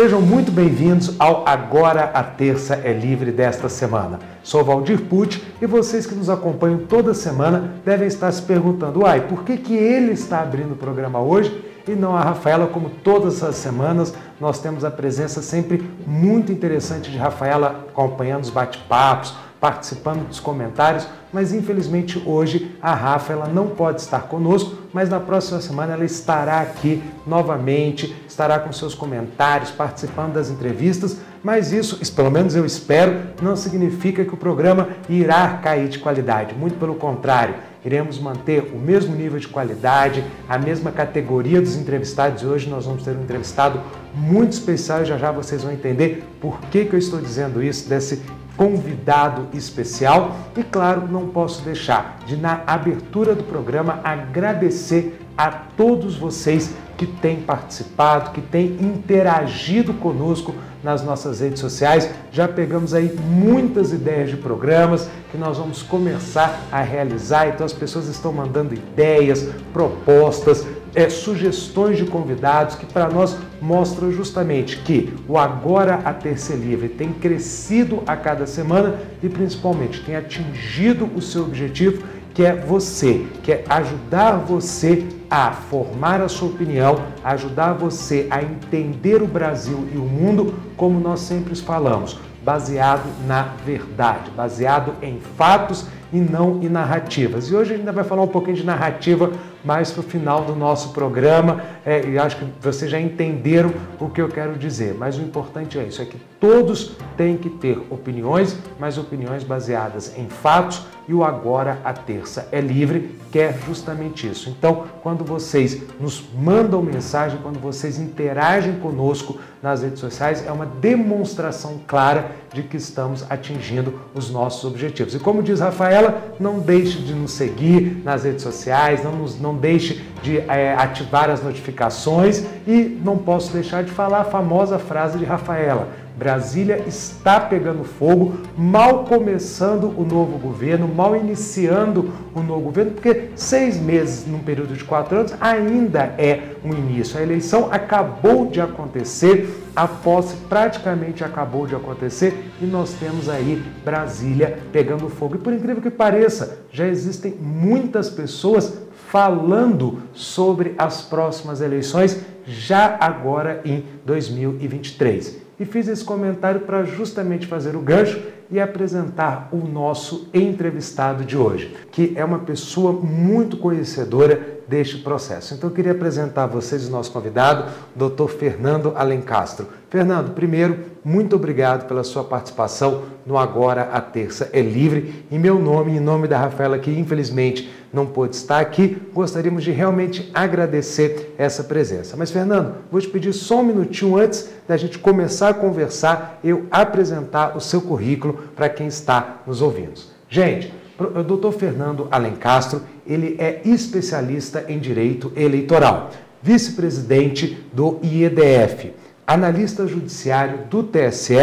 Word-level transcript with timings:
Sejam 0.00 0.22
muito 0.22 0.50
bem-vindos 0.50 1.14
ao 1.18 1.46
Agora 1.46 2.04
a 2.14 2.22
Terça 2.22 2.74
é 2.74 2.90
Livre 2.90 3.30
desta 3.30 3.68
semana. 3.68 4.18
Sou 4.42 4.64
Valdir 4.64 4.98
Pucci 5.02 5.42
e 5.60 5.66
vocês 5.66 6.06
que 6.06 6.14
nos 6.14 6.30
acompanham 6.30 6.86
toda 6.86 7.12
semana 7.12 7.74
devem 7.84 8.08
estar 8.08 8.32
se 8.32 8.40
perguntando, 8.40 9.00
uai, 9.00 9.20
por 9.28 9.44
que, 9.44 9.58
que 9.58 9.74
ele 9.74 10.12
está 10.12 10.40
abrindo 10.40 10.72
o 10.72 10.76
programa 10.76 11.20
hoje 11.20 11.62
e 11.86 11.90
não 11.90 12.16
a 12.16 12.22
Rafaela, 12.22 12.66
como 12.66 12.88
todas 12.88 13.42
as 13.42 13.56
semanas 13.56 14.14
nós 14.40 14.58
temos 14.58 14.86
a 14.86 14.90
presença 14.90 15.42
sempre 15.42 15.86
muito 16.06 16.50
interessante 16.50 17.10
de 17.10 17.18
Rafaela 17.18 17.84
acompanhando 17.90 18.44
os 18.44 18.50
bate-papos, 18.50 19.34
participando 19.60 20.26
dos 20.26 20.40
comentários, 20.40 21.06
mas 21.32 21.52
infelizmente 21.52 22.20
hoje 22.26 22.74
a 22.80 22.94
Rafa 22.94 23.32
ela 23.32 23.46
não 23.46 23.68
pode 23.68 24.00
estar 24.00 24.22
conosco, 24.22 24.74
mas 24.92 25.08
na 25.10 25.20
próxima 25.20 25.60
semana 25.60 25.92
ela 25.92 26.04
estará 26.04 26.60
aqui 26.60 27.02
novamente, 27.26 28.16
estará 28.26 28.58
com 28.58 28.72
seus 28.72 28.94
comentários, 28.94 29.70
participando 29.70 30.32
das 30.32 30.48
entrevistas, 30.48 31.18
mas 31.42 31.72
isso, 31.72 31.98
pelo 32.14 32.30
menos 32.30 32.54
eu 32.54 32.64
espero, 32.64 33.20
não 33.40 33.54
significa 33.54 34.24
que 34.24 34.34
o 34.34 34.36
programa 34.36 34.88
irá 35.08 35.58
cair 35.62 35.88
de 35.88 35.98
qualidade, 35.98 36.54
muito 36.54 36.78
pelo 36.78 36.94
contrário, 36.94 37.54
iremos 37.84 38.18
manter 38.18 38.72
o 38.74 38.78
mesmo 38.78 39.14
nível 39.14 39.38
de 39.38 39.48
qualidade, 39.48 40.24
a 40.48 40.58
mesma 40.58 40.90
categoria 40.90 41.60
dos 41.60 41.76
entrevistados 41.76 42.42
hoje 42.42 42.68
nós 42.68 42.84
vamos 42.84 43.04
ter 43.04 43.16
um 43.16 43.22
entrevistado 43.22 43.80
muito 44.14 44.52
especial 44.52 45.04
já 45.04 45.16
já 45.16 45.30
vocês 45.30 45.62
vão 45.62 45.72
entender 45.72 46.24
por 46.40 46.60
que, 46.62 46.84
que 46.84 46.94
eu 46.94 46.98
estou 46.98 47.20
dizendo 47.20 47.62
isso, 47.62 47.88
desse 47.88 48.22
convidado 48.60 49.48
especial. 49.56 50.36
E 50.54 50.62
claro, 50.62 51.08
não 51.08 51.28
posso 51.28 51.62
deixar 51.62 52.18
de, 52.26 52.36
na 52.36 52.62
abertura 52.66 53.34
do 53.34 53.42
programa, 53.42 54.00
agradecer 54.04 55.18
a 55.34 55.50
todos 55.50 56.14
vocês 56.14 56.74
que 56.98 57.06
têm 57.06 57.40
participado, 57.40 58.32
que 58.32 58.42
têm 58.42 58.76
interagido 58.78 59.94
conosco 59.94 60.54
nas 60.84 61.02
nossas 61.02 61.40
redes 61.40 61.58
sociais. 61.58 62.10
Já 62.30 62.46
pegamos 62.46 62.92
aí 62.92 63.10
muitas 63.18 63.94
ideias 63.94 64.28
de 64.28 64.36
programas 64.36 65.08
que 65.30 65.38
nós 65.38 65.56
vamos 65.56 65.82
começar 65.82 66.60
a 66.70 66.82
realizar. 66.82 67.48
Então 67.48 67.64
as 67.64 67.72
pessoas 67.72 68.08
estão 68.08 68.30
mandando 68.30 68.74
ideias, 68.74 69.48
propostas, 69.72 70.66
é, 70.94 71.08
sugestões 71.08 71.96
de 71.96 72.04
convidados 72.04 72.74
que 72.74 72.86
para 72.86 73.08
nós 73.08 73.36
mostram 73.60 74.10
justamente 74.12 74.78
que 74.78 75.12
o 75.28 75.38
Agora 75.38 76.00
a 76.04 76.12
Ter 76.12 76.38
Ser 76.38 76.56
Livre 76.56 76.88
tem 76.88 77.12
crescido 77.12 78.02
a 78.06 78.16
cada 78.16 78.46
semana 78.46 78.98
e 79.22 79.28
principalmente 79.28 80.02
tem 80.02 80.16
atingido 80.16 81.08
o 81.14 81.22
seu 81.22 81.42
objetivo, 81.42 82.02
que 82.34 82.44
é 82.44 82.54
você, 82.54 83.26
que 83.42 83.52
é 83.52 83.64
ajudar 83.68 84.36
você 84.36 85.06
a 85.28 85.52
formar 85.52 86.20
a 86.20 86.28
sua 86.28 86.48
opinião, 86.48 87.02
ajudar 87.22 87.74
você 87.74 88.26
a 88.30 88.42
entender 88.42 89.22
o 89.22 89.26
Brasil 89.26 89.88
e 89.92 89.96
o 89.96 90.02
mundo 90.02 90.54
como 90.76 90.98
nós 90.98 91.20
sempre 91.20 91.54
falamos, 91.54 92.18
baseado 92.42 93.08
na 93.26 93.54
verdade, 93.64 94.30
baseado 94.30 94.94
em 95.02 95.20
fatos 95.36 95.86
e 96.12 96.18
não 96.18 96.62
em 96.62 96.68
narrativas. 96.68 97.48
E 97.48 97.54
hoje 97.54 97.72
a 97.72 97.76
gente 97.76 97.80
ainda 97.80 97.92
vai 97.92 98.04
falar 98.04 98.22
um 98.22 98.28
pouquinho 98.28 98.56
de 98.56 98.64
narrativa 98.64 99.30
mais 99.64 99.90
para 99.90 100.00
o 100.00 100.02
final 100.02 100.44
do 100.44 100.54
nosso 100.54 100.92
programa. 100.92 101.62
É, 101.84 102.06
e 102.06 102.18
acho 102.18 102.36
que 102.36 102.46
vocês 102.60 102.90
já 102.90 103.00
entenderam 103.00 103.72
o 103.98 104.08
que 104.08 104.20
eu 104.20 104.28
quero 104.28 104.56
dizer. 104.56 104.94
Mas 104.98 105.18
o 105.18 105.22
importante 105.22 105.78
é 105.78 105.84
isso: 105.84 106.00
é 106.02 106.04
que 106.04 106.16
todos 106.38 106.96
têm 107.16 107.36
que 107.36 107.50
ter 107.50 107.78
opiniões, 107.90 108.56
mas 108.78 108.98
opiniões 108.98 109.44
baseadas 109.44 110.16
em 110.16 110.28
fatos. 110.28 110.86
E 111.08 111.12
o 111.12 111.24
agora 111.24 111.80
a 111.84 111.92
terça 111.92 112.46
é 112.52 112.60
livre, 112.60 113.18
quer 113.32 113.58
justamente 113.66 114.28
isso. 114.28 114.48
Então, 114.48 114.84
quando 115.02 115.24
vocês 115.24 115.82
nos 115.98 116.22
mandam 116.32 116.80
mensagem, 116.80 117.40
quando 117.42 117.58
vocês 117.58 117.98
interagem 117.98 118.76
conosco 118.76 119.40
nas 119.60 119.82
redes 119.82 119.98
sociais, 119.98 120.46
é 120.46 120.52
uma 120.52 120.66
demonstração 120.66 121.80
clara 121.84 122.30
de 122.52 122.62
que 122.62 122.76
estamos 122.76 123.28
atingindo 123.28 124.00
os 124.14 124.30
nossos 124.30 124.64
objetivos. 124.64 125.12
E 125.12 125.18
como 125.18 125.42
diz 125.42 125.60
Rafaela, 126.00 126.34
não 126.40 126.58
deixe 126.58 126.98
de 126.98 127.14
nos 127.14 127.32
seguir 127.32 128.00
nas 128.04 128.24
redes 128.24 128.42
sociais, 128.42 129.04
não 129.04 129.12
nos 129.12 129.38
não 129.38 129.54
deixe 129.54 130.02
de 130.22 130.38
é, 130.38 130.74
ativar 130.74 131.28
as 131.28 131.42
notificações 131.42 132.44
e 132.66 132.98
não 133.04 133.18
posso 133.18 133.52
deixar 133.52 133.84
de 133.84 133.90
falar 133.90 134.20
a 134.20 134.24
famosa 134.24 134.78
frase 134.78 135.18
de 135.18 135.24
Rafaela. 135.24 135.88
Brasília 136.20 136.84
está 136.86 137.40
pegando 137.40 137.82
fogo, 137.82 138.34
mal 138.54 139.04
começando 139.04 139.84
o 139.98 140.04
novo 140.04 140.36
governo, 140.36 140.86
mal 140.86 141.16
iniciando 141.16 142.12
o 142.34 142.42
novo 142.42 142.60
governo, 142.60 142.90
porque 142.90 143.30
seis 143.34 143.80
meses 143.80 144.26
num 144.26 144.40
período 144.40 144.74
de 144.74 144.84
quatro 144.84 145.16
anos 145.16 145.34
ainda 145.40 146.14
é 146.18 146.56
um 146.62 146.74
início. 146.74 147.18
A 147.18 147.22
eleição 147.22 147.68
acabou 147.72 148.44
de 148.44 148.60
acontecer, 148.60 149.64
a 149.74 149.88
posse 149.88 150.36
praticamente 150.46 151.24
acabou 151.24 151.66
de 151.66 151.74
acontecer 151.74 152.50
e 152.60 152.66
nós 152.66 152.92
temos 152.92 153.26
aí 153.26 153.62
Brasília 153.82 154.58
pegando 154.70 155.08
fogo. 155.08 155.36
E 155.36 155.38
por 155.38 155.54
incrível 155.54 155.80
que 155.80 155.88
pareça, 155.88 156.58
já 156.70 156.86
existem 156.86 157.34
muitas 157.40 158.10
pessoas 158.10 158.76
falando 159.08 160.02
sobre 160.12 160.74
as 160.76 161.00
próximas 161.00 161.62
eleições 161.62 162.20
já 162.44 162.98
agora 163.00 163.62
em 163.64 163.86
2023. 164.04 165.48
E 165.60 165.66
fiz 165.66 165.88
esse 165.88 166.02
comentário 166.02 166.62
para 166.62 166.84
justamente 166.84 167.46
fazer 167.46 167.76
o 167.76 167.80
gancho 167.80 168.18
e 168.50 168.58
apresentar 168.58 169.50
o 169.52 169.58
nosso 169.58 170.30
entrevistado 170.32 171.22
de 171.22 171.36
hoje, 171.36 171.76
que 171.92 172.14
é 172.16 172.24
uma 172.24 172.38
pessoa 172.38 172.92
muito 172.92 173.58
conhecedora 173.58 174.59
deste 174.70 174.98
processo. 174.98 175.52
Então 175.52 175.68
eu 175.68 175.74
queria 175.74 175.90
apresentar 175.90 176.44
a 176.44 176.46
vocês 176.46 176.86
o 176.86 176.92
nosso 176.92 177.10
convidado, 177.10 177.64
o 177.94 178.08
Dr. 178.08 178.28
Fernando 178.28 178.92
Alencastro. 178.94 179.66
Fernando, 179.90 180.32
primeiro, 180.32 180.78
muito 181.04 181.34
obrigado 181.34 181.88
pela 181.88 182.04
sua 182.04 182.22
participação 182.22 183.02
no 183.26 183.36
Agora 183.36 183.90
a 183.92 184.00
Terça 184.00 184.48
é 184.52 184.60
Livre. 184.60 185.26
Em 185.28 185.40
meu 185.40 185.58
nome, 185.58 185.96
em 185.96 185.98
nome 185.98 186.28
da 186.28 186.38
Rafaela, 186.38 186.78
que 186.78 186.92
infelizmente 186.92 187.68
não 187.92 188.06
pôde 188.06 188.36
estar 188.36 188.60
aqui, 188.60 189.02
gostaríamos 189.12 189.64
de 189.64 189.72
realmente 189.72 190.30
agradecer 190.32 191.34
essa 191.36 191.64
presença. 191.64 192.16
Mas, 192.16 192.30
Fernando, 192.30 192.76
vou 192.92 193.00
te 193.00 193.08
pedir 193.08 193.32
só 193.32 193.58
um 193.58 193.64
minutinho 193.64 194.16
antes 194.16 194.50
da 194.68 194.76
gente 194.76 195.00
começar 195.00 195.48
a 195.48 195.54
conversar, 195.54 196.38
eu 196.44 196.66
apresentar 196.70 197.56
o 197.56 197.60
seu 197.60 197.82
currículo 197.82 198.34
para 198.54 198.68
quem 198.68 198.86
está 198.86 199.38
nos 199.44 199.60
ouvindo. 199.60 200.00
Gente, 200.28 200.72
o 201.00 201.22
doutor 201.22 201.52
Fernando 201.52 202.06
Alencastro, 202.10 202.82
ele 203.10 203.34
é 203.40 203.60
especialista 203.64 204.66
em 204.68 204.78
direito 204.78 205.32
eleitoral, 205.34 206.10
vice-presidente 206.40 207.66
do 207.72 207.98
IEDF, 208.04 208.94
analista 209.26 209.84
judiciário 209.84 210.58
do 210.70 210.84
TSE, 210.84 211.34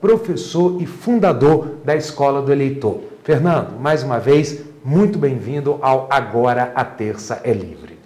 professor 0.00 0.80
e 0.80 0.86
fundador 0.86 1.78
da 1.84 1.96
Escola 1.96 2.40
do 2.40 2.52
Eleitor. 2.52 3.00
Fernando, 3.24 3.80
mais 3.80 4.04
uma 4.04 4.20
vez, 4.20 4.62
muito 4.84 5.18
bem-vindo 5.18 5.80
ao 5.82 6.06
Agora 6.08 6.70
a 6.72 6.84
Terça 6.84 7.40
é 7.42 7.52
Livre. 7.52 7.98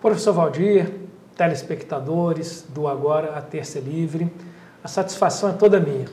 Professor 0.00 0.32
Valdir, 0.32 0.90
telespectadores 1.36 2.66
do 2.68 2.88
Agora 2.88 3.32
a 3.36 3.40
Terça 3.40 3.78
é 3.78 3.80
Livre, 3.80 4.28
a 4.82 4.88
satisfação 4.88 5.50
é 5.50 5.52
toda 5.52 5.78
minha 5.78 6.06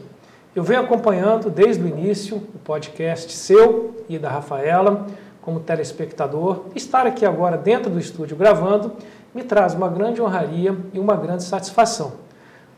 eu 0.57 0.63
venho 0.63 0.81
acompanhando 0.81 1.51
desde 1.51 1.83
o 1.83 1.87
início 1.87 2.37
o 2.37 2.57
podcast 2.57 3.31
seu 3.31 4.03
e 4.09 4.17
da 4.17 4.27
Rafaela 4.27 5.05
como 5.47 5.61
telespectador. 5.61 6.65
Estar 6.75 7.07
aqui 7.07 7.25
agora 7.25 7.57
dentro 7.57 7.89
do 7.89 7.97
estúdio 7.97 8.35
gravando 8.35 8.91
me 9.33 9.41
traz 9.41 9.73
uma 9.73 9.87
grande 9.87 10.21
honraria 10.21 10.77
e 10.91 10.99
uma 10.99 11.15
grande 11.15 11.43
satisfação. 11.43 12.15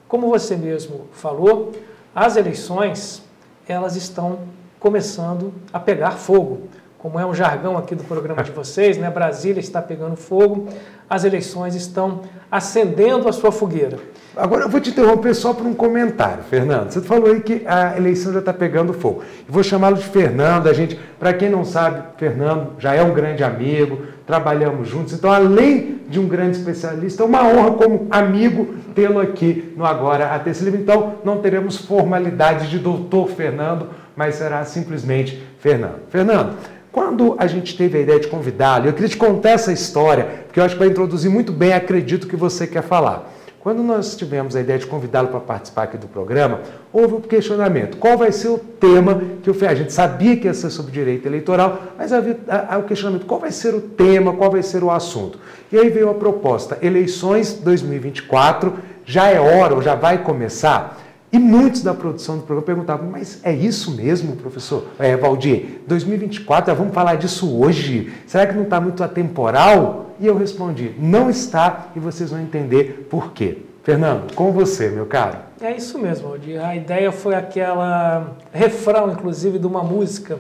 Como 0.08 0.30
você 0.30 0.56
mesmo 0.56 1.08
falou, 1.12 1.72
as 2.14 2.36
eleições 2.36 3.24
elas 3.68 3.96
estão 3.96 4.42
começando 4.80 5.52
a 5.74 5.80
pegar 5.80 6.12
fogo. 6.12 6.68
Como 7.00 7.18
é 7.18 7.26
um 7.26 7.34
jargão 7.34 7.78
aqui 7.78 7.96
do 7.96 8.04
programa 8.04 8.44
de 8.44 8.52
vocês, 8.52 8.98
né? 8.98 9.10
Brasília 9.10 9.62
está 9.62 9.82
pegando 9.82 10.18
fogo, 10.18 10.68
as 11.10 11.24
eleições 11.24 11.74
estão 11.74 12.24
acendendo 12.52 13.30
a 13.30 13.32
sua 13.32 13.54
fogueira. 13.54 13.98
Agora 14.36 14.64
eu 14.64 14.70
vou 14.70 14.82
te 14.82 14.90
interromper 14.90 15.34
só 15.34 15.54
por 15.54 15.66
um 15.66 15.74
comentário, 15.74 16.44
Fernando. 16.44 16.92
Você 16.92 17.00
falou 17.00 17.32
aí 17.32 17.40
que 17.40 17.64
a 17.66 17.96
eleição 17.96 18.34
já 18.34 18.40
está 18.40 18.54
pegando 18.54 18.94
fogo. 18.94 19.22
Eu 19.48 19.54
vou 19.54 19.64
chamá-lo 19.64 19.96
de 19.96 20.04
Fernando. 20.04 20.68
A 20.68 20.74
gente, 20.74 21.00
para 21.18 21.32
quem 21.32 21.50
não 21.50 21.64
sabe, 21.64 22.04
Fernando 22.18 22.72
já 22.80 22.94
é 22.94 23.02
um 23.02 23.14
grande 23.14 23.46
amigo, 23.46 24.02
trabalhamos 24.28 24.90
juntos. 24.90 25.14
Então, 25.14 25.32
além 25.32 26.02
de 26.10 26.20
um 26.20 26.28
grande 26.28 26.58
especialista, 26.58 27.24
é 27.24 27.26
uma 27.26 27.48
honra 27.48 27.72
como 27.72 28.08
amigo 28.12 28.76
tê-lo 28.94 29.22
aqui 29.22 29.74
no 29.78 29.86
Agora 29.86 30.34
a 30.34 30.38
Livre. 30.38 30.82
Então, 30.82 31.16
não 31.24 31.38
teremos 31.38 31.78
formalidade 31.78 32.70
de 32.70 32.78
doutor 32.78 33.30
Fernando, 33.30 33.88
mas 34.18 34.36
será 34.36 34.66
simplesmente 34.66 35.42
Fernando. 35.60 36.02
Fernando, 36.10 36.56
quando 36.92 37.36
a 37.38 37.48
gente 37.48 37.78
teve 37.78 37.98
a 37.98 38.02
ideia 38.02 38.20
de 38.20 38.28
convidá-lo, 38.28 38.88
eu 38.88 38.94
queria 38.94 39.10
te 39.10 39.18
contar 39.18 39.52
essa 39.52 39.72
história, 39.72 40.44
porque 40.46 40.60
eu 40.60 40.64
acho 40.64 40.76
que 40.76 40.80
vai 40.80 40.88
introduzir 40.88 41.30
muito 41.30 41.52
bem, 41.52 41.74
acredito 41.74 42.28
que 42.28 42.36
você 42.36 42.66
quer 42.66 42.84
falar. 42.84 43.32
Quando 43.60 43.84
nós 43.84 44.16
tivemos 44.16 44.56
a 44.56 44.62
ideia 44.62 44.80
de 44.80 44.88
convidá-lo 44.88 45.28
para 45.28 45.40
participar 45.42 45.84
aqui 45.84 45.98
do 45.98 46.08
programa, 46.08 46.62
houve 46.94 47.16
um 47.16 47.22
questionamento. 47.22 47.98
Qual 47.98 48.18
vai 48.18 48.32
ser 48.32 48.48
o 48.48 48.58
tema 48.58 49.22
que 49.44 49.52
fiz? 49.52 49.68
A 49.68 49.76
gente 49.76 49.92
sabia 49.92 50.38
que 50.38 50.48
ia 50.48 50.54
ser 50.54 50.70
sobre 50.70 50.94
direito 50.94 51.28
eleitoral, 51.28 51.78
mas 51.98 52.14
havia 52.14 52.38
o 52.80 52.84
questionamento, 52.84 53.26
qual 53.26 53.42
vai 53.42 53.52
ser 53.52 53.76
o 53.76 53.82
tema, 53.82 54.34
qual 54.34 54.50
vai 54.50 54.64
ser 54.64 54.82
o 54.82 54.90
assunto? 54.90 55.38
E 55.72 55.78
aí 55.78 55.90
veio 55.90 56.10
a 56.10 56.14
proposta, 56.14 56.78
eleições 56.82 57.54
2024, 57.54 58.76
já 59.06 59.28
é 59.28 59.40
hora 59.40 59.76
ou 59.76 59.82
já 59.82 59.94
vai 59.94 60.20
começar? 60.24 60.98
E 61.32 61.38
muitos 61.38 61.84
da 61.84 61.94
produção 61.94 62.38
do 62.38 62.44
programa 62.44 62.66
perguntavam, 62.66 63.08
mas 63.08 63.40
é 63.44 63.54
isso 63.54 63.92
mesmo, 63.92 64.36
professor 64.36 64.86
é, 64.98 65.16
Valdir? 65.16 65.82
2024, 65.86 66.74
vamos 66.74 66.92
falar 66.92 67.16
disso 67.16 67.56
hoje? 67.56 68.12
Será 68.26 68.48
que 68.48 68.56
não 68.56 68.64
está 68.64 68.82
muito 68.82 69.04
atemporal? 69.04 70.16
E 70.20 70.26
eu 70.26 70.36
respondi, 70.36 70.96
não 70.98 71.30
está 71.30 71.90
e 71.96 72.00
vocês 72.00 72.32
vão 72.32 72.42
entender 72.42 73.08
por 73.12 73.32
quê. 73.32 73.60
Fernando, 73.84 74.34
com 74.34 74.52
você, 74.52 74.90
meu 74.90 75.06
caro. 75.06 75.38
É 75.62 75.76
isso 75.76 76.00
mesmo, 76.00 76.30
Valdir. 76.30 76.64
A 76.64 76.76
ideia 76.76 77.12
foi 77.12 77.36
aquela 77.36 78.36
refrão, 78.52 79.12
inclusive, 79.12 79.60
de 79.60 79.68
uma 79.68 79.84
música 79.84 80.40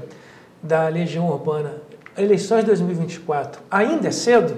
da 0.61 0.87
Legião 0.87 1.27
Urbana. 1.27 1.75
Eleições 2.17 2.63
2024, 2.63 3.61
ainda 3.69 4.07
é 4.07 4.11
cedo? 4.11 4.57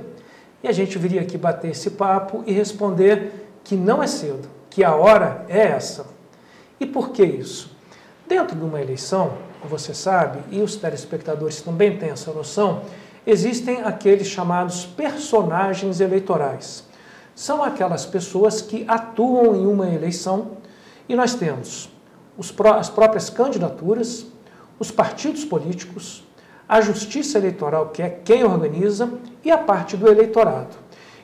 E 0.64 0.68
a 0.68 0.72
gente 0.72 0.98
viria 0.98 1.22
aqui 1.22 1.38
bater 1.38 1.72
esse 1.72 1.92
papo 1.92 2.44
e 2.48 2.54
responder 2.54 3.50
que 3.64 3.76
não 3.76 4.02
é 4.02 4.08
cedo, 4.08 4.48
que 4.70 4.84
a 4.84 4.96
hora 4.96 5.46
é 5.50 5.60
essa. 5.60 6.21
E 6.82 6.86
por 6.88 7.12
que 7.12 7.24
isso? 7.24 7.70
Dentro 8.28 8.56
de 8.56 8.66
uma 8.66 8.82
eleição, 8.82 9.34
você 9.64 9.94
sabe, 9.94 10.40
e 10.50 10.64
os 10.64 10.76
telespectadores 10.76 11.62
também 11.62 11.96
têm 11.96 12.10
essa 12.10 12.34
noção, 12.34 12.82
existem 13.26 13.84
aqueles 13.84 14.26
chamados 14.26 14.84
personagens 14.84 16.02
eleitorais. 16.02 16.84
São 17.36 17.62
aquelas 17.64 18.04
pessoas 18.04 18.64
que 18.64 18.84
atuam 18.88 19.56
em 19.56 19.68
uma 19.68 19.90
eleição 19.90 20.58
e 21.08 21.16
nós 21.16 21.36
temos 21.36 21.88
os, 22.36 22.52
as 22.76 22.90
próprias 22.90 23.30
candidaturas, 23.30 24.26
os 24.80 24.90
partidos 24.90 25.46
políticos, 25.46 26.24
a 26.68 26.82
justiça 26.82 27.38
eleitoral, 27.38 27.90
que 27.90 28.02
é 28.02 28.10
quem 28.10 28.44
organiza, 28.44 29.08
e 29.44 29.52
a 29.52 29.58
parte 29.58 29.96
do 29.96 30.08
eleitorado. 30.10 30.76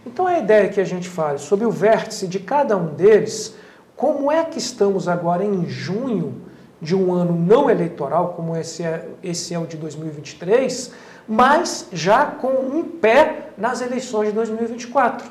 Então 0.05 0.27
a 0.27 0.37
ideia 0.37 0.69
que 0.69 0.79
a 0.79 0.85
gente 0.85 1.09
fale 1.09 1.39
sobre 1.39 1.65
o 1.65 1.71
vértice 1.71 2.27
de 2.27 2.37
cada 2.37 2.77
um 2.77 2.93
deles 2.93 3.55
como 3.97 4.31
é 4.31 4.45
que 4.45 4.59
estamos 4.59 5.07
agora 5.07 5.43
em 5.43 5.67
junho 5.67 6.43
de 6.79 6.95
um 6.95 7.11
ano 7.11 7.35
não 7.35 7.67
eleitoral, 7.67 8.33
como 8.35 8.55
esse 8.55 8.83
é, 8.83 9.09
esse 9.23 9.55
é 9.55 9.59
o 9.59 9.65
de 9.65 9.75
2023, 9.75 10.93
mas 11.27 11.87
já 11.91 12.27
com 12.27 12.47
um 12.47 12.83
pé 12.83 13.49
nas 13.57 13.81
eleições 13.81 14.27
de 14.27 14.35
2024? 14.35 15.27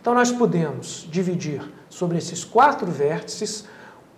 Então, 0.00 0.14
nós 0.14 0.32
podemos 0.32 1.06
dividir 1.10 1.62
sobre 1.90 2.16
esses 2.16 2.42
quatro 2.42 2.90
vértices 2.90 3.66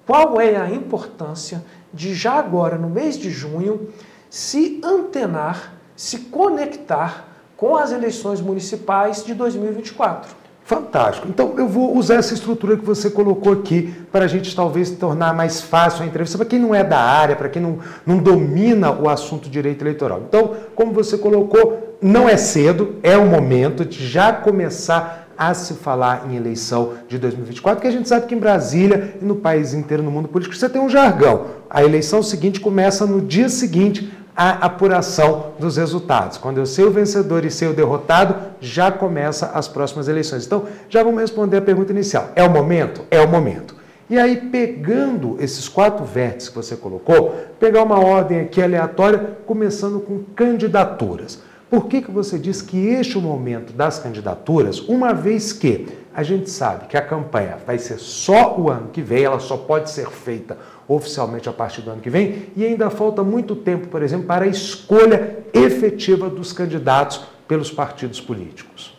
qual 0.06 0.40
é 0.40 0.56
a 0.56 0.70
importância 0.70 1.64
de 1.92 2.14
já 2.14 2.34
agora, 2.34 2.78
no 2.78 2.88
mês 2.88 3.18
de 3.18 3.30
junho, 3.30 3.88
se 4.30 4.80
antenar, 4.84 5.74
se 5.96 6.18
conectar 6.18 7.28
com 7.56 7.76
as 7.76 7.90
eleições 7.90 8.40
municipais 8.40 9.24
de 9.24 9.34
2024. 9.34 10.41
Fantástico. 10.64 11.26
Então 11.28 11.54
eu 11.58 11.66
vou 11.66 11.96
usar 11.96 12.16
essa 12.16 12.34
estrutura 12.34 12.76
que 12.76 12.84
você 12.84 13.10
colocou 13.10 13.52
aqui 13.52 13.92
para 14.12 14.24
a 14.24 14.28
gente 14.28 14.54
talvez 14.54 14.90
tornar 14.90 15.34
mais 15.34 15.60
fácil 15.60 16.04
a 16.04 16.06
entrevista 16.06 16.38
para 16.38 16.46
quem 16.46 16.58
não 16.58 16.74
é 16.74 16.84
da 16.84 17.00
área, 17.00 17.34
para 17.34 17.48
quem 17.48 17.60
não, 17.60 17.78
não 18.06 18.18
domina 18.18 18.92
o 18.92 19.08
assunto 19.08 19.50
direito 19.50 19.82
eleitoral. 19.82 20.22
Então, 20.28 20.54
como 20.74 20.92
você 20.92 21.18
colocou, 21.18 21.96
não 22.00 22.28
é 22.28 22.36
cedo, 22.36 22.96
é 23.02 23.16
o 23.16 23.26
momento 23.26 23.84
de 23.84 24.06
já 24.06 24.32
começar 24.32 25.22
a 25.36 25.54
se 25.54 25.74
falar 25.74 26.26
em 26.30 26.36
eleição 26.36 26.92
de 27.08 27.18
2024, 27.18 27.76
porque 27.76 27.88
a 27.88 27.90
gente 27.98 28.08
sabe 28.08 28.26
que 28.26 28.34
em 28.34 28.38
Brasília 28.38 29.16
e 29.20 29.24
no 29.24 29.36
país 29.36 29.74
inteiro, 29.74 30.02
no 30.02 30.10
mundo 30.10 30.28
político, 30.28 30.54
você 30.54 30.68
tem 30.68 30.80
um 30.80 30.88
jargão. 30.88 31.46
A 31.68 31.82
eleição 31.82 32.22
seguinte 32.22 32.60
começa 32.60 33.06
no 33.06 33.20
dia 33.20 33.48
seguinte 33.48 34.12
a 34.36 34.66
apuração 34.66 35.52
dos 35.58 35.76
resultados. 35.76 36.38
Quando 36.38 36.58
eu 36.58 36.66
sei 36.66 36.84
o 36.84 36.90
vencedor 36.90 37.44
e 37.44 37.50
sei 37.50 37.68
o 37.68 37.74
derrotado, 37.74 38.34
já 38.60 38.90
começa 38.90 39.46
as 39.54 39.68
próximas 39.68 40.08
eleições. 40.08 40.46
Então, 40.46 40.64
já 40.88 41.02
vamos 41.02 41.20
responder 41.20 41.58
a 41.58 41.62
pergunta 41.62 41.92
inicial. 41.92 42.30
É 42.34 42.42
o 42.42 42.50
momento? 42.50 43.02
É 43.10 43.20
o 43.20 43.28
momento. 43.28 43.76
E 44.08 44.18
aí, 44.18 44.36
pegando 44.36 45.36
esses 45.40 45.68
quatro 45.68 46.04
vértices 46.04 46.48
que 46.48 46.56
você 46.56 46.76
colocou, 46.76 47.34
pegar 47.58 47.82
uma 47.82 47.98
ordem 47.98 48.40
aqui 48.40 48.60
aleatória, 48.60 49.38
começando 49.46 50.00
com 50.00 50.22
candidaturas. 50.34 51.40
Por 51.70 51.86
que, 51.86 52.02
que 52.02 52.10
você 52.10 52.38
diz 52.38 52.60
que 52.60 52.88
este 52.88 53.16
é 53.16 53.18
o 53.18 53.22
momento 53.22 53.72
das 53.72 53.98
candidaturas, 53.98 54.80
uma 54.80 55.14
vez 55.14 55.54
que 55.54 55.88
a 56.14 56.22
gente 56.22 56.50
sabe 56.50 56.86
que 56.86 56.96
a 56.98 57.00
campanha 57.00 57.56
vai 57.66 57.78
ser 57.78 57.98
só 57.98 58.58
o 58.58 58.68
ano 58.68 58.88
que 58.92 59.00
vem, 59.00 59.24
ela 59.24 59.40
só 59.40 59.56
pode 59.56 59.90
ser 59.90 60.10
feita 60.10 60.58
oficialmente 60.94 61.48
a 61.48 61.52
partir 61.52 61.82
do 61.82 61.90
ano 61.90 62.00
que 62.00 62.10
vem, 62.10 62.46
e 62.56 62.64
ainda 62.64 62.90
falta 62.90 63.22
muito 63.22 63.56
tempo, 63.56 63.88
por 63.88 64.02
exemplo, 64.02 64.26
para 64.26 64.44
a 64.44 64.48
escolha 64.48 65.38
efetiva 65.52 66.28
dos 66.28 66.52
candidatos 66.52 67.24
pelos 67.46 67.70
partidos 67.70 68.20
políticos. 68.20 68.96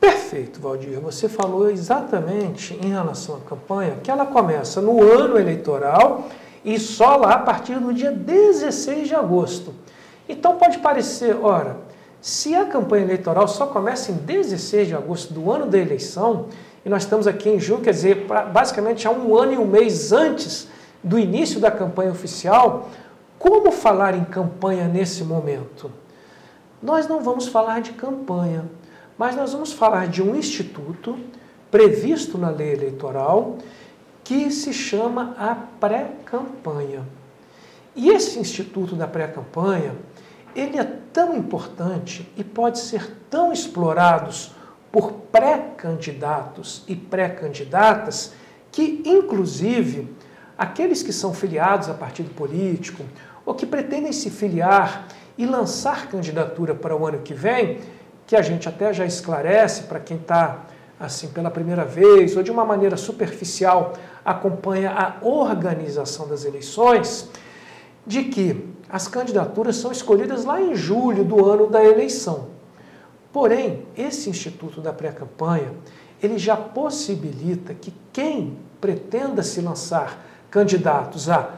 Perfeito, 0.00 0.60
Valdir. 0.60 0.98
Você 1.00 1.28
falou 1.28 1.70
exatamente 1.70 2.78
em 2.82 2.88
relação 2.88 3.36
à 3.36 3.40
campanha 3.40 3.98
que 4.02 4.10
ela 4.10 4.26
começa 4.26 4.80
no 4.80 5.02
ano 5.02 5.38
eleitoral 5.38 6.28
e 6.64 6.78
só 6.78 7.16
lá 7.16 7.34
a 7.34 7.38
partir 7.38 7.78
do 7.78 7.92
dia 7.92 8.10
16 8.10 9.08
de 9.08 9.14
agosto. 9.14 9.74
Então 10.28 10.56
pode 10.56 10.78
parecer, 10.78 11.36
ora, 11.40 11.76
se 12.20 12.54
a 12.54 12.64
campanha 12.64 13.04
eleitoral 13.04 13.46
só 13.48 13.66
começa 13.66 14.10
em 14.10 14.14
16 14.14 14.88
de 14.88 14.94
agosto 14.94 15.34
do 15.34 15.50
ano 15.50 15.66
da 15.66 15.78
eleição, 15.78 16.46
e 16.84 16.88
nós 16.88 17.02
estamos 17.02 17.26
aqui 17.26 17.48
em 17.48 17.60
junho, 17.60 17.80
quer 17.80 17.90
dizer, 17.90 18.26
basicamente 18.52 19.06
há 19.06 19.10
um 19.10 19.36
ano 19.36 19.52
e 19.52 19.58
um 19.58 19.66
mês 19.66 20.12
antes 20.12 20.68
do 21.02 21.18
início 21.18 21.60
da 21.60 21.70
campanha 21.70 22.12
oficial, 22.12 22.90
como 23.38 23.72
falar 23.72 24.14
em 24.14 24.24
campanha 24.24 24.86
nesse 24.86 25.24
momento? 25.24 25.90
Nós 26.82 27.08
não 27.08 27.22
vamos 27.22 27.48
falar 27.48 27.80
de 27.80 27.92
campanha, 27.92 28.64
mas 29.18 29.34
nós 29.34 29.52
vamos 29.52 29.72
falar 29.72 30.08
de 30.08 30.22
um 30.22 30.36
instituto 30.36 31.18
previsto 31.70 32.38
na 32.38 32.50
lei 32.50 32.72
eleitoral 32.72 33.58
que 34.22 34.50
se 34.50 34.72
chama 34.72 35.34
a 35.38 35.54
pré-campanha. 35.54 37.02
E 37.94 38.08
esse 38.08 38.38
instituto 38.38 38.94
da 38.94 39.06
pré-campanha, 39.06 39.94
ele 40.54 40.78
é 40.78 40.84
tão 41.12 41.36
importante 41.36 42.30
e 42.36 42.44
pode 42.44 42.78
ser 42.78 43.16
tão 43.28 43.52
explorado 43.52 44.30
por 44.90 45.12
pré-candidatos 45.12 46.84
e 46.86 46.94
pré-candidatas 46.94 48.32
que, 48.70 49.02
inclusive, 49.04 50.08
aqueles 50.56 51.02
que 51.02 51.12
são 51.12 51.32
filiados 51.32 51.88
a 51.88 51.94
partido 51.94 52.30
político 52.34 53.02
ou 53.44 53.54
que 53.54 53.66
pretendem 53.66 54.12
se 54.12 54.30
filiar 54.30 55.06
e 55.36 55.46
lançar 55.46 56.08
candidatura 56.08 56.74
para 56.74 56.96
o 56.96 57.06
ano 57.06 57.18
que 57.18 57.34
vem, 57.34 57.80
que 58.26 58.36
a 58.36 58.42
gente 58.42 58.68
até 58.68 58.92
já 58.92 59.04
esclarece 59.04 59.84
para 59.84 59.98
quem 59.98 60.16
está 60.16 60.60
assim 60.98 61.28
pela 61.28 61.50
primeira 61.50 61.84
vez 61.84 62.36
ou 62.36 62.42
de 62.42 62.50
uma 62.50 62.64
maneira 62.64 62.96
superficial 62.96 63.94
acompanha 64.24 64.90
a 64.92 65.26
organização 65.26 66.28
das 66.28 66.44
eleições, 66.44 67.28
de 68.06 68.24
que 68.24 68.68
as 68.88 69.08
candidaturas 69.08 69.76
são 69.76 69.90
escolhidas 69.90 70.44
lá 70.44 70.60
em 70.60 70.74
julho 70.74 71.24
do 71.24 71.44
ano 71.44 71.66
da 71.66 71.84
eleição. 71.84 72.48
Porém, 73.32 73.86
esse 73.96 74.28
instituto 74.28 74.80
da 74.80 74.92
pré-campanha, 74.92 75.72
ele 76.22 76.38
já 76.38 76.56
possibilita 76.56 77.74
que 77.74 77.92
quem 78.12 78.56
pretenda 78.80 79.42
se 79.42 79.60
lançar 79.60 80.22
candidatos 80.52 81.30
a 81.30 81.50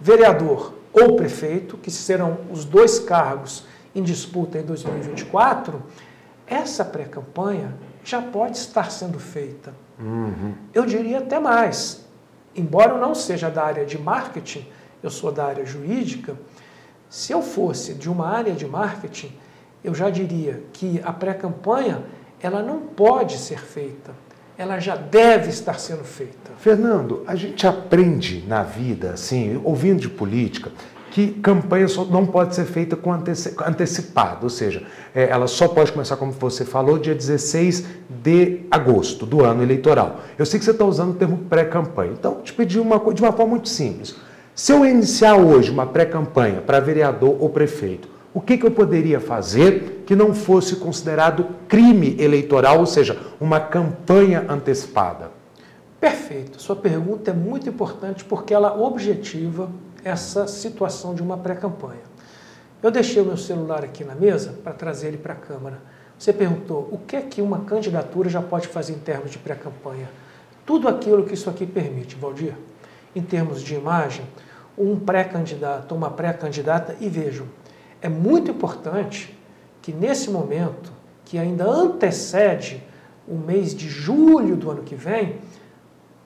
vereador 0.00 0.74
ou 0.92 1.14
prefeito, 1.14 1.78
que 1.78 1.90
serão 1.90 2.38
os 2.50 2.64
dois 2.64 2.98
cargos 2.98 3.64
em 3.94 4.02
disputa 4.02 4.58
em 4.58 4.62
2024, 4.62 5.80
essa 6.46 6.84
pré-campanha 6.84 7.72
já 8.04 8.20
pode 8.20 8.56
estar 8.56 8.90
sendo 8.90 9.20
feita. 9.20 9.72
Uhum. 9.98 10.54
Eu 10.74 10.84
diria 10.84 11.18
até 11.18 11.38
mais. 11.38 12.04
Embora 12.54 12.94
eu 12.94 12.98
não 12.98 13.14
seja 13.14 13.48
da 13.48 13.64
área 13.64 13.86
de 13.86 13.96
marketing, 13.96 14.66
eu 15.00 15.10
sou 15.10 15.30
da 15.30 15.44
área 15.44 15.64
jurídica, 15.64 16.36
se 17.08 17.32
eu 17.32 17.42
fosse 17.42 17.94
de 17.94 18.10
uma 18.10 18.28
área 18.28 18.52
de 18.52 18.66
marketing, 18.66 19.32
eu 19.84 19.94
já 19.94 20.10
diria 20.10 20.62
que 20.72 21.00
a 21.04 21.12
pré-campanha 21.12 22.02
ela 22.40 22.62
não 22.62 22.80
pode 22.80 23.38
ser 23.38 23.60
feita 23.60 24.12
ela 24.60 24.78
já 24.78 24.94
deve 24.94 25.48
estar 25.48 25.80
sendo 25.80 26.04
feita. 26.04 26.50
Fernando, 26.58 27.24
a 27.26 27.34
gente 27.34 27.66
aprende 27.66 28.44
na 28.46 28.62
vida, 28.62 29.12
assim, 29.12 29.58
ouvindo 29.64 30.00
de 30.00 30.08
política, 30.10 30.70
que 31.10 31.28
campanha 31.28 31.86
não 32.10 32.26
pode 32.26 32.54
ser 32.54 32.66
feita 32.66 32.94
com 32.94 33.10
anteci 33.10 33.54
antecipado, 33.64 34.44
ou 34.44 34.50
seja, 34.50 34.82
é, 35.14 35.30
ela 35.30 35.46
só 35.46 35.66
pode 35.66 35.90
começar, 35.90 36.14
como 36.18 36.30
você 36.32 36.62
falou, 36.66 36.98
dia 36.98 37.14
16 37.14 37.86
de 38.22 38.60
agosto 38.70 39.24
do 39.24 39.42
ano 39.42 39.62
eleitoral. 39.62 40.20
Eu 40.38 40.44
sei 40.44 40.58
que 40.58 40.64
você 40.66 40.72
está 40.72 40.84
usando 40.84 41.12
o 41.12 41.14
termo 41.14 41.38
pré-campanha, 41.48 42.12
então 42.12 42.42
te 42.42 42.52
pedi 42.52 42.78
uma, 42.78 42.98
de 43.14 43.22
uma 43.22 43.32
forma 43.32 43.52
muito 43.52 43.68
simples. 43.70 44.14
Se 44.54 44.72
eu 44.72 44.84
iniciar 44.84 45.36
hoje 45.36 45.70
uma 45.70 45.86
pré-campanha 45.86 46.60
para 46.60 46.80
vereador 46.80 47.34
ou 47.40 47.48
prefeito, 47.48 48.10
o 48.32 48.40
que, 48.40 48.56
que 48.56 48.66
eu 48.66 48.70
poderia 48.70 49.18
fazer 49.18 50.04
que 50.06 50.14
não 50.14 50.34
fosse 50.34 50.76
considerado 50.76 51.46
crime 51.68 52.16
eleitoral, 52.20 52.78
ou 52.78 52.86
seja, 52.86 53.18
uma 53.40 53.58
campanha 53.58 54.46
antecipada? 54.48 55.30
Perfeito. 56.00 56.62
Sua 56.62 56.76
pergunta 56.76 57.30
é 57.30 57.34
muito 57.34 57.68
importante 57.68 58.24
porque 58.24 58.54
ela 58.54 58.80
objetiva 58.80 59.70
essa 60.04 60.46
situação 60.46 61.14
de 61.14 61.22
uma 61.22 61.36
pré-campanha. 61.36 62.08
Eu 62.82 62.90
deixei 62.90 63.20
o 63.20 63.26
meu 63.26 63.36
celular 63.36 63.84
aqui 63.84 64.04
na 64.04 64.14
mesa 64.14 64.54
para 64.64 64.72
trazer 64.72 65.08
ele 65.08 65.18
para 65.18 65.34
a 65.34 65.36
Câmara. 65.36 65.78
Você 66.18 66.32
perguntou 66.32 66.88
o 66.90 66.98
que 66.98 67.16
é 67.16 67.20
que 67.20 67.42
uma 67.42 67.60
candidatura 67.60 68.28
já 68.28 68.40
pode 68.40 68.68
fazer 68.68 68.92
em 68.92 68.98
termos 68.98 69.30
de 69.30 69.38
pré-campanha. 69.38 70.08
tudo 70.64 70.86
aquilo 70.86 71.24
que 71.24 71.34
isso 71.34 71.50
aqui 71.50 71.66
permite, 71.66 72.14
Valdir, 72.14 72.54
em 73.14 73.22
termos 73.22 73.60
de 73.60 73.74
imagem, 73.74 74.24
um 74.78 74.98
pré-candidato, 74.98 75.94
uma 75.94 76.10
pré-candidata, 76.10 76.94
e 77.00 77.08
vejam, 77.08 77.46
é 78.02 78.08
muito 78.08 78.50
importante 78.50 79.36
que 79.82 79.92
nesse 79.92 80.30
momento, 80.30 80.92
que 81.24 81.38
ainda 81.38 81.64
antecede 81.68 82.82
o 83.26 83.34
mês 83.34 83.74
de 83.74 83.88
julho 83.88 84.56
do 84.56 84.70
ano 84.70 84.82
que 84.82 84.94
vem, 84.94 85.38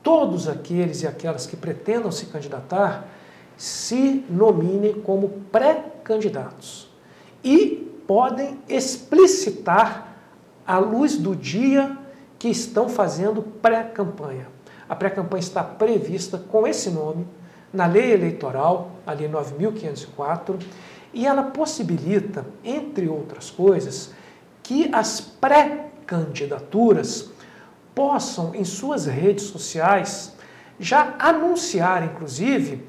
todos 0.02 0.49
aqueles 0.49 1.02
e 1.02 1.07
aquelas 1.07 1.47
que 1.47 1.57
pretendam 1.57 2.11
se 2.11 2.26
candidatar 2.26 3.09
se 3.57 4.25
nominem 4.28 4.95
como 4.95 5.28
pré-candidatos 5.50 6.88
e 7.43 8.02
podem 8.07 8.59
explicitar 8.69 10.16
à 10.66 10.78
luz 10.78 11.16
do 11.16 11.35
dia 11.37 11.97
que 12.38 12.49
estão 12.49 12.88
fazendo 12.88 13.43
pré-campanha. 13.43 14.49
A 14.88 14.95
pré-campanha 14.95 15.40
está 15.40 15.62
prevista 15.62 16.37
com 16.37 16.66
esse 16.66 16.90
nome 16.90 17.26
na 17.73 17.87
lei 17.87 18.12
eleitoral, 18.12 18.93
a 19.07 19.12
lei 19.12 19.28
9504, 19.28 20.59
e 21.14 21.26
ela 21.26 21.44
possibilita, 21.44 22.44
entre 22.62 23.09
outras 23.09 23.50
coisas, 23.50 24.11
que 24.62 24.90
as 24.92 25.21
pré-candidaturas 25.21 27.30
possam, 27.94 28.54
em 28.54 28.64
suas 28.64 29.06
redes 29.06 29.44
sociais, 29.44 30.35
já 30.78 31.14
anunciar, 31.18 32.04
inclusive, 32.04 32.85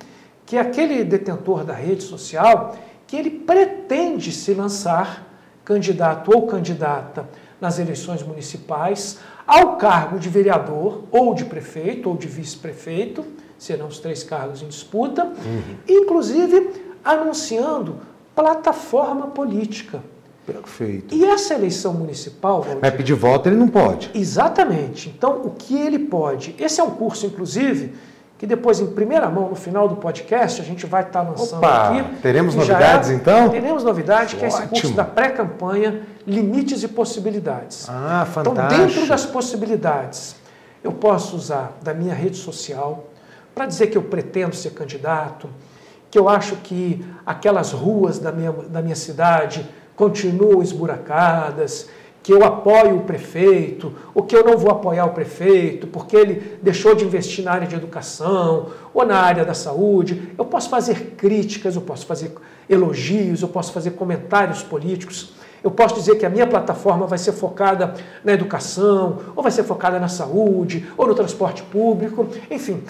que 0.45 0.57
aquele 0.57 1.03
detentor 1.03 1.63
da 1.63 1.73
rede 1.73 2.03
social, 2.03 2.75
que 3.05 3.15
ele 3.15 3.29
pretende 3.29 4.31
se 4.31 4.53
lançar 4.53 5.23
candidato 5.63 6.31
ou 6.33 6.47
candidata 6.47 7.29
nas 7.59 7.79
eleições 7.79 8.23
municipais 8.23 9.19
ao 9.45 9.77
cargo 9.77 10.19
de 10.19 10.29
vereador 10.29 11.03
ou 11.11 11.33
de 11.33 11.45
prefeito 11.45 12.09
ou 12.09 12.17
de 12.17 12.27
vice-prefeito, 12.27 13.25
serão 13.57 13.87
os 13.87 13.99
três 13.99 14.23
cargos 14.23 14.61
em 14.61 14.67
disputa, 14.67 15.25
uhum. 15.25 15.77
inclusive 15.87 16.83
anunciando 17.03 17.99
plataforma 18.35 19.27
política. 19.27 20.03
Perfeito. 20.45 21.15
E 21.15 21.25
essa 21.25 21.55
eleição 21.55 21.93
municipal. 21.93 22.61
Valdir, 22.61 22.79
Mas 22.81 22.93
pedir 22.93 23.13
voto 23.13 23.49
ele 23.49 23.55
não 23.55 23.67
pode. 23.67 24.11
Exatamente. 24.13 25.09
Então, 25.09 25.41
o 25.43 25.51
que 25.51 25.75
ele 25.75 25.97
pode? 25.97 26.55
Esse 26.59 26.79
é 26.79 26.83
um 26.83 26.91
curso, 26.91 27.25
inclusive, 27.25 27.95
que 28.37 28.45
depois, 28.45 28.79
em 28.79 28.85
primeira 28.87 29.27
mão, 29.27 29.49
no 29.49 29.55
final 29.55 29.87
do 29.87 29.95
podcast, 29.95 30.61
a 30.61 30.63
gente 30.63 30.85
vai 30.85 31.01
estar 31.01 31.23
lançando 31.23 31.57
Opa, 31.57 31.89
aqui. 31.89 32.15
Teremos 32.21 32.53
novidades, 32.53 33.09
é, 33.09 33.13
então? 33.15 33.49
Teremos 33.49 33.83
novidades, 33.83 34.35
que 34.35 34.45
é 34.45 34.47
esse 34.47 34.67
curso 34.67 34.93
da 34.93 35.03
pré-campanha, 35.03 36.01
Limites 36.27 36.83
e 36.83 36.87
Possibilidades. 36.87 37.87
Ah, 37.89 38.27
fantástico. 38.31 38.65
Então, 38.65 38.87
dentro 38.87 39.07
das 39.07 39.25
possibilidades, 39.25 40.35
eu 40.83 40.91
posso 40.91 41.35
usar 41.35 41.75
da 41.81 41.93
minha 41.93 42.13
rede 42.13 42.37
social 42.37 43.07
para 43.55 43.65
dizer 43.65 43.87
que 43.87 43.97
eu 43.97 44.03
pretendo 44.03 44.55
ser 44.55 44.71
candidato, 44.71 45.49
que 46.09 46.17
eu 46.17 46.29
acho 46.29 46.55
que 46.57 47.05
aquelas 47.25 47.71
ruas 47.71 48.19
da 48.19 48.31
minha, 48.31 48.51
da 48.51 48.81
minha 48.81 48.95
cidade 48.95 49.65
continuam 49.95 50.61
esburacadas, 50.61 51.89
que 52.25 52.33
eu 52.33 52.43
apoio 52.43 52.97
o 52.97 53.03
prefeito, 53.03 53.93
ou 54.13 54.23
que 54.23 54.35
eu 54.35 54.43
não 54.43 54.57
vou 54.57 54.71
apoiar 54.71 55.05
o 55.05 55.11
prefeito 55.11 55.85
porque 55.85 56.17
ele 56.17 56.57
deixou 56.59 56.95
de 56.95 57.05
investir 57.05 57.45
na 57.45 57.51
área 57.51 57.67
de 57.67 57.75
educação 57.75 58.71
ou 58.95 59.05
na 59.05 59.17
área 59.17 59.45
da 59.45 59.53
saúde. 59.53 60.33
Eu 60.35 60.43
posso 60.43 60.67
fazer 60.67 61.13
críticas, 61.15 61.75
eu 61.75 61.83
posso 61.83 62.05
fazer 62.07 62.33
elogios, 62.67 63.43
eu 63.43 63.47
posso 63.47 63.71
fazer 63.71 63.91
comentários 63.91 64.63
políticos. 64.63 65.35
Eu 65.63 65.69
posso 65.69 65.93
dizer 65.93 66.15
que 66.15 66.25
a 66.25 66.29
minha 66.29 66.47
plataforma 66.47 67.05
vai 67.05 67.19
ser 67.19 67.31
focada 67.31 67.93
na 68.23 68.33
educação, 68.33 69.19
ou 69.35 69.43
vai 69.43 69.51
ser 69.51 69.63
focada 69.63 69.99
na 69.99 70.07
saúde, 70.07 70.87
ou 70.97 71.07
no 71.07 71.13
transporte 71.13 71.61
público. 71.61 72.27
Enfim, 72.49 72.83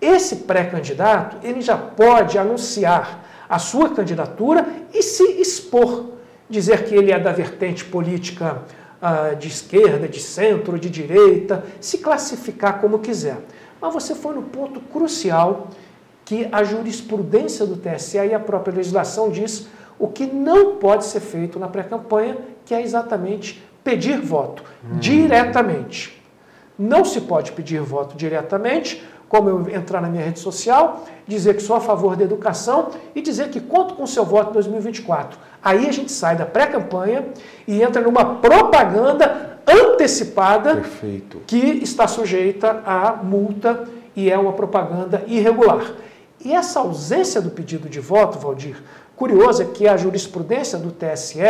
esse 0.00 0.36
pré-candidato, 0.36 1.38
ele 1.46 1.60
já 1.60 1.76
pode 1.76 2.38
anunciar 2.38 3.24
a 3.48 3.58
sua 3.58 3.90
candidatura 3.90 4.66
e 4.92 5.02
se 5.02 5.22
expor 5.40 6.12
dizer 6.48 6.84
que 6.84 6.94
ele 6.94 7.12
é 7.12 7.18
da 7.18 7.32
vertente 7.32 7.84
política 7.84 8.62
ah, 9.00 9.34
de 9.34 9.48
esquerda, 9.48 10.08
de 10.08 10.20
centro, 10.20 10.78
de 10.78 10.90
direita, 10.90 11.64
se 11.80 11.98
classificar 11.98 12.80
como 12.80 12.98
quiser. 12.98 13.38
Mas 13.80 13.92
você 13.92 14.14
foi 14.14 14.34
no 14.34 14.42
ponto 14.42 14.80
crucial 14.80 15.68
que 16.24 16.48
a 16.50 16.64
jurisprudência 16.64 17.64
do 17.66 17.76
TSE 17.76 18.18
e 18.18 18.34
a 18.34 18.40
própria 18.40 18.74
legislação 18.74 19.30
diz 19.30 19.68
o 19.98 20.08
que 20.08 20.26
não 20.26 20.76
pode 20.76 21.04
ser 21.04 21.20
feito 21.20 21.58
na 21.58 21.68
pré-campanha, 21.68 22.36
que 22.64 22.74
é 22.74 22.82
exatamente 22.82 23.62
pedir 23.82 24.20
voto 24.20 24.62
hum. 24.84 24.98
diretamente. 24.98 26.22
Não 26.78 27.04
se 27.04 27.22
pode 27.22 27.52
pedir 27.52 27.80
voto 27.80 28.16
diretamente, 28.16 29.02
como 29.28 29.48
eu 29.48 29.68
entrar 29.70 30.00
na 30.00 30.08
minha 30.08 30.24
rede 30.24 30.38
social, 30.38 31.04
dizer 31.26 31.54
que 31.54 31.62
sou 31.62 31.76
a 31.76 31.80
favor 31.80 32.16
da 32.16 32.24
educação 32.24 32.90
e 33.14 33.20
dizer 33.20 33.50
que 33.50 33.60
conto 33.60 33.94
com 33.94 34.04
o 34.04 34.06
seu 34.06 34.24
voto 34.24 34.50
em 34.50 34.52
2024. 34.54 35.38
Aí 35.62 35.88
a 35.88 35.92
gente 35.92 36.12
sai 36.12 36.36
da 36.36 36.46
pré-campanha 36.46 37.26
e 37.66 37.82
entra 37.82 38.00
numa 38.02 38.36
propaganda 38.36 39.58
antecipada 39.66 40.76
Perfeito. 40.76 41.40
que 41.46 41.56
está 41.56 42.06
sujeita 42.06 42.82
a 42.86 43.16
multa 43.16 43.88
e 44.14 44.30
é 44.30 44.38
uma 44.38 44.52
propaganda 44.52 45.24
irregular. 45.26 45.92
E 46.44 46.52
essa 46.52 46.80
ausência 46.80 47.40
do 47.40 47.50
pedido 47.50 47.88
de 47.88 47.98
voto, 47.98 48.38
Valdir, 48.38 48.80
curioso 49.16 49.62
é 49.62 49.64
que 49.64 49.88
a 49.88 49.96
jurisprudência 49.96 50.78
do 50.78 50.92
TSE, 50.92 51.40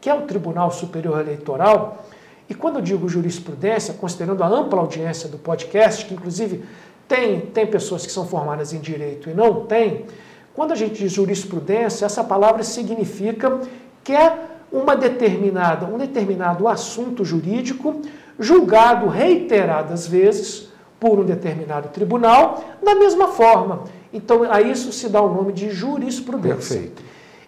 que 0.00 0.08
é 0.08 0.14
o 0.14 0.22
Tribunal 0.22 0.70
Superior 0.70 1.20
Eleitoral, 1.20 2.02
e 2.48 2.54
quando 2.54 2.76
eu 2.76 2.82
digo 2.82 3.08
jurisprudência, 3.08 3.94
considerando 3.94 4.42
a 4.42 4.48
ampla 4.48 4.80
audiência 4.80 5.28
do 5.28 5.38
podcast, 5.38 6.04
que 6.04 6.14
inclusive 6.14 6.64
tem, 7.10 7.40
tem 7.40 7.66
pessoas 7.66 8.06
que 8.06 8.12
são 8.12 8.24
formadas 8.24 8.72
em 8.72 8.78
direito 8.78 9.28
e 9.28 9.34
não 9.34 9.66
tem. 9.66 10.06
Quando 10.54 10.70
a 10.70 10.76
gente 10.76 11.02
diz 11.02 11.10
jurisprudência, 11.10 12.06
essa 12.06 12.22
palavra 12.22 12.62
significa 12.62 13.58
que 14.04 14.12
é 14.12 14.38
uma 14.70 14.94
determinada, 14.94 15.86
um 15.86 15.98
determinado 15.98 16.68
assunto 16.68 17.24
jurídico 17.24 18.00
julgado 18.38 19.08
reiteradas 19.08 20.06
vezes 20.06 20.68
por 21.00 21.18
um 21.18 21.24
determinado 21.24 21.88
tribunal 21.88 22.62
da 22.80 22.94
mesma 22.94 23.26
forma. 23.26 23.82
Então, 24.12 24.44
a 24.44 24.60
isso 24.60 24.92
se 24.92 25.08
dá 25.08 25.20
o 25.20 25.34
nome 25.34 25.52
de 25.52 25.70
jurisprudência. 25.70 26.76
Perfeito. 26.76 27.02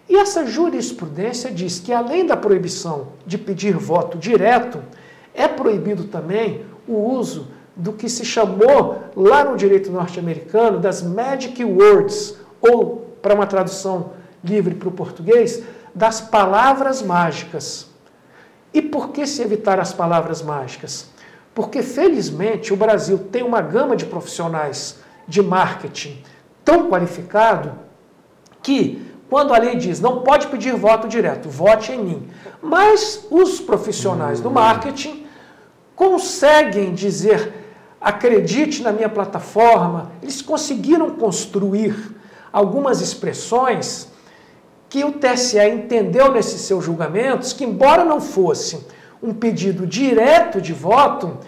E 0.09 0.17
essa 0.17 0.45
jurisprudência 0.45 1.49
diz 1.49 1.79
que, 1.79 1.93
além 1.93 2.25
da 2.25 2.35
proibição 2.35 3.13
de 3.25 3.37
pedir 3.37 3.77
voto 3.77 4.17
direto, 4.17 4.83
é 5.33 5.47
proibido 5.47 6.03
também 6.03 6.65
o 6.85 6.95
uso 6.95 7.47
do 7.75 7.93
que 7.93 8.07
se 8.07 8.23
chamou 8.23 9.03
lá 9.15 9.43
no 9.43 9.57
direito 9.57 9.91
norte-americano 9.91 10.79
das 10.79 11.01
magic 11.01 11.63
words, 11.63 12.37
ou, 12.61 13.17
para 13.21 13.33
uma 13.33 13.47
tradução 13.47 14.11
livre 14.43 14.75
para 14.75 14.89
o 14.89 14.91
português, 14.91 15.63
das 15.93 16.21
palavras 16.21 17.01
mágicas. 17.01 17.87
E 18.73 18.81
por 18.81 19.09
que 19.09 19.25
se 19.25 19.41
evitar 19.41 19.79
as 19.79 19.93
palavras 19.93 20.41
mágicas? 20.41 21.09
Porque, 21.53 21.83
felizmente, 21.83 22.73
o 22.73 22.77
Brasil 22.77 23.17
tem 23.31 23.43
uma 23.43 23.61
gama 23.61 23.95
de 23.95 24.05
profissionais 24.05 24.99
de 25.27 25.41
marketing 25.41 26.23
tão 26.65 26.89
qualificado 26.89 27.73
que, 28.61 29.05
quando 29.29 29.53
a 29.53 29.57
lei 29.57 29.75
diz 29.75 29.99
não 29.99 30.21
pode 30.21 30.47
pedir 30.47 30.75
voto 30.75 31.07
direto, 31.07 31.49
vote 31.49 31.91
em 31.91 32.03
mim. 32.03 32.29
Mas 32.61 33.27
os 33.29 33.59
profissionais 33.59 34.39
do 34.39 34.49
marketing 34.49 35.27
conseguem 35.95 36.93
dizer 36.93 37.62
acredite 38.03 38.83
na 38.83 38.91
minha 38.91 39.07
plataforma. 39.07 40.11
Eles 40.21 40.41
conseguiram 40.41 41.11
construir 41.11 41.95
algumas 42.51 42.99
expressões 42.99 44.09
que 44.89 45.03
o 45.05 45.13
TSE 45.13 45.57
entendeu 45.59 46.31
nesses 46.31 46.61
seus 46.61 46.83
julgamentos 46.83 47.53
que, 47.53 47.63
embora 47.63 48.03
não 48.03 48.19
fosse 48.19 48.85
um 49.21 49.33
pedido 49.33 49.87
direto 49.87 50.61
de 50.61 50.73
voto, 50.73 51.39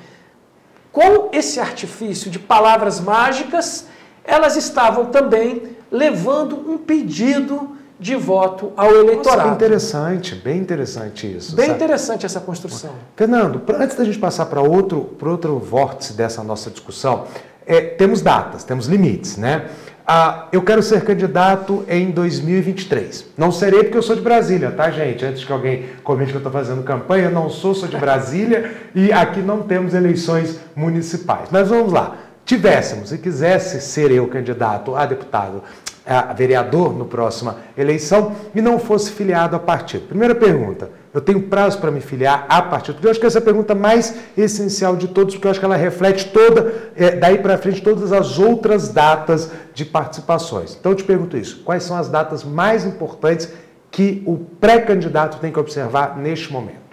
com 0.92 1.30
esse 1.34 1.60
artifício 1.60 2.32
de 2.32 2.40
palavras 2.40 3.02
mágicas, 3.02 3.88
elas 4.24 4.56
estavam 4.56 5.08
também 5.08 5.76
levando 5.92 6.58
um 6.72 6.78
pedido 6.78 7.78
de 8.00 8.16
voto 8.16 8.74
ao 8.76 8.94
eleitorado. 8.94 9.50
Nossa, 9.50 9.56
interessante, 9.56 10.36
bem 10.36 10.60
interessante 10.60 11.38
isso. 11.38 11.56
Bem 11.56 11.68
sabe? 11.68 11.78
interessante 11.78 12.26
essa 12.26 12.40
construção. 12.40 12.92
Fernando, 13.16 13.62
antes 13.74 13.96
da 13.96 14.04
gente 14.04 14.20
passar 14.20 14.46
para 14.48 14.62
outro, 14.62 15.16
outro 15.22 15.58
vórtice 15.60 16.14
dessa 16.14 16.44
nossa 16.44 16.70
discussão, 16.70 17.26
é, 17.66 17.82
temos 17.82 18.22
datas, 18.22 18.64
temos 18.64 18.88
limites, 18.88 19.38
né? 19.38 19.70
Ah, 20.08 20.50
eu 20.52 20.62
quero 20.62 20.84
ser 20.84 21.04
candidato 21.04 21.84
em 21.88 22.12
2023. 22.12 23.26
Não 23.36 23.52
serei 23.52 23.84
porque 23.84 23.98
eu 23.98 24.04
sou 24.04 24.16
de 24.16 24.22
Brasília, 24.22 24.70
tá, 24.70 24.92
gente? 24.92 25.26
Antes 25.26 25.44
que 25.44 25.52
alguém 25.52 25.86
comente 26.04 26.30
que 26.30 26.38
eu 26.38 26.40
estou 26.40 26.52
fazendo 26.52 26.84
campanha, 26.84 27.26
eu 27.26 27.32
não 27.32 27.50
sou, 27.50 27.74
sou 27.74 27.90
de 27.90 27.98
Brasília 27.98 28.72
e 28.94 29.12
aqui 29.12 29.42
não 29.42 29.64
temos 29.64 29.96
eleições 29.96 30.60
municipais. 30.76 31.48
Mas 31.50 31.70
vamos 31.70 31.92
lá. 31.92 32.18
Tivéssemos 32.46 33.12
e 33.12 33.18
quisesse 33.18 33.82
ser 33.82 34.12
eu 34.12 34.28
candidato 34.28 34.96
a 34.96 35.08
deputado 35.08 35.64
a 36.06 36.34
vereador 36.34 36.94
no 36.94 37.06
próxima 37.06 37.58
eleição 37.78 38.36
e 38.54 38.62
não 38.62 38.78
fosse 38.78 39.12
filiado 39.12 39.56
a 39.56 39.60
partido. 39.60 40.08
Primeira 40.08 40.36
pergunta, 40.36 40.90
Eu 41.16 41.22
tenho 41.22 41.44
prazo 41.44 41.80
para 41.80 41.90
me 41.90 42.02
filiar 42.02 42.46
a 42.50 42.62
partido? 42.62 43.00
Eu 43.02 43.10
acho 43.10 43.18
que 43.18 43.26
essa 43.26 43.38
é 43.38 43.42
a 43.42 43.44
pergunta 43.44 43.74
mais 43.74 44.16
essencial 44.38 44.98
de 44.98 45.08
todos, 45.08 45.34
porque 45.34 45.48
eu 45.48 45.52
acho 45.52 45.62
que 45.62 45.66
ela 45.66 45.78
reflete 45.78 46.30
toda, 46.30 46.92
é, 46.94 47.16
daí 47.16 47.38
para 47.38 47.58
frente, 47.58 47.82
todas 47.82 48.12
as 48.12 48.38
outras 48.38 48.90
datas 48.90 49.50
de 49.74 49.86
participações. 49.86 50.76
Então 50.78 50.92
eu 50.92 50.96
te 50.98 51.06
pergunto 51.06 51.38
isso: 51.38 51.64
quais 51.64 51.84
são 51.84 51.96
as 51.96 52.10
datas 52.10 52.44
mais 52.44 52.84
importantes 52.84 53.48
que 53.90 54.24
o 54.26 54.38
pré-candidato 54.38 55.40
tem 55.40 55.54
que 55.54 55.60
observar 55.60 56.18
neste 56.18 56.52
momento? 56.52 56.84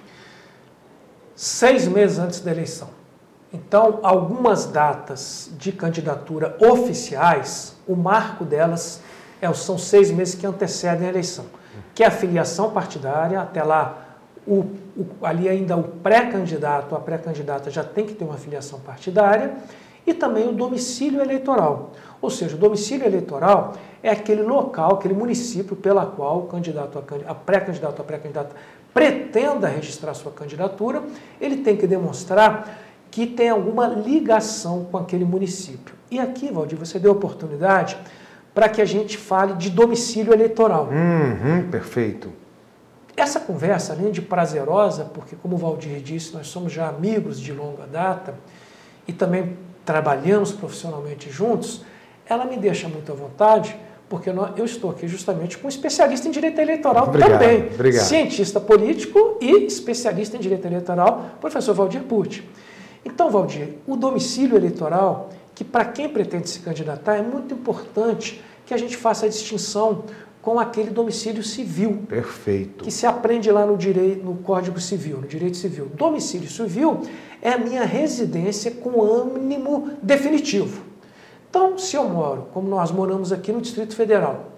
Seis 1.35 1.89
meses 1.89 2.21
antes 2.21 2.39
da 2.39 2.53
eleição. 2.53 2.91
Então, 3.53 3.99
algumas 4.03 4.67
datas 4.67 5.51
de 5.59 5.73
candidatura 5.73 6.57
oficiais, 6.61 7.77
o 7.93 7.97
marco 7.97 8.45
delas 8.45 9.01
é, 9.41 9.53
são 9.53 9.77
seis 9.77 10.11
meses 10.11 10.35
que 10.35 10.47
antecedem 10.47 11.07
a 11.07 11.11
eleição, 11.11 11.47
que 11.95 12.03
é 12.03 12.07
a 12.07 12.11
filiação 12.11 12.71
partidária, 12.71 13.41
até 13.41 13.63
lá, 13.63 14.19
o, 14.47 14.65
o, 14.97 15.07
ali 15.23 15.49
ainda 15.49 15.77
o 15.77 15.85
pré-candidato, 15.85 16.95
a 16.95 17.01
pré-candidata 17.01 17.71
já 17.71 17.85
tem 17.85 18.07
que 18.07 18.15
ter 18.15 18.25
uma 18.25 18.37
filiação 18.37 18.81
partidária, 18.81 19.55
e 20.07 20.13
também 20.13 20.49
o 20.49 20.53
domicílio 20.53 21.21
eleitoral. 21.21 21.93
Ou 22.21 22.31
seja, 22.31 22.57
o 22.57 22.59
domicílio 22.59 23.07
eleitoral 23.07 23.75
é 24.03 24.11
aquele 24.11 24.43
local, 24.43 24.95
aquele 24.95 25.15
município 25.15 25.77
pela 25.77 26.07
qual 26.07 26.41
o 26.41 26.47
candidato 26.47 26.99
a, 26.99 27.35
pré-candidato 27.35 28.01
a 28.01 28.05
pré-candidata 28.05 28.57
pretenda 28.93 29.69
registrar 29.69 30.13
sua 30.15 30.33
candidatura, 30.33 31.03
ele 31.41 31.59
tem 31.59 31.77
que 31.77 31.87
demonstrar 31.87 32.79
que 33.13 33.27
tem 33.27 33.51
alguma 33.51 33.87
ligação 33.87 34.87
com 34.91 34.97
aquele 34.97 35.25
município. 35.25 35.95
E 36.11 36.19
aqui, 36.19 36.51
Valdir, 36.51 36.79
você 36.79 36.99
deu 36.99 37.13
oportunidade 37.13 37.97
para 38.55 38.71
que 38.71 38.81
a 38.81 38.87
gente 38.87 39.19
fale 39.19 39.53
de 39.53 39.69
domicílio 39.69 40.33
eleitoral. 40.33 40.89
Uhum, 40.91 41.71
perfeito. 41.71 42.33
Essa 43.15 43.39
conversa, 43.39 43.93
além 43.93 44.11
de 44.11 44.23
prazerosa, 44.23 45.05
porque, 45.05 45.37
como 45.37 45.57
o 45.57 45.59
Valdir 45.59 46.01
disse, 46.01 46.33
nós 46.33 46.47
somos 46.47 46.73
já 46.73 46.89
amigos 46.89 47.39
de 47.39 47.53
longa 47.53 47.87
data 47.87 48.35
e 49.07 49.13
também 49.13 49.59
trabalhamos 49.85 50.51
profissionalmente 50.51 51.31
juntos, 51.31 51.85
ela 52.27 52.47
me 52.47 52.57
deixa 52.57 52.89
muito 52.89 53.13
à 53.13 53.15
vontade, 53.15 53.77
porque 54.09 54.31
eu 54.57 54.65
estou 54.65 54.91
aqui 54.91 55.07
justamente 55.07 55.59
com 55.59 55.67
um 55.67 55.69
especialista 55.69 56.27
em 56.27 56.31
direito 56.31 56.59
eleitoral 56.59 57.09
obrigado, 57.09 57.33
também. 57.33 57.69
Obrigado. 57.75 58.05
Cientista 58.05 58.59
político 58.59 59.37
e 59.39 59.67
especialista 59.67 60.39
em 60.39 60.41
direito 60.41 60.67
eleitoral, 60.67 61.33
professor 61.43 61.75
Valdir 61.75 62.03
Pucci. 62.05 62.43
Então, 63.05 63.31
Valdir, 63.31 63.75
o 63.87 63.97
domicílio 63.97 64.57
eleitoral, 64.57 65.31
que 65.55 65.65
para 65.65 65.85
quem 65.85 66.09
pretende 66.09 66.49
se 66.49 66.61
candidatar, 66.61 67.17
é 67.17 67.23
muito 67.23 67.55
importante 67.55 68.43
que 68.65 68.73
a 68.73 68.77
gente 68.77 68.97
faça 68.97 69.27
a 69.27 69.29
distinção 69.29 70.05
com 70.41 70.59
aquele 70.59 70.91
domicílio 70.91 71.43
civil. 71.43 72.03
Perfeito. 72.09 72.85
Que 72.85 72.91
se 72.91 73.07
aprende 73.07 73.51
lá 73.51 73.65
no 73.65 73.77
direito, 73.77 74.25
no 74.25 74.37
Código 74.37 74.81
Civil, 74.81 75.19
no 75.19 75.27
direito 75.27 75.57
civil. 75.57 75.91
Domicílio 75.95 76.51
civil 76.51 77.03
é 77.41 77.51
a 77.53 77.59
minha 77.59 77.85
residência 77.85 78.71
com 78.71 79.03
ânimo 79.03 79.91
definitivo. 80.03 80.83
Então, 81.49 81.79
se 81.79 81.97
eu 81.97 82.09
moro, 82.09 82.49
como 82.53 82.69
nós 82.69 82.91
moramos 82.91 83.31
aqui 83.31 83.53
no 83.53 83.61
Distrito 83.61 83.95
Federal, 83.95 84.53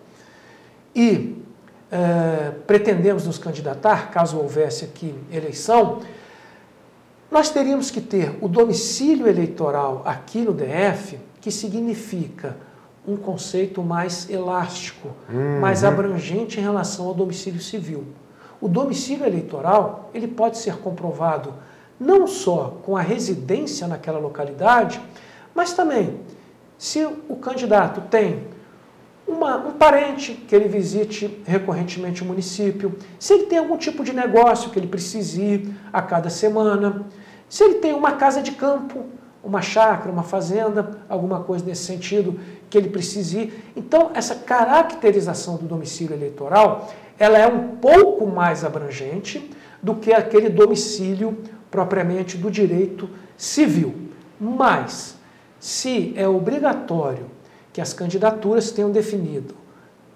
e 0.95 1.37
é, 1.91 2.53
pretendemos 2.67 3.27
nos 3.27 3.37
candidatar, 3.37 4.11
caso 4.11 4.39
houvesse 4.39 4.85
aqui 4.85 5.15
eleição, 5.31 6.01
nós 7.35 7.51
teríamos 7.51 7.91
que 7.91 8.01
ter 8.01 8.39
o 8.41 8.47
domicílio 8.47 9.27
eleitoral 9.27 10.03
aqui 10.05 10.43
no 10.43 10.53
DF, 10.53 11.19
que 11.41 11.51
significa 11.51 12.57
um 13.05 13.17
conceito 13.17 13.83
mais 13.83 14.31
elástico, 14.31 15.09
uhum. 15.29 15.59
mais 15.59 15.83
abrangente 15.83 16.61
em 16.61 16.63
relação 16.63 17.09
ao 17.09 17.13
domicílio 17.13 17.61
civil. 17.61 18.05
O 18.61 18.69
domicílio 18.69 19.27
eleitoral, 19.27 20.11
ele 20.15 20.29
pode 20.29 20.59
ser 20.59 20.77
comprovado 20.77 21.55
não 21.99 22.29
só 22.29 22.79
com 22.85 22.97
a 22.97 23.01
residência 23.01 23.89
naquela 23.89 24.21
localidade, 24.21 25.01
mas 25.53 25.73
também 25.73 26.21
se 26.79 27.05
o 27.05 27.35
candidato 27.35 28.01
tem 28.03 28.45
uma, 29.27 29.57
um 29.57 29.73
parente 29.73 30.35
que 30.35 30.55
ele 30.55 30.69
visite 30.69 31.43
recorrentemente 31.45 32.23
o 32.23 32.27
município, 32.27 32.97
se 33.19 33.33
ele 33.33 33.47
tem 33.47 33.59
algum 33.59 33.77
tipo 33.77 34.05
de 34.05 34.13
negócio 34.13 34.71
que 34.71 34.79
ele 34.79 34.87
precise 34.87 35.43
ir 35.43 35.75
a 35.93 36.01
cada 36.01 36.31
semana, 36.31 37.05
se 37.55 37.63
ele 37.63 37.75
tem 37.75 37.95
uma 37.95 38.11
casa 38.11 38.43
de 38.43 38.51
campo, 38.51 39.05
uma 39.41 39.63
chácara, 39.63 40.11
uma 40.11 40.25
fazenda, 40.25 40.99
alguma 41.09 41.45
coisa 41.45 41.65
nesse 41.65 41.85
sentido 41.85 42.41
que 42.69 42.77
ele 42.77 42.89
precise 42.89 43.39
ir. 43.39 43.73
Então, 43.77 44.11
essa 44.13 44.35
caracterização 44.35 45.57
do 45.57 45.65
domicílio 45.65 46.17
eleitoral, 46.17 46.93
ela 47.17 47.39
é 47.39 47.47
um 47.47 47.77
pouco 47.77 48.27
mais 48.27 48.65
abrangente 48.65 49.53
do 49.81 49.95
que 49.95 50.13
aquele 50.13 50.49
domicílio 50.49 51.39
propriamente 51.71 52.37
do 52.37 52.51
direito 52.51 53.09
civil. 53.37 53.95
Mas, 54.41 55.15
se 55.61 56.13
é 56.17 56.27
obrigatório 56.27 57.31
que 57.73 57.81
as 57.81 57.93
candidaturas 57.93 58.73
tenham 58.73 58.91
definido 58.91 59.55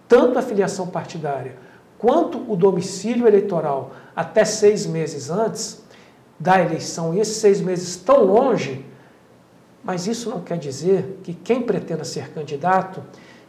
tanto 0.08 0.40
a 0.40 0.42
filiação 0.42 0.88
partidária 0.88 1.54
quanto 1.98 2.50
o 2.50 2.56
domicílio 2.56 3.28
eleitoral 3.28 3.92
até 4.16 4.44
seis 4.44 4.86
meses 4.86 5.30
antes, 5.30 5.86
da 6.38 6.60
eleição 6.60 7.14
e 7.14 7.20
esses 7.20 7.36
seis 7.36 7.60
meses 7.60 7.96
tão 7.96 8.24
longe, 8.24 8.84
mas 9.82 10.06
isso 10.06 10.30
não 10.30 10.40
quer 10.40 10.58
dizer 10.58 11.20
que 11.22 11.32
quem 11.34 11.62
pretenda 11.62 12.04
ser 12.04 12.30
candidato, 12.30 13.02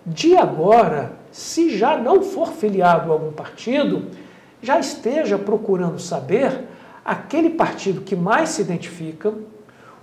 de 0.06 0.36
agora, 0.36 1.14
se 1.32 1.78
já 1.78 1.98
não 1.98 2.22
for 2.22 2.50
filiado 2.54 3.12
a 3.12 3.14
algum 3.14 3.32
partido, 3.32 4.08
já 4.62 4.80
esteja 4.80 5.38
procurando 5.38 6.00
saber 6.00 6.68
aquele 7.04 7.52
partido 7.52 8.02
que 8.02 8.16
mais 8.16 8.50
se 8.50 8.62
identifica, 8.62 9.34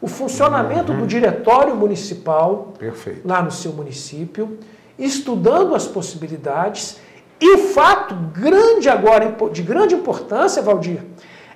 o 0.00 0.08
funcionamento 0.08 0.92
uhum. 0.92 1.00
do 1.00 1.06
diretório 1.06 1.74
municipal 1.74 2.74
Perfeito. 2.78 3.26
lá 3.26 3.42
no 3.42 3.50
seu 3.50 3.72
município, 3.72 4.58
estudando 4.98 5.74
as 5.74 5.86
possibilidades. 5.86 6.98
E 7.40 7.54
o 7.54 7.58
fato 7.68 8.14
grande 8.14 8.88
agora, 8.88 9.34
de 9.52 9.62
grande 9.62 9.94
importância, 9.94 10.62
Valdir, 10.62 11.02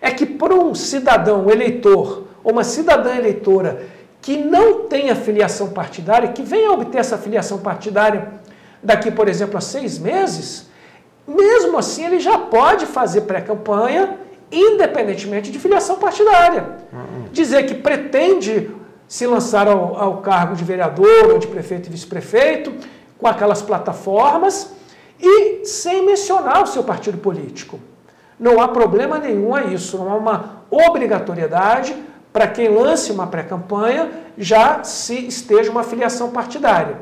é 0.00 0.10
que 0.10 0.24
para 0.24 0.54
um 0.54 0.74
cidadão 0.74 1.50
eleitor 1.50 2.24
ou 2.42 2.52
uma 2.52 2.64
cidadã 2.64 3.14
eleitora 3.14 3.86
que 4.22 4.36
não 4.36 4.84
tenha 4.86 5.14
filiação 5.16 5.70
partidária, 5.70 6.28
que 6.28 6.42
venha 6.42 6.72
obter 6.72 6.98
essa 6.98 7.18
filiação 7.18 7.58
partidária 7.58 8.28
daqui, 8.82 9.10
por 9.10 9.28
exemplo, 9.28 9.56
a 9.56 9.60
seis 9.60 9.98
meses, 9.98 10.68
mesmo 11.26 11.78
assim 11.78 12.04
ele 12.04 12.20
já 12.20 12.38
pode 12.38 12.86
fazer 12.86 13.22
pré-campanha 13.22 14.18
independentemente 14.50 15.50
de 15.50 15.58
filiação 15.58 15.96
partidária. 15.98 16.78
Uhum. 16.92 17.28
Dizer 17.32 17.66
que 17.66 17.74
pretende 17.74 18.70
se 19.06 19.26
lançar 19.26 19.68
ao, 19.68 19.96
ao 19.96 20.16
cargo 20.18 20.54
de 20.54 20.64
vereador 20.64 21.32
ou 21.32 21.38
de 21.38 21.46
prefeito 21.46 21.88
e 21.88 21.92
vice-prefeito 21.92 22.72
com 23.18 23.26
aquelas 23.26 23.62
plataformas 23.62 24.72
e 25.20 25.64
sem 25.64 26.04
mencionar 26.04 26.62
o 26.62 26.66
seu 26.66 26.82
partido 26.82 27.18
político. 27.18 27.78
Não 28.40 28.58
há 28.60 28.68
problema 28.68 29.18
nenhum 29.18 29.54
a 29.54 29.64
isso, 29.64 29.98
não 29.98 30.10
há 30.10 30.16
uma 30.16 30.62
obrigatoriedade 30.70 31.94
para 32.32 32.46
quem 32.46 32.68
lance 32.68 33.12
uma 33.12 33.26
pré-campanha 33.26 34.08
já 34.38 34.82
se 34.82 35.26
esteja 35.26 35.70
uma 35.70 35.82
filiação 35.82 36.30
partidária. 36.30 36.96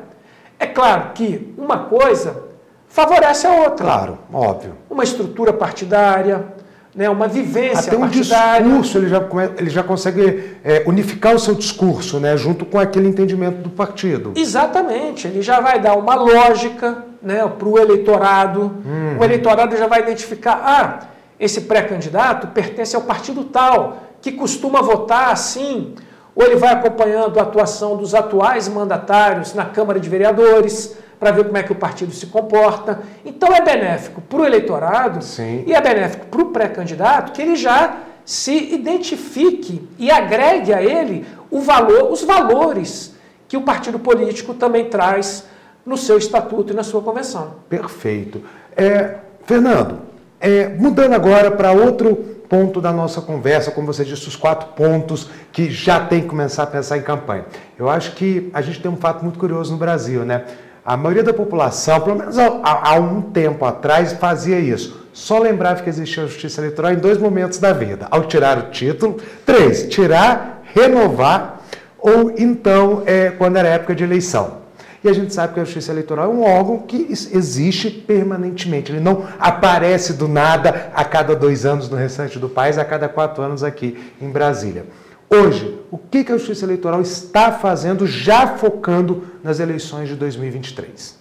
É 0.59 0.67
claro 0.67 1.13
que 1.13 1.53
uma 1.57 1.85
coisa 1.85 2.43
favorece 2.89 3.47
a 3.47 3.53
outra. 3.53 3.85
Claro, 3.85 4.17
óbvio. 4.33 4.75
Uma 4.89 5.03
estrutura 5.03 5.53
partidária, 5.53 6.45
né, 6.93 7.09
uma 7.09 7.27
vivência 7.27 7.87
Até 7.87 7.95
um 7.95 8.01
partidária. 8.01 8.65
discurso, 8.65 8.97
ele 8.97 9.07
já, 9.07 9.27
ele 9.57 9.69
já 9.69 9.83
consegue 9.83 10.57
é, 10.63 10.83
unificar 10.85 11.33
o 11.35 11.39
seu 11.39 11.55
discurso, 11.55 12.19
né, 12.19 12.35
junto 12.35 12.65
com 12.65 12.77
aquele 12.77 13.07
entendimento 13.07 13.61
do 13.61 13.69
partido. 13.69 14.33
Exatamente, 14.35 15.27
ele 15.27 15.41
já 15.41 15.61
vai 15.61 15.79
dar 15.79 15.95
uma 15.95 16.15
lógica 16.15 17.05
né, 17.21 17.47
para 17.47 17.67
o 17.67 17.77
eleitorado. 17.77 18.63
Hum. 18.85 19.17
O 19.19 19.23
eleitorado 19.23 19.77
já 19.77 19.87
vai 19.87 20.01
identificar, 20.01 20.61
ah, 20.65 21.07
esse 21.39 21.61
pré-candidato 21.61 22.47
pertence 22.47 22.95
ao 22.95 23.03
partido 23.03 23.43
tal, 23.45 24.03
que 24.21 24.31
costuma 24.31 24.81
votar 24.81 25.31
assim, 25.31 25.95
ou 26.35 26.43
ele 26.43 26.57
vai 26.57 26.73
acompanhando 26.73 27.39
a 27.39 27.43
atuação 27.43 27.95
dos 27.95 28.13
atuais 28.13 28.67
mandatários 28.67 29.53
na 29.53 29.65
Câmara 29.65 29.99
de 29.99 30.09
Vereadores, 30.09 30.97
para 31.19 31.31
ver 31.31 31.45
como 31.45 31.57
é 31.57 31.63
que 31.63 31.71
o 31.71 31.75
partido 31.75 32.13
se 32.13 32.27
comporta. 32.27 33.01
Então 33.25 33.53
é 33.53 33.61
benéfico 33.61 34.21
para 34.21 34.39
o 34.39 34.45
eleitorado 34.45 35.21
Sim. 35.21 35.63
e 35.67 35.73
é 35.73 35.81
benéfico 35.81 36.27
para 36.27 36.41
o 36.41 36.45
pré-candidato 36.45 37.33
que 37.33 37.41
ele 37.41 37.55
já 37.55 37.97
se 38.23 38.73
identifique 38.73 39.87
e 39.97 40.09
agregue 40.09 40.73
a 40.73 40.81
ele 40.81 41.25
o 41.51 41.59
valor, 41.61 42.11
os 42.11 42.23
valores 42.23 43.13
que 43.47 43.57
o 43.57 43.61
partido 43.61 43.99
político 43.99 44.53
também 44.53 44.85
traz 44.85 45.45
no 45.85 45.97
seu 45.97 46.17
estatuto 46.17 46.71
e 46.71 46.75
na 46.75 46.83
sua 46.83 47.01
convenção. 47.01 47.55
Perfeito. 47.67 48.43
É, 48.77 49.15
Fernando, 49.45 50.08
é, 50.39 50.69
mudando 50.69 51.13
agora 51.13 51.51
para 51.51 51.71
outro 51.71 52.15
ponto 52.49 52.81
da 52.81 52.91
nossa 52.91 53.21
conversa, 53.21 53.69
como 53.71 53.85
você 53.85 54.03
disse, 54.03 54.27
os 54.27 54.35
quatro 54.35 54.69
pontos 54.69 55.29
que 55.51 55.69
já 55.69 55.99
tem 55.99 56.21
que 56.21 56.27
começar 56.27 56.63
a 56.63 56.67
pensar 56.67 56.97
em 56.97 57.01
campanha. 57.01 57.45
Eu 57.77 57.87
acho 57.89 58.13
que 58.15 58.49
a 58.53 58.61
gente 58.61 58.81
tem 58.81 58.89
um 58.89 58.97
fato 58.97 59.23
muito 59.23 59.37
curioso 59.37 59.71
no 59.71 59.77
Brasil, 59.77 60.25
né? 60.25 60.45
A 60.83 60.97
maioria 60.97 61.23
da 61.23 61.33
população, 61.33 62.01
pelo 62.01 62.15
menos 62.17 62.39
há, 62.39 62.61
há 62.63 62.95
um 62.95 63.21
tempo 63.21 63.63
atrás, 63.65 64.13
fazia 64.13 64.59
isso. 64.59 65.07
Só 65.13 65.37
lembrava 65.37 65.83
que 65.83 65.89
existia 65.89 66.23
a 66.23 66.25
justiça 66.25 66.61
eleitoral 66.61 66.93
em 66.93 66.97
dois 66.97 67.17
momentos 67.17 67.59
da 67.59 67.71
vida: 67.71 68.07
ao 68.09 68.23
tirar 68.23 68.57
o 68.57 68.61
título, 68.71 69.17
três, 69.45 69.87
tirar, 69.87 70.63
renovar, 70.73 71.61
ou 71.99 72.33
então 72.37 73.03
é, 73.05 73.29
quando 73.29 73.57
era 73.57 73.67
época 73.67 73.93
de 73.93 74.03
eleição. 74.03 74.59
E 75.03 75.07
a 75.07 75.13
gente 75.13 75.33
sabe 75.33 75.53
que 75.53 75.59
a 75.59 75.63
Justiça 75.63 75.91
Eleitoral 75.91 76.25
é 76.25 76.33
um 76.33 76.43
órgão 76.43 76.79
que 76.79 77.07
existe 77.09 77.89
permanentemente. 77.89 78.91
Ele 78.91 78.99
não 78.99 79.25
aparece 79.39 80.13
do 80.13 80.27
nada 80.27 80.91
a 80.93 81.05
cada 81.05 81.35
dois 81.35 81.65
anos 81.65 81.89
no 81.89 81.95
restante 81.95 82.37
do 82.37 82.49
país, 82.49 82.77
a 82.77 82.83
cada 82.83 83.07
quatro 83.07 83.41
anos 83.41 83.63
aqui 83.63 83.97
em 84.21 84.29
Brasília. 84.29 84.85
Hoje, 85.29 85.79
o 85.91 85.97
que 85.97 86.25
a 86.27 86.37
Justiça 86.37 86.65
Eleitoral 86.65 87.01
está 87.01 87.51
fazendo 87.51 88.05
já 88.05 88.57
focando 88.57 89.23
nas 89.43 89.59
eleições 89.59 90.09
de 90.09 90.15
2023? 90.15 91.17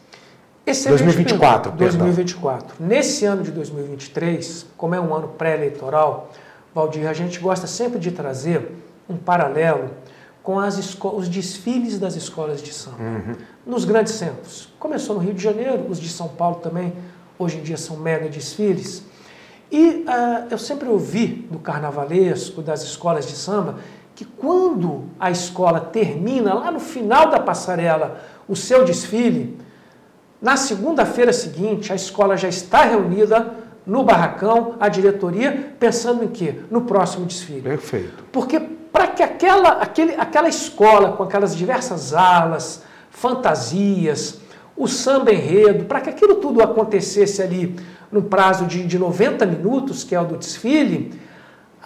Excelente 0.67 1.05
2024, 1.05 1.73
pergunta. 1.73 1.99
2024. 1.99 2.77
Nesse 2.81 3.25
ano 3.25 3.43
de 3.43 3.51
2023, 3.51 4.67
como 4.77 4.95
é 4.95 5.01
um 5.01 5.15
ano 5.15 5.29
pré-eleitoral, 5.29 6.33
Valdir, 6.75 7.09
a 7.09 7.13
gente 7.13 7.39
gosta 7.39 7.67
sempre 7.67 7.99
de 7.99 8.11
trazer 8.11 8.71
um 9.09 9.17
paralelo 9.17 9.91
com 10.43 10.59
as 10.59 10.97
os 11.03 11.29
desfiles 11.29 11.99
das 11.99 12.17
escolas 12.17 12.63
de 12.63 12.73
samba 12.73 13.03
uhum. 13.03 13.35
Nos 13.69 13.85
grandes 13.85 14.15
centros. 14.15 14.71
Começou 14.79 15.15
no 15.15 15.21
Rio 15.21 15.35
de 15.35 15.43
Janeiro, 15.43 15.87
os 15.91 16.01
de 16.01 16.09
São 16.09 16.27
Paulo 16.27 16.57
também, 16.57 16.95
hoje 17.39 17.59
em 17.59 17.63
dia 17.63 17.77
são 17.77 17.99
mega 17.99 18.27
desfiles. 18.27 19.05
E 19.71 20.07
uh, 20.09 20.49
eu 20.51 20.57
sempre 20.57 20.89
ouvi 20.89 21.47
do 21.51 21.59
carnavalesco, 21.59 22.63
das 22.63 22.83
escolas 22.83 23.27
de 23.27 23.37
samba, 23.37 23.77
que 24.15 24.25
quando 24.25 25.05
a 25.21 25.31
escola 25.31 25.81
termina, 25.81 26.55
lá 26.55 26.71
no 26.71 26.81
final 26.81 27.31
da 27.31 27.39
passarela, 27.39 28.23
o 28.49 28.57
seu 28.57 28.87
desfile, 28.87 29.59
na 30.41 30.57
segunda-feira 30.57 31.33
seguinte, 31.33 31.93
a 31.93 31.97
escola 31.97 32.37
já 32.39 32.49
está 32.49 32.85
reunida 32.85 33.55
no 33.87 34.03
barracão, 34.03 34.77
a 34.81 34.89
diretoria, 34.89 35.75
pensando 35.79 36.25
em 36.25 36.29
quê? 36.29 36.61
No 36.71 36.83
próximo 36.83 37.27
desfile. 37.27 37.63
Perfeito. 37.63 38.25
Porque 38.33 38.59
para 38.59 39.09
que 39.09 39.23
aquela, 39.23 39.83
aquele, 39.83 40.15
aquela 40.15 40.49
escola, 40.49 41.13
com 41.13 41.23
aquelas 41.23 41.55
diversas 41.55 42.15
alas, 42.15 42.83
fantasias, 43.19 44.41
o 44.77 44.87
samba 44.87 45.33
enredo, 45.33 45.85
para 45.87 46.01
que 46.01 46.09
aquilo 46.09 46.37
tudo 46.37 46.63
acontecesse 46.63 47.43
ali 47.43 47.75
no 48.13 48.23
prazo 48.23 48.65
de, 48.65 48.87
de 48.87 48.99
90 48.99 49.45
minutos, 49.45 50.05
que 50.05 50.15
é 50.15 50.21
o 50.21 50.25
do 50.25 50.37
desfile, 50.37 51.19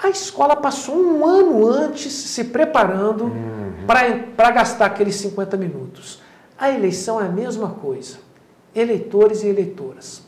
a 0.01 0.11
escola 0.11 0.57
passou 0.57 0.95
um 0.95 1.25
ano 1.25 1.66
antes 1.66 2.12
se 2.12 2.45
preparando 2.45 3.25
uhum. 3.25 3.87
para 4.37 4.51
gastar 4.51 4.87
aqueles 4.87 5.14
50 5.16 5.57
minutos. 5.57 6.21
A 6.59 6.71
eleição 6.71 7.21
é 7.21 7.27
a 7.27 7.31
mesma 7.31 7.71
coisa. 7.71 8.18
Eleitores 8.75 9.42
e 9.42 9.49
eleitoras. 9.49 10.23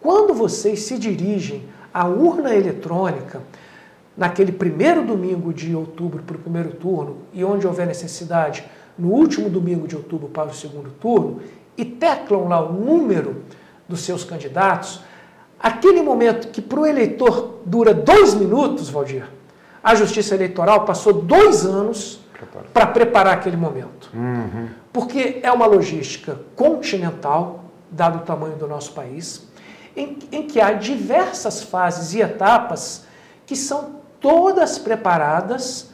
Quando 0.00 0.34
vocês 0.34 0.80
se 0.80 0.98
dirigem 0.98 1.64
à 1.92 2.06
urna 2.06 2.54
eletrônica, 2.54 3.42
naquele 4.16 4.52
primeiro 4.52 5.04
domingo 5.04 5.52
de 5.52 5.74
outubro 5.74 6.22
para 6.22 6.36
o 6.36 6.40
primeiro 6.40 6.72
turno, 6.72 7.18
e 7.32 7.44
onde 7.44 7.66
houver 7.66 7.86
necessidade, 7.86 8.64
no 9.00 9.08
último 9.08 9.48
domingo 9.48 9.88
de 9.88 9.96
outubro 9.96 10.28
para 10.28 10.50
o 10.50 10.54
segundo 10.54 10.90
turno, 10.90 11.40
e 11.76 11.84
teclam 11.84 12.46
lá 12.48 12.60
o 12.60 12.72
número 12.72 13.42
dos 13.88 14.00
seus 14.02 14.22
candidatos, 14.22 15.00
Aquele 15.60 16.00
momento 16.00 16.48
que 16.48 16.62
para 16.62 16.80
o 16.80 16.86
eleitor 16.86 17.60
dura 17.66 17.92
dois 17.92 18.32
minutos, 18.32 18.88
Valdir, 18.88 19.28
a 19.84 19.94
Justiça 19.94 20.34
Eleitoral 20.34 20.86
passou 20.86 21.12
dois 21.12 21.66
anos 21.66 22.18
para 22.72 22.86
preparar 22.86 23.34
aquele 23.34 23.58
momento. 23.58 24.10
Uhum. 24.14 24.68
Porque 24.90 25.38
é 25.42 25.52
uma 25.52 25.66
logística 25.66 26.40
continental, 26.56 27.66
dado 27.90 28.20
o 28.20 28.22
tamanho 28.22 28.56
do 28.56 28.66
nosso 28.66 28.92
país, 28.92 29.46
em, 29.94 30.18
em 30.32 30.46
que 30.46 30.58
há 30.62 30.72
diversas 30.72 31.62
fases 31.62 32.14
e 32.14 32.22
etapas 32.22 33.04
que 33.44 33.54
são 33.54 33.96
todas 34.18 34.78
preparadas 34.78 35.89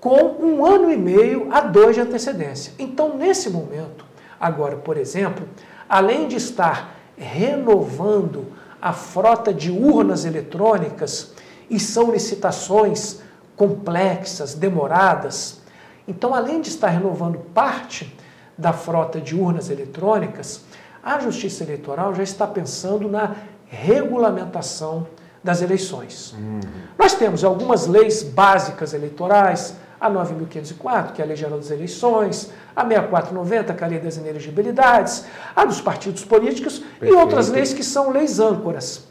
com 0.00 0.36
um 0.40 0.64
ano 0.64 0.92
e 0.92 0.96
meio 0.96 1.48
a 1.52 1.60
dois 1.60 1.94
de 1.94 2.00
antecedência. 2.00 2.72
Então, 2.78 3.16
nesse 3.16 3.50
momento, 3.50 4.04
agora, 4.38 4.76
por 4.76 4.96
exemplo, 4.96 5.48
além 5.88 6.28
de 6.28 6.36
estar 6.36 6.96
renovando 7.16 8.52
a 8.80 8.92
frota 8.92 9.52
de 9.52 9.70
urnas 9.70 10.24
eletrônicas 10.24 11.32
e 11.68 11.80
são 11.80 12.12
licitações 12.12 13.20
complexas, 13.56 14.54
demoradas. 14.54 15.60
Então, 16.06 16.34
além 16.34 16.60
de 16.60 16.68
estar 16.68 16.88
renovando 16.88 17.38
parte 17.54 18.16
da 18.56 18.72
frota 18.72 19.20
de 19.20 19.34
urnas 19.34 19.70
eletrônicas, 19.70 20.62
a 21.02 21.18
Justiça 21.18 21.64
Eleitoral 21.64 22.14
já 22.14 22.22
está 22.22 22.46
pensando 22.46 23.08
na 23.08 23.34
regulamentação 23.66 25.06
das 25.42 25.62
eleições. 25.62 26.32
Uhum. 26.32 26.60
Nós 26.98 27.14
temos 27.14 27.44
algumas 27.44 27.86
leis 27.86 28.22
básicas 28.22 28.92
eleitorais, 28.92 29.76
a 30.00 30.10
9.504, 30.10 31.12
que 31.12 31.22
é 31.22 31.24
a 31.24 31.28
Lei 31.28 31.36
Geral 31.36 31.58
das 31.58 31.70
Eleições, 31.70 32.52
a 32.74 32.82
6490, 32.82 33.74
que 33.74 33.82
é 33.82 33.86
a 33.86 33.90
Lei 33.90 33.98
das 33.98 34.16
Inelegibilidades, 34.16 35.24
a 35.54 35.64
dos 35.64 35.80
partidos 35.80 36.24
políticos 36.24 36.78
Perfeito. 36.78 37.14
e 37.14 37.16
outras 37.16 37.48
leis 37.48 37.72
que 37.72 37.82
são 37.82 38.10
leis 38.10 38.38
âncoras. 38.38 39.08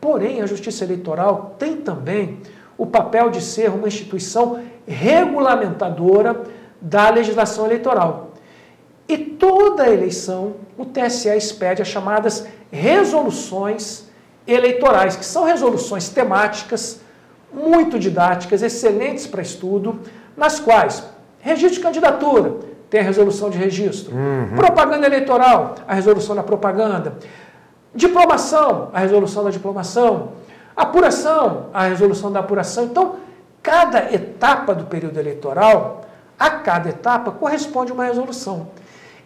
Porém, 0.00 0.42
a 0.42 0.46
Justiça 0.46 0.84
Eleitoral 0.84 1.54
tem 1.58 1.76
também 1.76 2.40
o 2.76 2.86
papel 2.86 3.30
de 3.30 3.40
ser 3.40 3.70
uma 3.70 3.88
instituição 3.88 4.62
regulamentadora 4.86 6.42
da 6.80 7.08
legislação 7.08 7.66
eleitoral. 7.66 8.32
E 9.08 9.16
toda 9.16 9.88
eleição, 9.88 10.56
o 10.76 10.84
TSE 10.84 11.28
expede 11.28 11.82
as 11.82 11.88
chamadas 11.88 12.46
resoluções 12.70 14.04
eleitorais, 14.46 15.16
que 15.16 15.24
são 15.24 15.44
resoluções 15.44 16.08
temáticas, 16.08 17.00
muito 17.52 17.98
didáticas, 17.98 18.62
excelentes 18.62 19.26
para 19.26 19.42
estudo, 19.42 20.00
nas 20.36 20.60
quais 20.60 21.04
registro 21.40 21.76
de 21.76 21.80
candidatura, 21.80 22.54
tem 22.88 23.00
a 23.00 23.02
resolução 23.02 23.50
de 23.50 23.58
registro, 23.58 24.14
uhum. 24.14 24.56
propaganda 24.56 25.06
eleitoral, 25.06 25.74
a 25.86 25.94
resolução 25.94 26.34
da 26.34 26.42
propaganda, 26.42 27.18
diplomação, 27.94 28.88
a 28.92 29.00
resolução 29.00 29.44
da 29.44 29.50
diplomação, 29.50 30.32
apuração, 30.76 31.66
a 31.74 31.84
resolução 31.84 32.32
da 32.32 32.40
apuração. 32.40 32.84
Então, 32.84 33.16
cada 33.62 34.12
etapa 34.12 34.74
do 34.74 34.84
período 34.84 35.18
eleitoral, 35.18 36.02
a 36.38 36.50
cada 36.50 36.88
etapa 36.88 37.30
corresponde 37.30 37.92
uma 37.92 38.04
resolução. 38.04 38.68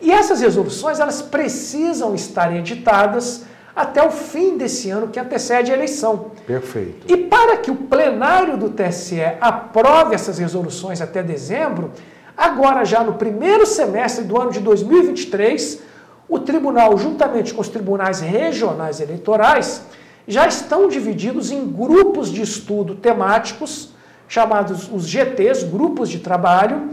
E 0.01 0.11
essas 0.11 0.41
resoluções, 0.41 1.01
elas 1.01 1.23
precisam 1.23 2.15
estar 2.15 2.55
editadas 2.55 3.45
até 3.79 4.05
o 4.05 4.11
fim 4.11 4.59
desse 4.59 4.91
ano 4.91 5.07
que 5.07 5.21
antecede 5.21 5.71
a 5.71 5.75
eleição. 5.77 6.33
Perfeito. 6.45 7.07
E 7.07 7.17
para 7.17 7.59
que 7.59 7.71
o 7.71 7.77
plenário 7.77 8.57
do 8.57 8.71
TSE 8.71 9.23
aprove 9.41 10.17
essas 10.17 10.37
resoluções 10.37 11.01
até 11.01 11.23
dezembro, 11.23 11.93
agora 12.37 12.85
já 12.85 13.05
no 13.05 13.15
primeiro 13.15 13.65
semestre 13.65 14.25
do 14.25 14.37
ano 14.37 14.51
de 14.51 14.59
2023, 14.59 15.81
o 16.29 16.41
tribunal, 16.41 16.99
juntamente 16.99 17.55
com 17.55 17.61
os 17.61 17.69
tribunais 17.69 18.19
regionais 18.21 19.01
eleitorais, 19.01 19.83
já 20.27 20.49
estão 20.49 20.89
divididos 20.89 21.53
em 21.53 21.65
grupos 21.65 22.33
de 22.33 22.43
estudo 22.43 22.97
temáticos, 22.97 23.91
chamados 24.27 24.91
os 24.93 25.07
GTs, 25.07 25.65
grupos 25.65 26.09
de 26.09 26.19
trabalho, 26.19 26.89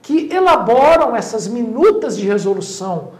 que 0.00 0.32
elaboram 0.32 1.16
essas 1.16 1.48
minutas 1.48 2.16
de 2.16 2.28
resolução 2.28 3.17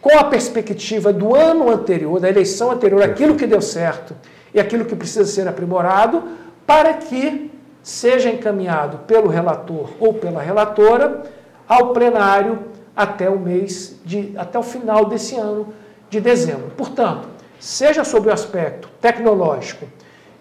com 0.00 0.16
a 0.16 0.24
perspectiva 0.24 1.12
do 1.12 1.34
ano 1.34 1.70
anterior, 1.70 2.20
da 2.20 2.28
eleição 2.28 2.70
anterior, 2.70 3.02
aquilo 3.02 3.34
que 3.34 3.46
deu 3.46 3.60
certo 3.60 4.14
e 4.54 4.60
aquilo 4.60 4.84
que 4.84 4.94
precisa 4.94 5.24
ser 5.24 5.48
aprimorado, 5.48 6.22
para 6.66 6.94
que 6.94 7.50
seja 7.82 8.30
encaminhado 8.30 8.98
pelo 8.98 9.28
relator 9.28 9.90
ou 9.98 10.14
pela 10.14 10.42
relatora 10.42 11.22
ao 11.66 11.92
plenário 11.92 12.66
até 12.94 13.30
o 13.30 13.38
mês 13.38 13.96
de 14.04 14.34
até 14.36 14.58
o 14.58 14.62
final 14.62 15.06
desse 15.06 15.36
ano 15.36 15.72
de 16.10 16.20
dezembro. 16.20 16.70
Portanto, 16.76 17.28
seja 17.58 18.04
sobre 18.04 18.30
o 18.30 18.32
aspecto 18.32 18.88
tecnológico 19.00 19.86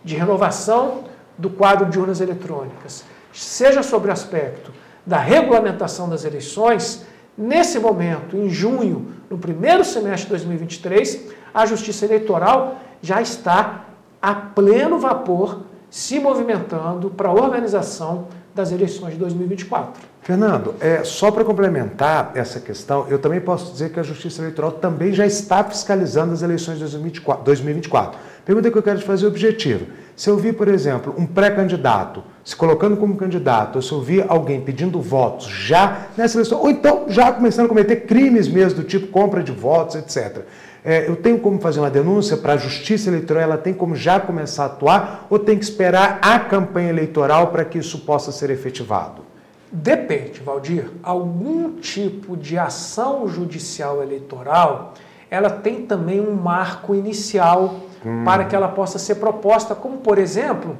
de 0.03 0.15
renovação 0.15 1.03
do 1.37 1.49
quadro 1.49 1.85
de 1.85 1.99
urnas 1.99 2.19
eletrônicas, 2.19 3.03
seja 3.31 3.83
sobre 3.83 4.09
o 4.09 4.13
aspecto 4.13 4.71
da 5.05 5.17
regulamentação 5.17 6.09
das 6.09 6.25
eleições, 6.25 7.05
nesse 7.37 7.79
momento, 7.79 8.35
em 8.35 8.49
junho, 8.49 9.07
no 9.29 9.37
primeiro 9.37 9.85
semestre 9.85 10.25
de 10.25 10.29
2023, 10.29 11.27
a 11.53 11.65
Justiça 11.65 12.05
Eleitoral 12.05 12.79
já 13.01 13.21
está 13.21 13.85
a 14.21 14.33
pleno 14.33 14.99
vapor 14.99 15.61
se 15.89 16.19
movimentando 16.19 17.09
para 17.09 17.29
a 17.29 17.33
organização 17.33 18.27
das 18.53 18.71
eleições 18.71 19.13
de 19.13 19.19
2024. 19.19 20.01
Fernando, 20.21 20.75
é, 20.81 21.03
só 21.03 21.31
para 21.31 21.45
complementar 21.45 22.31
essa 22.35 22.59
questão, 22.59 23.07
eu 23.07 23.19
também 23.19 23.39
posso 23.39 23.71
dizer 23.71 23.91
que 23.91 23.99
a 23.99 24.03
Justiça 24.03 24.41
Eleitoral 24.41 24.73
também 24.73 25.13
já 25.13 25.25
está 25.25 25.63
fiscalizando 25.63 26.33
as 26.33 26.41
eleições 26.41 26.75
de 26.75 26.81
2024. 26.81 27.45
2024. 27.45 28.19
Pergunta 28.43 28.69
que 28.69 28.77
eu 28.77 28.83
quero 28.83 28.99
te 28.99 29.05
fazer 29.05 29.27
objetiva. 29.27 29.85
Se 30.15 30.29
eu 30.29 30.35
vi, 30.35 30.51
por 30.51 30.67
exemplo, 30.67 31.13
um 31.17 31.25
pré-candidato 31.25 32.23
se 32.47 32.55
colocando 32.55 32.95
como 32.95 33.17
candidato, 33.17 33.75
ou 33.75 33.81
se 33.81 33.91
eu 33.91 33.99
vi 33.99 34.23
alguém 34.25 34.61
pedindo 34.61 35.01
votos 35.01 35.47
já 35.47 36.07
nessa 36.15 36.37
eleição, 36.37 36.61
ou 36.61 36.69
então 36.69 37.03
já 37.09 37.29
começando 37.29 37.65
a 37.65 37.67
cometer 37.67 38.05
crimes 38.05 38.47
mesmo, 38.47 38.79
do 38.79 38.87
tipo 38.87 39.07
compra 39.07 39.43
de 39.43 39.51
votos, 39.51 39.97
etc. 39.97 40.45
É, 40.81 41.09
eu 41.09 41.17
tenho 41.17 41.39
como 41.39 41.59
fazer 41.59 41.81
uma 41.81 41.89
denúncia 41.89 42.37
para 42.37 42.53
a 42.53 42.57
Justiça 42.57 43.09
Eleitoral, 43.09 43.43
ela 43.43 43.57
tem 43.57 43.73
como 43.73 43.97
já 43.97 44.17
começar 44.17 44.63
a 44.63 44.65
atuar, 44.67 45.27
ou 45.29 45.37
tem 45.37 45.57
que 45.57 45.65
esperar 45.65 46.19
a 46.21 46.39
campanha 46.39 46.87
eleitoral 46.87 47.47
para 47.47 47.65
que 47.65 47.79
isso 47.79 47.99
possa 48.05 48.31
ser 48.31 48.49
efetivado? 48.49 49.23
Depende, 49.69 50.39
Valdir. 50.39 50.85
Algum 51.03 51.73
tipo 51.73 52.37
de 52.37 52.57
ação 52.57 53.27
judicial 53.27 54.01
eleitoral, 54.01 54.93
ela 55.29 55.49
tem 55.49 55.85
também 55.85 56.21
um 56.21 56.33
marco 56.33 56.95
inicial 56.95 57.75
hum. 58.05 58.23
para 58.23 58.45
que 58.45 58.55
ela 58.55 58.69
possa 58.69 58.97
ser 58.97 59.15
proposta, 59.15 59.75
como 59.75 59.97
por 59.97 60.17
exemplo, 60.17 60.77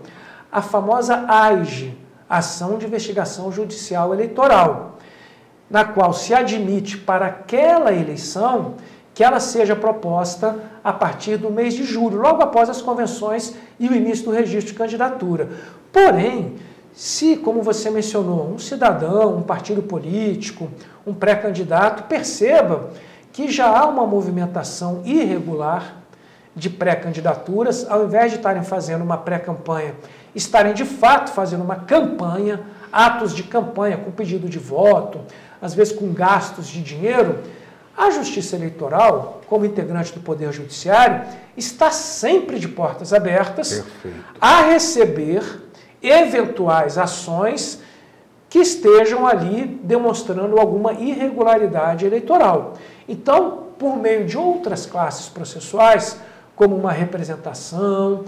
a 0.51 0.61
famosa 0.61 1.25
AIGE, 1.27 1.97
Ação 2.29 2.77
de 2.77 2.85
Investigação 2.85 3.51
Judicial 3.51 4.13
Eleitoral, 4.13 4.97
na 5.69 5.85
qual 5.85 6.13
se 6.13 6.33
admite 6.33 6.97
para 6.97 7.27
aquela 7.27 7.93
eleição 7.93 8.75
que 9.13 9.23
ela 9.23 9.39
seja 9.39 9.75
proposta 9.75 10.57
a 10.83 10.93
partir 10.93 11.37
do 11.37 11.49
mês 11.49 11.73
de 11.73 11.83
julho, 11.83 12.19
logo 12.19 12.43
após 12.43 12.69
as 12.69 12.81
convenções 12.81 13.55
e 13.79 13.87
o 13.87 13.95
início 13.95 14.25
do 14.25 14.31
registro 14.31 14.73
de 14.73 14.77
candidatura. 14.77 15.49
Porém, 15.91 16.55
se, 16.93 17.37
como 17.37 17.61
você 17.61 17.89
mencionou, 17.89 18.47
um 18.47 18.59
cidadão, 18.59 19.37
um 19.37 19.41
partido 19.41 19.81
político, 19.81 20.69
um 21.05 21.13
pré-candidato 21.13 22.03
perceba 22.03 22.89
que 23.31 23.51
já 23.51 23.67
há 23.67 23.87
uma 23.87 24.05
movimentação 24.05 25.01
irregular 25.05 25.97
de 26.55 26.69
pré-candidaturas, 26.69 27.89
ao 27.89 28.05
invés 28.05 28.31
de 28.31 28.37
estarem 28.37 28.63
fazendo 28.63 29.03
uma 29.03 29.17
pré-campanha, 29.17 29.93
estarem 30.37 30.73
de 30.73 30.85
fato 30.85 31.31
fazendo 31.31 31.63
uma 31.63 31.75
campanha, 31.75 32.61
atos 32.91 33.35
de 33.35 33.43
campanha 33.43 33.97
com 33.97 34.11
pedido 34.11 34.47
de 34.47 34.59
voto, 34.59 35.19
às 35.61 35.73
vezes 35.73 35.93
com 35.93 36.13
gastos 36.13 36.67
de 36.67 36.81
dinheiro, 36.81 37.39
a 37.97 38.11
Justiça 38.11 38.55
Eleitoral, 38.55 39.41
como 39.47 39.65
integrante 39.65 40.13
do 40.13 40.19
Poder 40.19 40.53
Judiciário, 40.53 41.25
está 41.57 41.89
sempre 41.89 42.59
de 42.59 42.67
portas 42.67 43.11
abertas 43.11 43.73
Perfeito. 43.73 44.17
a 44.39 44.61
receber 44.61 45.63
eventuais 46.01 46.99
ações 46.99 47.81
que 48.49 48.59
estejam 48.59 49.25
ali 49.25 49.79
demonstrando 49.83 50.59
alguma 50.59 50.93
irregularidade 50.93 52.05
eleitoral. 52.05 52.75
Então, 53.09 53.63
por 53.79 53.97
meio 53.97 54.25
de 54.25 54.37
outras 54.37 54.85
classes 54.85 55.27
processuais, 55.27 56.17
como 56.55 56.75
uma 56.75 56.91
representação, 56.91 58.23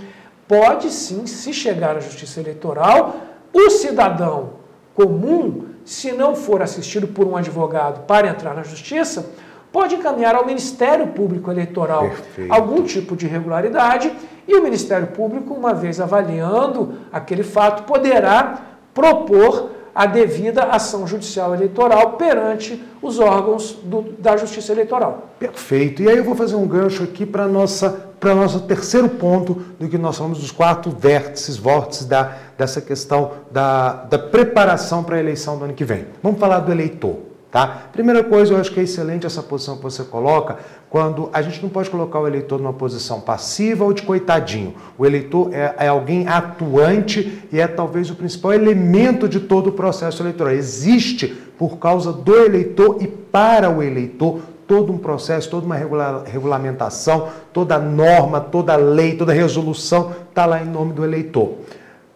pode 0.49 0.89
sim, 0.89 1.27
se 1.27 1.53
chegar 1.53 1.95
à 1.95 1.99
Justiça 1.99 2.39
Eleitoral, 2.39 3.17
o 3.53 3.69
cidadão 3.69 4.53
comum, 4.95 5.65
se 5.85 6.11
não 6.11 6.35
for 6.35 6.63
assistido 6.63 7.07
por 7.07 7.27
um 7.27 7.37
advogado 7.37 8.07
para 8.07 8.27
entrar 8.27 8.55
na 8.55 8.63
Justiça, 8.63 9.27
pode 9.71 9.93
encaminhar 9.93 10.33
ao 10.33 10.47
Ministério 10.47 11.05
Público 11.09 11.51
Eleitoral 11.51 12.09
Perfeito. 12.09 12.51
algum 12.51 12.81
tipo 12.81 13.15
de 13.15 13.27
irregularidade 13.27 14.11
e 14.47 14.55
o 14.55 14.63
Ministério 14.63 15.07
Público, 15.07 15.53
uma 15.53 15.75
vez 15.75 16.01
avaliando 16.01 16.95
aquele 17.13 17.43
fato, 17.43 17.83
poderá 17.83 18.61
propor 18.91 19.69
a 19.99 20.05
devida 20.05 20.63
ação 20.63 21.05
judicial 21.05 21.53
eleitoral 21.53 22.13
perante 22.13 22.81
os 23.01 23.19
órgãos 23.19 23.73
do, 23.83 24.13
da 24.17 24.37
Justiça 24.37 24.71
Eleitoral. 24.71 25.27
Perfeito. 25.37 26.01
E 26.01 26.07
aí 26.07 26.15
eu 26.15 26.23
vou 26.23 26.35
fazer 26.35 26.55
um 26.55 26.65
gancho 26.65 27.03
aqui 27.03 27.25
para 27.25 27.45
nossa 27.49 28.07
nosso 28.23 28.61
terceiro 28.61 29.09
ponto 29.09 29.55
do 29.77 29.89
que 29.89 29.97
nós 29.97 30.17
falamos 30.17 30.39
dos 30.39 30.51
quatro 30.51 30.89
vértices, 30.89 31.57
vórtices 31.57 32.05
da, 32.05 32.33
dessa 32.57 32.79
questão 32.79 33.31
da, 33.51 34.05
da 34.05 34.17
preparação 34.17 35.03
para 35.03 35.17
a 35.17 35.19
eleição 35.19 35.57
do 35.57 35.65
ano 35.65 35.73
que 35.73 35.83
vem. 35.83 36.05
Vamos 36.23 36.39
falar 36.39 36.59
do 36.59 36.71
eleitor. 36.71 37.17
Tá? 37.51 37.89
Primeira 37.91 38.23
coisa, 38.23 38.53
eu 38.53 38.57
acho 38.57 38.71
que 38.71 38.79
é 38.79 38.83
excelente 38.83 39.25
essa 39.25 39.43
posição 39.43 39.75
que 39.75 39.83
você 39.83 40.03
coloca, 40.03 40.59
quando 40.89 41.29
a 41.31 41.41
gente 41.41 41.61
não 41.61 41.69
pode 41.69 41.89
colocar 41.89 42.19
o 42.19 42.27
eleitor 42.27 42.57
numa 42.57 42.73
posição 42.73 43.21
passiva 43.21 43.83
ou 43.83 43.93
de 43.93 44.01
coitadinho. 44.01 44.73
O 44.97 45.05
eleitor 45.05 45.53
é, 45.53 45.75
é 45.77 45.87
alguém 45.87 46.27
atuante 46.27 47.43
e 47.51 47.59
é 47.59 47.67
talvez 47.67 48.09
o 48.09 48.15
principal 48.15 48.53
elemento 48.53 49.29
de 49.29 49.39
todo 49.39 49.67
o 49.67 49.71
processo 49.71 50.23
eleitoral. 50.23 50.53
Existe, 50.53 51.27
por 51.57 51.77
causa 51.77 52.11
do 52.11 52.35
eleitor 52.35 52.97
e 52.99 53.07
para 53.07 53.69
o 53.69 53.83
eleitor, 53.83 54.39
todo 54.67 54.91
um 54.91 54.97
processo, 54.97 55.49
toda 55.49 55.65
uma 55.65 55.75
regula 55.75 56.23
regulamentação, 56.25 57.29
toda 57.53 57.77
norma, 57.77 58.39
toda 58.39 58.75
lei, 58.75 59.15
toda 59.15 59.31
resolução 59.31 60.11
está 60.29 60.45
lá 60.45 60.61
em 60.61 60.65
nome 60.65 60.93
do 60.93 61.03
eleitor 61.03 61.55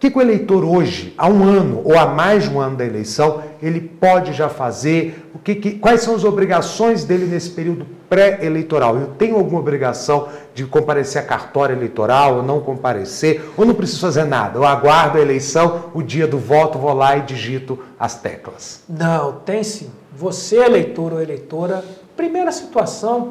que, 0.04 0.10
que 0.10 0.18
o 0.18 0.20
eleitor 0.20 0.64
hoje, 0.64 1.14
há 1.16 1.28
um 1.28 1.42
ano 1.44 1.80
ou 1.82 1.98
há 1.98 2.04
mais 2.06 2.44
de 2.44 2.50
um 2.50 2.60
ano 2.60 2.76
da 2.76 2.84
eleição, 2.84 3.42
ele 3.62 3.80
pode 3.80 4.34
já 4.34 4.50
fazer? 4.50 5.30
O 5.34 5.38
que, 5.38 5.54
que 5.54 5.70
quais 5.78 6.02
são 6.02 6.14
as 6.14 6.24
obrigações 6.24 7.04
dele 7.04 7.24
nesse 7.24 7.50
período 7.50 7.86
pré-eleitoral? 8.08 8.98
Eu 8.98 9.06
tenho 9.18 9.36
alguma 9.36 9.60
obrigação 9.60 10.28
de 10.54 10.66
comparecer 10.66 11.22
a 11.22 11.24
cartório 11.24 11.74
eleitoral 11.74 12.36
ou 12.36 12.42
não 12.42 12.60
comparecer? 12.60 13.42
Ou 13.56 13.64
não 13.64 13.74
preciso 13.74 14.00
fazer 14.00 14.24
nada? 14.24 14.58
Eu 14.58 14.64
aguardo 14.64 15.16
a 15.16 15.20
eleição, 15.22 15.90
o 15.94 16.02
dia 16.02 16.26
do 16.26 16.38
voto, 16.38 16.78
vou 16.78 16.92
lá 16.92 17.16
e 17.16 17.22
digito 17.22 17.78
as 17.98 18.14
teclas. 18.14 18.82
Não, 18.86 19.32
tem 19.32 19.62
sim. 19.62 19.90
Você, 20.14 20.56
eleitor 20.56 21.14
ou 21.14 21.22
eleitora, 21.22 21.82
primeira 22.14 22.52
situação 22.52 23.30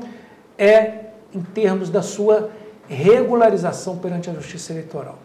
é 0.58 0.94
em 1.34 1.42
termos 1.42 1.90
da 1.90 2.02
sua 2.02 2.50
regularização 2.88 3.98
perante 3.98 4.30
a 4.30 4.34
Justiça 4.34 4.74
Eleitoral. 4.74 5.23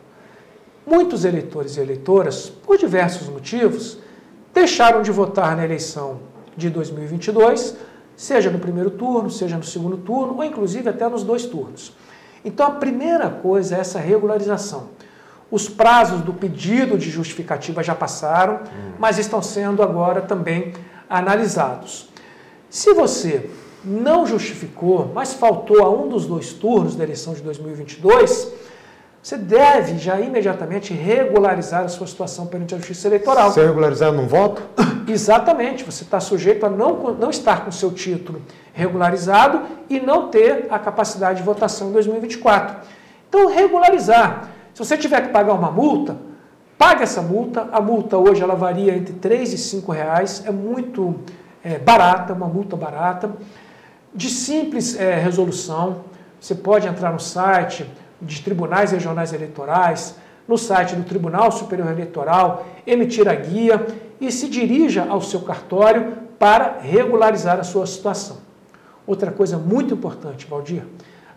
Muitos 0.88 1.26
eleitores 1.26 1.76
e 1.76 1.80
eleitoras, 1.80 2.48
por 2.48 2.78
diversos 2.78 3.28
motivos, 3.28 3.98
deixaram 4.54 5.02
de 5.02 5.12
votar 5.12 5.54
na 5.54 5.62
eleição 5.62 6.20
de 6.56 6.70
2022, 6.70 7.76
seja 8.16 8.50
no 8.50 8.58
primeiro 8.58 8.90
turno, 8.90 9.30
seja 9.30 9.58
no 9.58 9.62
segundo 9.62 9.98
turno, 9.98 10.34
ou 10.36 10.42
inclusive 10.42 10.88
até 10.88 11.06
nos 11.06 11.22
dois 11.22 11.44
turnos. 11.44 11.92
Então 12.42 12.66
a 12.66 12.70
primeira 12.70 13.28
coisa 13.28 13.76
é 13.76 13.80
essa 13.80 13.98
regularização. 13.98 14.88
Os 15.50 15.68
prazos 15.68 16.22
do 16.22 16.32
pedido 16.32 16.96
de 16.96 17.10
justificativa 17.10 17.82
já 17.82 17.94
passaram, 17.94 18.54
hum. 18.54 18.92
mas 18.98 19.18
estão 19.18 19.42
sendo 19.42 19.82
agora 19.82 20.22
também 20.22 20.72
analisados. 21.08 22.08
Se 22.70 22.94
você 22.94 23.50
não 23.84 24.26
justificou, 24.26 25.10
mas 25.14 25.34
faltou 25.34 25.82
a 25.82 25.90
um 25.90 26.08
dos 26.08 26.24
dois 26.24 26.54
turnos 26.54 26.96
da 26.96 27.04
eleição 27.04 27.34
de 27.34 27.42
2022, 27.42 28.52
você 29.28 29.36
deve 29.36 29.98
já 29.98 30.18
imediatamente 30.18 30.94
regularizar 30.94 31.82
a 31.84 31.88
sua 31.88 32.06
situação 32.06 32.46
perante 32.46 32.74
a 32.74 32.78
Justiça 32.78 33.08
Eleitoral. 33.08 33.52
Se 33.52 33.60
regularizar, 33.60 34.10
não 34.10 34.26
voto? 34.26 34.62
Exatamente. 35.06 35.84
Você 35.84 36.02
está 36.02 36.18
sujeito 36.18 36.64
a 36.64 36.70
não, 36.70 37.12
não 37.12 37.28
estar 37.28 37.62
com 37.62 37.70
seu 37.70 37.90
título 37.90 38.40
regularizado 38.72 39.60
e 39.90 40.00
não 40.00 40.30
ter 40.30 40.68
a 40.70 40.78
capacidade 40.78 41.40
de 41.40 41.44
votação 41.44 41.90
em 41.90 41.92
2024. 41.92 42.88
Então, 43.28 43.48
regularizar. 43.48 44.48
Se 44.72 44.82
você 44.82 44.96
tiver 44.96 45.20
que 45.20 45.28
pagar 45.28 45.52
uma 45.52 45.70
multa, 45.70 46.16
pague 46.78 47.02
essa 47.02 47.20
multa. 47.20 47.68
A 47.70 47.82
multa 47.82 48.16
hoje 48.16 48.42
ela 48.42 48.54
varia 48.54 48.96
entre 48.96 49.12
3 49.12 49.52
e 49.52 49.58
5 49.58 49.92
reais. 49.92 50.42
É 50.46 50.50
muito 50.50 51.16
é, 51.62 51.78
barata, 51.78 52.32
uma 52.32 52.46
multa 52.46 52.76
barata. 52.76 53.30
De 54.14 54.30
simples 54.30 54.98
é, 54.98 55.16
resolução. 55.16 55.96
Você 56.40 56.54
pode 56.54 56.88
entrar 56.88 57.12
no 57.12 57.20
site 57.20 57.86
de 58.20 58.42
tribunais 58.42 58.92
regionais 58.92 59.32
eleitorais, 59.32 60.16
no 60.46 60.56
site 60.56 60.96
do 60.96 61.04
Tribunal 61.04 61.52
Superior 61.52 61.90
Eleitoral, 61.90 62.66
emitir 62.86 63.28
a 63.28 63.34
guia 63.34 63.86
e 64.20 64.32
se 64.32 64.48
dirija 64.48 65.06
ao 65.08 65.20
seu 65.20 65.40
cartório 65.40 66.14
para 66.38 66.78
regularizar 66.80 67.60
a 67.60 67.64
sua 67.64 67.86
situação. 67.86 68.38
Outra 69.06 69.30
coisa 69.30 69.58
muito 69.58 69.94
importante, 69.94 70.46
Valdir, 70.48 70.82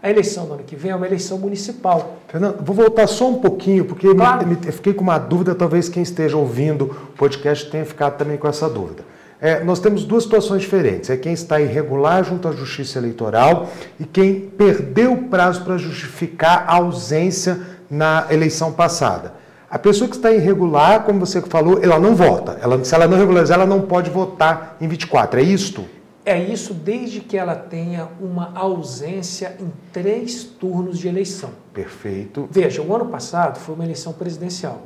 a 0.01 0.09
eleição 0.09 0.45
do 0.45 0.53
ano 0.53 0.63
que 0.63 0.75
vem 0.75 0.91
é 0.91 0.95
uma 0.95 1.05
eleição 1.05 1.37
municipal. 1.37 2.17
Fernando, 2.27 2.63
vou 2.63 2.75
voltar 2.75 3.05
só 3.07 3.29
um 3.29 3.39
pouquinho, 3.39 3.85
porque 3.85 4.13
claro. 4.15 4.47
me, 4.47 4.55
me, 4.55 4.71
fiquei 4.71 4.93
com 4.93 5.03
uma 5.03 5.19
dúvida, 5.19 5.53
talvez 5.53 5.87
quem 5.87 6.01
esteja 6.01 6.37
ouvindo 6.37 6.85
o 6.85 7.17
podcast 7.17 7.69
tenha 7.69 7.85
ficado 7.85 8.17
também 8.17 8.37
com 8.37 8.47
essa 8.47 8.67
dúvida. 8.67 9.03
É, 9.41 9.63
nós 9.63 9.79
temos 9.79 10.05
duas 10.05 10.23
situações 10.23 10.61
diferentes. 10.61 11.09
É 11.09 11.17
quem 11.17 11.33
está 11.33 11.59
irregular 11.59 12.23
junto 12.23 12.47
à 12.47 12.51
Justiça 12.51 12.99
Eleitoral 12.99 13.71
e 13.99 14.05
quem 14.05 14.39
perdeu 14.39 15.13
o 15.13 15.23
prazo 15.29 15.63
para 15.63 15.79
justificar 15.79 16.65
a 16.67 16.75
ausência 16.75 17.59
na 17.89 18.27
eleição 18.29 18.71
passada. 18.71 19.33
A 19.67 19.79
pessoa 19.79 20.07
que 20.07 20.15
está 20.15 20.31
irregular, 20.31 21.05
como 21.05 21.19
você 21.19 21.41
falou, 21.41 21.81
ela 21.81 21.97
não 21.97 22.13
vota. 22.13 22.59
Ela, 22.61 22.83
se 22.83 22.93
ela 22.93 23.07
não 23.07 23.17
regularizar, 23.17 23.57
ela 23.57 23.65
não 23.65 23.81
pode 23.81 24.11
votar 24.11 24.77
em 24.79 24.87
24. 24.87 25.39
É 25.39 25.43
isto? 25.43 25.85
É 26.23 26.37
isso 26.37 26.71
desde 26.73 27.19
que 27.19 27.35
ela 27.35 27.55
tenha 27.55 28.09
uma 28.19 28.51
ausência 28.53 29.55
em 29.59 29.71
três 29.91 30.43
turnos 30.43 30.99
de 30.99 31.07
eleição. 31.07 31.49
Perfeito. 31.73 32.47
Veja, 32.51 32.81
o 32.81 32.93
ano 32.93 33.05
passado 33.05 33.57
foi 33.57 33.73
uma 33.73 33.83
eleição 33.83 34.13
presidencial. 34.13 34.81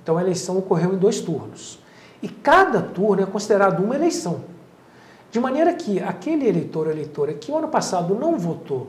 Então 0.00 0.16
a 0.16 0.22
eleição 0.22 0.56
ocorreu 0.56 0.94
em 0.94 0.98
dois 0.98 1.20
turnos. 1.20 1.80
E 2.22 2.28
cada 2.28 2.80
turno 2.80 3.22
é 3.22 3.26
considerado 3.26 3.82
uma 3.82 3.94
eleição. 3.94 4.40
De 5.30 5.38
maneira 5.38 5.72
que 5.74 6.00
aquele 6.00 6.48
eleitor 6.48 6.86
ou 6.86 6.92
eleitora 6.92 7.34
que 7.34 7.52
o 7.52 7.56
ano 7.56 7.68
passado 7.68 8.14
não 8.14 8.38
votou, 8.38 8.88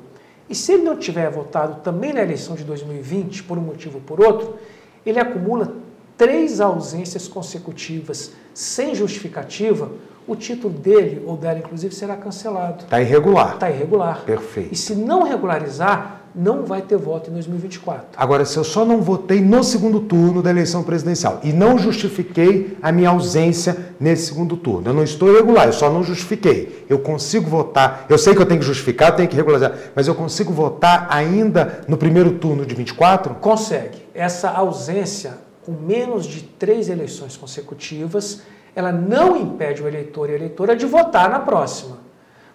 e 0.49 0.55
se 0.55 0.73
ele 0.73 0.83
não 0.83 0.97
tiver 0.97 1.29
votado 1.29 1.81
também 1.81 2.11
na 2.11 2.21
eleição 2.21 2.55
de 2.55 2.63
2020, 2.63 3.43
por 3.43 3.57
um 3.57 3.61
motivo 3.61 3.97
ou 3.97 4.01
por 4.01 4.25
outro, 4.25 4.57
ele 5.05 5.19
acumula 5.19 5.73
três 6.17 6.59
ausências 6.59 7.27
consecutivas 7.27 8.31
sem 8.53 8.95
justificativa, 8.95 9.91
o 10.27 10.35
título 10.35 10.73
dele 10.73 11.23
ou 11.25 11.37
dela, 11.37 11.59
inclusive, 11.59 11.93
será 11.93 12.15
cancelado. 12.15 12.83
Está 12.83 13.01
irregular. 13.01 13.53
Está 13.53 13.69
irregular. 13.69 14.23
Perfeito. 14.25 14.73
E 14.73 14.75
se 14.75 14.95
não 14.95 15.23
regularizar, 15.23 16.18
não 16.39 16.63
vai 16.63 16.81
ter 16.81 16.95
voto 16.95 17.29
em 17.29 17.33
2024. 17.33 18.11
Agora, 18.15 18.45
se 18.45 18.55
eu 18.55 18.63
só 18.63 18.85
não 18.85 19.01
votei 19.01 19.41
no 19.41 19.61
segundo 19.61 19.99
turno 19.99 20.41
da 20.41 20.49
eleição 20.49 20.83
presidencial 20.83 21.41
e 21.43 21.51
não 21.51 21.77
justifiquei 21.77 22.77
a 22.81 22.93
minha 22.93 23.09
ausência 23.09 23.93
nesse 23.99 24.27
segundo 24.27 24.55
turno, 24.55 24.89
eu 24.89 24.93
não 24.93 25.03
estou 25.03 25.29
irregular, 25.29 25.67
eu 25.67 25.73
só 25.73 25.91
não 25.91 26.01
justifiquei. 26.01 26.85
Eu 26.87 26.99
consigo 26.99 27.49
votar, 27.49 28.05
eu 28.07 28.17
sei 28.17 28.33
que 28.33 28.41
eu 28.41 28.45
tenho 28.45 28.61
que 28.61 28.65
justificar, 28.65 29.09
eu 29.09 29.15
tenho 29.17 29.27
que 29.27 29.35
regularizar, 29.35 29.73
mas 29.93 30.07
eu 30.07 30.15
consigo 30.15 30.53
votar 30.53 31.07
ainda 31.09 31.81
no 31.89 31.97
primeiro 31.97 32.31
turno 32.31 32.65
de 32.65 32.73
24? 32.73 33.35
Consegue. 33.35 34.07
Essa 34.13 34.49
ausência, 34.49 35.39
com 35.65 35.73
menos 35.73 36.25
de 36.25 36.41
três 36.41 36.87
eleições 36.87 37.35
consecutivas, 37.35 38.43
ela 38.73 38.93
não 38.93 39.35
impede 39.35 39.83
o 39.83 39.87
eleitor 39.89 40.29
e 40.29 40.33
a 40.33 40.35
eleitora 40.35 40.73
de 40.73 40.85
votar 40.85 41.29
na 41.29 41.39
próxima. 41.39 41.97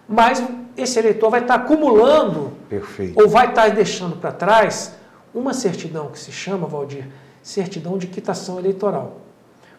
Mas 0.09 0.43
esse 0.75 0.97
eleitor 0.97 1.29
vai 1.29 1.41
estar 1.41 1.53
acumulando 1.53 2.53
Perfeito. 2.69 3.19
ou 3.19 3.29
vai 3.29 3.49
estar 3.49 3.69
deixando 3.69 4.15
para 4.17 4.31
trás 4.31 4.95
uma 5.33 5.53
certidão 5.53 6.07
que 6.07 6.19
se 6.19 6.31
chama, 6.31 6.67
Valdir, 6.67 7.07
certidão 7.43 7.97
de 7.97 8.07
quitação 8.07 8.57
eleitoral. 8.57 9.17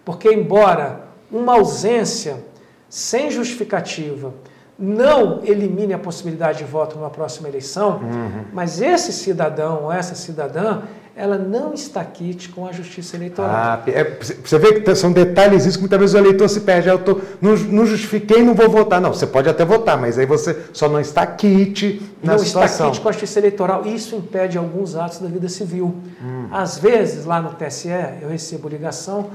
Porque, 0.05 0.33
embora 0.33 1.07
uma 1.31 1.55
ausência 1.55 2.44
sem 2.88 3.31
justificativa 3.31 4.33
não 4.79 5.42
elimine 5.42 5.94
a 5.94 5.99
possibilidade 5.99 6.59
de 6.59 6.64
voto 6.64 6.96
numa 6.96 7.11
próxima 7.11 7.49
eleição, 7.49 7.99
uhum. 8.03 8.44
mas 8.53 8.81
esse 8.81 9.12
cidadão 9.12 9.85
ou 9.85 9.92
essa 9.92 10.14
cidadã 10.14 10.83
ela 11.18 11.38
não 11.38 11.72
está 11.72 12.05
quite 12.05 12.50
com 12.50 12.66
a 12.66 12.72
justiça 12.72 13.16
eleitoral. 13.16 13.50
Ah, 13.50 13.83
é, 13.87 14.18
você 14.44 14.59
vê 14.59 14.81
que 14.81 14.94
são 14.94 15.11
detalhes 15.11 15.64
isso 15.64 15.79
que 15.79 15.83
muitas 15.83 15.98
vezes 15.98 16.14
o 16.14 16.18
eleitor 16.18 16.46
se 16.46 16.61
perde. 16.61 16.90
Eu 16.90 16.98
tô, 16.98 17.18
não, 17.40 17.57
não 17.57 17.87
justifiquei, 17.87 18.42
não 18.42 18.52
vou 18.52 18.68
votar. 18.68 19.00
Não, 19.00 19.14
você 19.14 19.26
pode 19.26 19.48
até 19.48 19.64
votar, 19.64 19.98
mas 19.98 20.18
aí 20.18 20.26
você 20.26 20.64
só 20.74 20.90
não 20.90 21.00
está 21.00 21.26
quite 21.26 22.02
na 22.22 22.33
não 22.33 22.38
situação. 22.38 22.87
Não 22.87 22.92
está 22.92 23.00
quite 23.00 23.00
com 23.00 23.09
a 23.09 23.12
justiça 23.12 23.38
eleitoral. 23.38 23.87
Isso 23.87 24.14
impede 24.14 24.59
alguns 24.59 24.94
atos 24.94 25.18
da 25.18 25.29
vida 25.29 25.48
civil. 25.48 25.96
Hum. 26.22 26.48
Às 26.52 26.76
vezes, 26.76 27.24
lá 27.24 27.40
no 27.40 27.55
TSE, 27.55 27.88
eu 28.20 28.29
recebo 28.29 28.68
ligação 28.68 29.31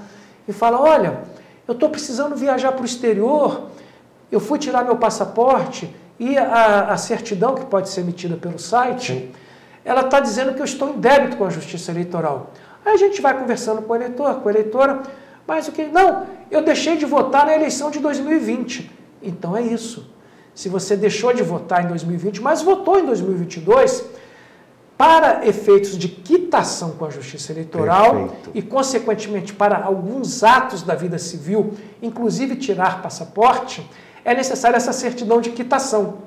e 0.47 0.53
falo, 0.53 0.83
olha, 0.83 1.21
eu 1.67 1.73
estou 1.73 1.89
precisando 1.89 2.35
viajar 2.35 2.73
para 2.73 2.83
o 2.83 2.85
exterior, 2.85 3.69
eu 4.31 4.39
fui 4.39 4.59
tirar 4.59 4.85
meu 4.85 4.97
passaporte 4.97 5.91
e 6.19 6.37
a, 6.37 6.89
a 6.91 6.97
certidão 6.97 7.55
que 7.55 7.65
pode 7.65 7.89
ser 7.89 8.01
emitida 8.01 8.35
pelo 8.35 8.59
site... 8.59 9.13
Sim 9.13 9.40
ela 9.83 10.01
está 10.01 10.19
dizendo 10.19 10.53
que 10.53 10.61
eu 10.61 10.65
estou 10.65 10.89
em 10.89 10.99
débito 10.99 11.37
com 11.37 11.45
a 11.45 11.49
justiça 11.49 11.91
eleitoral. 11.91 12.51
Aí 12.85 12.93
a 12.93 12.97
gente 12.97 13.21
vai 13.21 13.37
conversando 13.37 13.81
com 13.81 13.93
o 13.93 13.95
eleitor, 13.95 14.35
com 14.35 14.49
a 14.49 14.51
eleitora, 14.51 15.01
mas 15.47 15.67
o 15.67 15.71
que? 15.71 15.85
Não, 15.85 16.27
eu 16.49 16.63
deixei 16.63 16.97
de 16.97 17.05
votar 17.05 17.45
na 17.45 17.55
eleição 17.55 17.91
de 17.91 17.99
2020. 17.99 18.91
Então 19.21 19.55
é 19.55 19.61
isso. 19.61 20.09
Se 20.53 20.69
você 20.69 20.95
deixou 20.95 21.33
de 21.33 21.43
votar 21.43 21.83
em 21.83 21.87
2020, 21.87 22.41
mas 22.41 22.61
votou 22.61 22.99
em 22.99 23.05
2022, 23.05 24.03
para 24.97 25.47
efeitos 25.47 25.97
de 25.97 26.07
quitação 26.07 26.91
com 26.91 27.05
a 27.05 27.09
justiça 27.09 27.51
eleitoral 27.51 28.13
Perfeito. 28.13 28.51
e, 28.53 28.61
consequentemente, 28.61 29.51
para 29.51 29.83
alguns 29.83 30.43
atos 30.43 30.83
da 30.83 30.93
vida 30.93 31.17
civil, 31.17 31.73
inclusive 32.03 32.55
tirar 32.55 33.01
passaporte, 33.01 33.83
é 34.23 34.35
necessária 34.35 34.77
essa 34.77 34.93
certidão 34.93 35.41
de 35.41 35.49
quitação. 35.49 36.19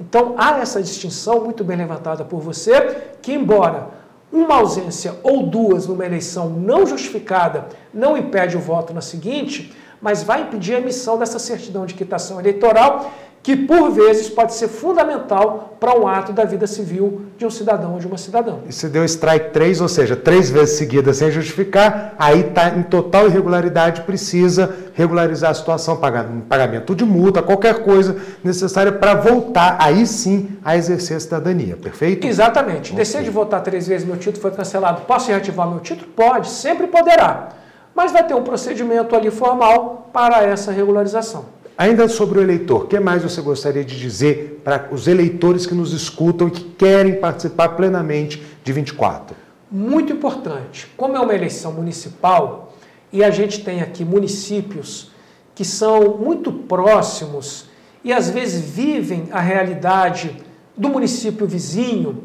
Então 0.00 0.34
há 0.38 0.58
essa 0.58 0.82
distinção 0.82 1.44
muito 1.44 1.62
bem 1.62 1.76
levantada 1.76 2.24
por 2.24 2.40
você, 2.40 2.96
que 3.20 3.32
embora 3.32 3.88
uma 4.32 4.56
ausência 4.56 5.16
ou 5.22 5.46
duas 5.46 5.86
numa 5.86 6.06
eleição 6.06 6.48
não 6.48 6.86
justificada 6.86 7.66
não 7.92 8.16
impede 8.16 8.56
o 8.56 8.60
voto 8.60 8.94
na 8.94 9.00
seguinte, 9.00 9.76
mas 10.00 10.22
vai 10.22 10.42
impedir 10.42 10.76
a 10.76 10.78
emissão 10.78 11.18
dessa 11.18 11.38
certidão 11.38 11.84
de 11.84 11.94
quitação 11.94 12.40
eleitoral 12.40 13.10
que 13.42 13.56
por 13.56 13.90
vezes 13.90 14.28
pode 14.28 14.54
ser 14.54 14.68
fundamental 14.68 15.76
para 15.80 15.98
um 15.98 16.06
ato 16.06 16.32
da 16.32 16.44
vida 16.44 16.66
civil 16.66 17.22
de 17.38 17.46
um 17.46 17.50
cidadão 17.50 17.94
ou 17.94 17.98
de 17.98 18.06
uma 18.06 18.18
cidadã. 18.18 18.56
E 18.68 18.72
se 18.72 18.86
deu 18.88 19.02
strike 19.04 19.50
três, 19.50 19.80
ou 19.80 19.88
seja, 19.88 20.14
três 20.14 20.50
vezes 20.50 20.76
seguidas 20.76 21.16
sem 21.16 21.30
justificar, 21.30 22.14
aí 22.18 22.40
está 22.40 22.68
em 22.68 22.82
total 22.82 23.26
irregularidade, 23.28 24.02
precisa 24.02 24.74
regularizar 25.00 25.50
a 25.50 25.54
situação, 25.54 25.96
pagamento 25.96 26.94
de 26.94 27.04
multa, 27.04 27.42
qualquer 27.42 27.82
coisa 27.82 28.16
necessária 28.44 28.92
para 28.92 29.14
voltar 29.14 29.78
aí 29.80 30.06
sim 30.06 30.58
a 30.62 30.76
exercer 30.76 31.16
a 31.16 31.20
cidadania, 31.20 31.76
perfeito? 31.76 32.26
Exatamente. 32.26 32.92
Deixei 32.92 33.22
de 33.22 33.30
votar 33.30 33.62
três 33.62 33.88
vezes, 33.88 34.06
meu 34.06 34.18
título 34.18 34.42
foi 34.42 34.50
cancelado. 34.50 35.00
Posso 35.02 35.28
reativar 35.28 35.66
meu 35.68 35.80
título? 35.80 36.10
Pode, 36.14 36.48
sempre 36.48 36.86
poderá. 36.86 37.48
Mas 37.94 38.12
vai 38.12 38.26
ter 38.26 38.34
um 38.34 38.42
procedimento 38.42 39.16
ali 39.16 39.30
formal 39.30 40.10
para 40.12 40.42
essa 40.42 40.70
regularização. 40.70 41.46
Ainda 41.78 42.06
sobre 42.08 42.38
o 42.38 42.42
eleitor, 42.42 42.84
o 42.84 42.86
que 42.86 43.00
mais 43.00 43.22
você 43.22 43.40
gostaria 43.40 43.82
de 43.82 43.98
dizer 43.98 44.60
para 44.62 44.88
os 44.92 45.08
eleitores 45.08 45.64
que 45.64 45.74
nos 45.74 45.94
escutam 45.94 46.48
e 46.48 46.50
que 46.50 46.64
querem 46.64 47.14
participar 47.14 47.70
plenamente 47.70 48.42
de 48.62 48.70
24? 48.70 49.34
Muito 49.70 50.12
importante. 50.12 50.92
Como 50.94 51.16
é 51.16 51.20
uma 51.20 51.34
eleição 51.34 51.72
municipal 51.72 52.69
e 53.12 53.24
a 53.24 53.30
gente 53.30 53.64
tem 53.64 53.82
aqui 53.82 54.04
municípios 54.04 55.10
que 55.54 55.64
são 55.64 56.16
muito 56.16 56.52
próximos 56.52 57.66
e 58.02 58.12
às 58.12 58.30
vezes 58.30 58.60
vivem 58.70 59.28
a 59.30 59.40
realidade 59.40 60.36
do 60.76 60.88
município 60.88 61.46
vizinho, 61.46 62.24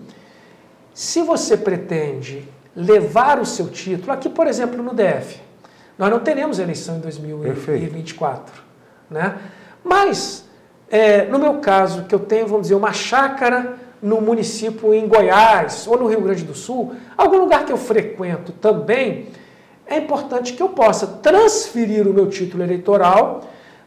se 0.94 1.22
você 1.22 1.58
pretende 1.58 2.48
levar 2.76 3.40
o 3.40 3.46
seu 3.46 3.68
título, 3.68 4.12
aqui 4.12 4.30
por 4.30 4.48
exemplo 4.48 4.82
no 4.82 4.94
DF, 4.94 5.42
nós 5.98 6.10
não 6.10 6.20
teremos 6.20 6.60
eleição 6.60 6.98
em 6.98 7.00
2024. 7.00 8.44
Perfeito. 8.44 8.64
Né? 9.10 9.38
Mas, 9.84 10.46
é, 10.90 11.26
no 11.26 11.40
meu 11.40 11.56
caso, 11.56 12.04
que 12.04 12.16
eu 12.16 12.20
tenho, 12.20 12.48
vamos 12.48 12.64
dizer, 12.64 12.76
uma 12.76 12.94
chácara 12.94 13.78
no 14.02 14.20
município 14.22 14.94
em 14.94 15.08
Goiás 15.08 15.88
ou 15.88 15.98
no 15.98 16.08
Rio 16.08 16.22
Grande 16.22 16.44
do 16.44 16.54
Sul, 16.54 16.96
algum 17.18 17.38
lugar 17.38 17.66
que 17.66 17.72
eu 17.72 17.78
frequento 17.78 18.52
também, 18.52 19.28
é 19.88 19.98
importante 19.98 20.54
que 20.54 20.62
eu 20.62 20.70
possa 20.70 21.06
transferir 21.08 22.08
o 22.08 22.14
meu 22.14 22.28
título 22.28 22.64
eleitoral, 22.64 23.42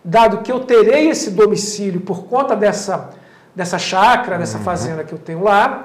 dado 0.05 0.39
que 0.39 0.51
eu 0.51 0.61
terei 0.61 1.09
esse 1.09 1.31
domicílio 1.31 2.01
por 2.01 2.25
conta 2.25 2.55
dessa, 2.55 3.11
dessa 3.55 3.79
chácara, 3.79 4.39
dessa 4.39 4.59
uhum. 4.59 4.65
fazenda 4.65 5.05
que 5.05 5.13
eu 5.13 5.19
tenho 5.19 5.43
lá, 5.43 5.85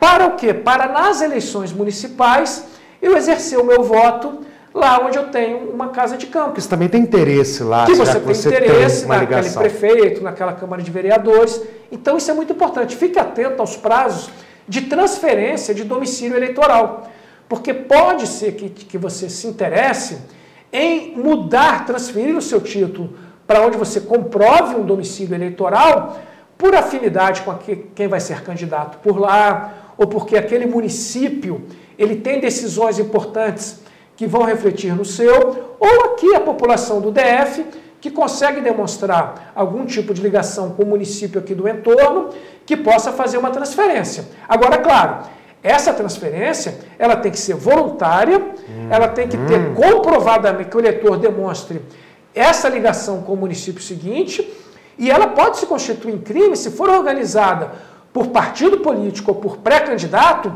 para 0.00 0.26
o 0.26 0.36
quê? 0.36 0.52
Para 0.52 0.88
nas 0.88 1.20
eleições 1.20 1.72
municipais 1.72 2.64
eu 3.00 3.16
exercer 3.16 3.58
o 3.58 3.64
meu 3.64 3.82
voto 3.82 4.40
lá 4.74 4.98
onde 5.04 5.18
eu 5.18 5.28
tenho 5.28 5.70
uma 5.70 5.88
casa 5.88 6.16
de 6.16 6.26
campo. 6.26 6.60
Você 6.60 6.68
também 6.68 6.88
tem 6.88 7.02
interesse 7.02 7.62
lá. 7.62 7.84
Que 7.84 7.94
você, 7.94 8.18
tem 8.18 8.34
você 8.34 8.48
interesse 8.48 9.06
tem 9.06 9.08
naquele 9.08 9.50
prefeito, 9.50 10.22
naquela 10.22 10.54
Câmara 10.54 10.82
de 10.82 10.90
Vereadores. 10.90 11.60
Então 11.90 12.16
isso 12.16 12.30
é 12.30 12.34
muito 12.34 12.52
importante. 12.52 12.96
Fique 12.96 13.18
atento 13.18 13.60
aos 13.60 13.76
prazos 13.76 14.30
de 14.66 14.82
transferência 14.82 15.74
de 15.74 15.84
domicílio 15.84 16.36
eleitoral. 16.36 17.08
Porque 17.52 17.74
pode 17.74 18.26
ser 18.28 18.52
que, 18.52 18.70
que 18.70 18.96
você 18.96 19.28
se 19.28 19.46
interesse 19.46 20.16
em 20.72 21.14
mudar, 21.14 21.84
transferir 21.84 22.34
o 22.34 22.40
seu 22.40 22.62
título 22.62 23.12
para 23.46 23.60
onde 23.60 23.76
você 23.76 24.00
comprove 24.00 24.74
um 24.74 24.86
domicílio 24.86 25.34
eleitoral 25.34 26.18
por 26.56 26.74
afinidade 26.74 27.42
com 27.42 27.54
quem 27.94 28.08
vai 28.08 28.20
ser 28.20 28.42
candidato 28.42 29.00
por 29.00 29.20
lá, 29.20 29.92
ou 29.98 30.06
porque 30.06 30.34
aquele 30.34 30.64
município 30.64 31.66
ele 31.98 32.16
tem 32.16 32.40
decisões 32.40 32.98
importantes 32.98 33.82
que 34.16 34.26
vão 34.26 34.44
refletir 34.44 34.96
no 34.96 35.04
seu, 35.04 35.76
ou 35.78 36.04
aqui 36.06 36.34
a 36.34 36.40
população 36.40 37.02
do 37.02 37.12
DF, 37.12 37.66
que 38.00 38.10
consegue 38.10 38.62
demonstrar 38.62 39.52
algum 39.54 39.84
tipo 39.84 40.14
de 40.14 40.22
ligação 40.22 40.70
com 40.70 40.84
o 40.84 40.86
município 40.86 41.38
aqui 41.38 41.54
do 41.54 41.68
entorno, 41.68 42.30
que 42.64 42.78
possa 42.78 43.12
fazer 43.12 43.36
uma 43.36 43.50
transferência. 43.50 44.24
Agora, 44.48 44.78
claro, 44.78 45.26
essa 45.62 45.92
transferência 45.92 46.78
ela 46.98 47.16
tem 47.16 47.30
que 47.30 47.38
ser 47.38 47.54
voluntária, 47.54 48.38
hum, 48.38 48.88
ela 48.90 49.08
tem 49.08 49.28
que 49.28 49.36
ter 49.36 49.58
hum. 49.58 49.74
comprovadamente 49.74 50.70
que 50.70 50.76
o 50.76 50.80
eleitor 50.80 51.16
demonstre 51.18 51.80
essa 52.34 52.68
ligação 52.68 53.22
com 53.22 53.34
o 53.34 53.36
município 53.36 53.82
seguinte, 53.82 54.48
e 54.98 55.10
ela 55.10 55.28
pode 55.28 55.58
se 55.58 55.66
constituir 55.66 56.14
em 56.14 56.18
crime 56.18 56.56
se 56.56 56.70
for 56.70 56.88
organizada 56.88 57.72
por 58.12 58.28
partido 58.28 58.78
político 58.78 59.30
ou 59.30 59.36
por 59.36 59.58
pré-candidato 59.58 60.52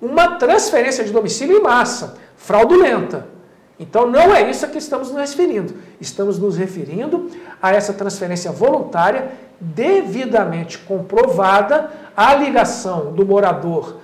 uma 0.00 0.36
transferência 0.36 1.04
de 1.04 1.12
domicílio 1.12 1.58
em 1.58 1.62
massa 1.62 2.16
fraudulenta. 2.36 3.26
Então 3.78 4.06
não 4.06 4.34
é 4.34 4.48
isso 4.50 4.64
a 4.64 4.68
que 4.68 4.78
estamos 4.78 5.10
nos 5.10 5.18
referindo. 5.20 5.74
Estamos 6.00 6.38
nos 6.38 6.56
referindo 6.56 7.30
a 7.60 7.72
essa 7.72 7.92
transferência 7.92 8.52
voluntária 8.52 9.30
devidamente 9.58 10.78
comprovada 10.78 11.90
a 12.16 12.34
ligação 12.34 13.12
do 13.12 13.26
morador, 13.26 13.96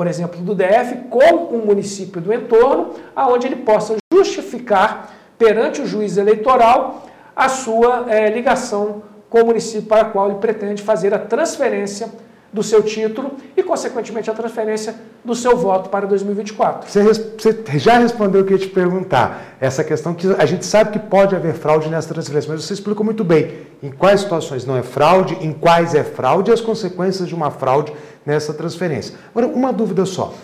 por 0.00 0.06
exemplo, 0.06 0.40
do 0.40 0.54
DF 0.54 0.96
com 1.10 1.54
um 1.54 1.66
município 1.66 2.22
do 2.22 2.32
entorno, 2.32 2.94
aonde 3.14 3.46
ele 3.46 3.56
possa 3.56 3.96
justificar 4.10 5.14
perante 5.36 5.82
o 5.82 5.86
juiz 5.86 6.16
eleitoral 6.16 7.04
a 7.36 7.50
sua 7.50 8.06
é, 8.08 8.30
ligação 8.30 9.02
com 9.28 9.42
o 9.42 9.44
município 9.48 9.82
para 9.82 10.08
o 10.08 10.10
qual 10.10 10.30
ele 10.30 10.38
pretende 10.38 10.82
fazer 10.82 11.12
a 11.12 11.18
transferência 11.18 12.08
do 12.52 12.62
seu 12.62 12.82
título 12.82 13.36
e, 13.56 13.62
consequentemente, 13.62 14.30
a 14.30 14.34
transferência 14.34 14.94
do 15.24 15.34
seu 15.34 15.56
voto 15.56 15.88
para 15.88 16.06
2024. 16.06 16.90
Você, 16.90 17.78
já 17.78 17.98
respondeu 17.98 18.42
o 18.42 18.44
que 18.44 18.52
eu 18.52 18.58
ia 18.58 18.66
te 18.66 18.70
perguntar. 18.70 19.56
Essa 19.60 19.84
questão 19.84 20.14
que 20.14 20.26
a 20.38 20.46
gente 20.46 20.66
sabe 20.66 20.90
que 20.90 20.98
pode 20.98 21.36
haver 21.36 21.54
fraude 21.54 21.88
nessa 21.88 22.12
transferência, 22.12 22.52
mas 22.52 22.64
você 22.64 22.74
explicou 22.74 23.04
muito 23.04 23.22
bem 23.22 23.52
em 23.82 23.90
quais 23.90 24.20
situações 24.20 24.66
não 24.66 24.76
é 24.76 24.82
fraude, 24.82 25.38
em 25.40 25.52
quais 25.52 25.94
é 25.94 26.02
fraude 26.02 26.50
e 26.50 26.54
as 26.54 26.60
consequências 26.60 27.28
de 27.28 27.34
uma 27.34 27.50
fraude 27.50 27.92
nessa 28.26 28.52
transferência. 28.52 29.14
Agora, 29.30 29.46
uma 29.46 29.72
dúvida 29.72 30.04
só. 30.04 30.34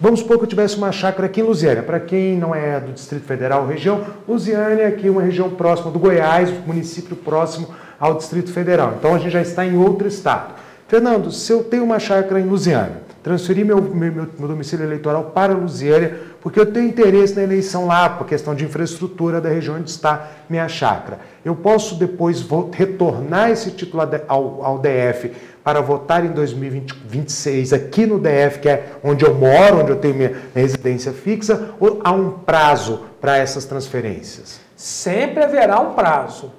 Vamos 0.00 0.20
supor 0.20 0.38
que 0.38 0.44
eu 0.44 0.48
tivesse 0.48 0.76
uma 0.76 0.90
chácara 0.90 1.26
aqui 1.26 1.40
em 1.40 1.44
Lusiânia. 1.44 1.82
Para 1.82 2.00
quem 2.00 2.36
não 2.36 2.54
é 2.54 2.80
do 2.80 2.92
Distrito 2.92 3.24
Federal, 3.24 3.66
região, 3.66 4.04
Lusiânia 4.28 4.82
é 4.82 4.86
aqui 4.86 5.08
uma 5.08 5.22
região 5.22 5.50
próxima 5.50 5.90
do 5.90 5.98
Goiás, 5.98 6.50
município 6.66 7.14
próximo 7.14 7.68
ao 7.98 8.14
Distrito 8.14 8.52
Federal. 8.52 8.94
Então 8.98 9.14
a 9.14 9.18
gente 9.18 9.30
já 9.30 9.40
está 9.40 9.64
em 9.64 9.76
outro 9.76 10.08
estado. 10.08 10.63
Fernando, 10.86 11.30
se 11.32 11.50
eu 11.50 11.64
tenho 11.64 11.82
uma 11.82 11.98
chácara 11.98 12.38
em 12.38 12.44
Lusiânia, 12.44 13.02
transferi 13.22 13.64
meu, 13.64 13.80
meu, 13.80 14.12
meu, 14.12 14.26
domicílio 14.26 14.84
eleitoral 14.84 15.24
para 15.34 15.54
Lusiânia, 15.54 16.20
porque 16.42 16.60
eu 16.60 16.70
tenho 16.70 16.86
interesse 16.86 17.34
na 17.34 17.42
eleição 17.42 17.86
lá, 17.86 18.10
por 18.10 18.26
questão 18.26 18.54
de 18.54 18.66
infraestrutura 18.66 19.40
da 19.40 19.48
região 19.48 19.76
onde 19.76 19.88
está 19.88 20.28
minha 20.48 20.68
chácara. 20.68 21.20
Eu 21.42 21.56
posso 21.56 21.94
depois 21.94 22.44
retornar 22.72 23.50
esse 23.50 23.70
título 23.70 24.02
ao, 24.28 24.62
ao 24.62 24.78
DF 24.78 25.32
para 25.64 25.80
votar 25.80 26.22
em 26.22 26.32
2026 26.32 27.72
aqui 27.72 28.04
no 28.04 28.18
DF, 28.18 28.58
que 28.60 28.68
é 28.68 28.92
onde 29.02 29.24
eu 29.24 29.34
moro, 29.34 29.80
onde 29.80 29.90
eu 29.90 29.96
tenho 29.96 30.14
minha 30.14 30.36
residência 30.54 31.14
fixa, 31.14 31.70
ou 31.80 32.02
há 32.04 32.12
um 32.12 32.30
prazo 32.30 33.06
para 33.22 33.38
essas 33.38 33.64
transferências? 33.64 34.60
Sempre 34.76 35.42
haverá 35.42 35.80
um 35.80 35.94
prazo. 35.94 36.52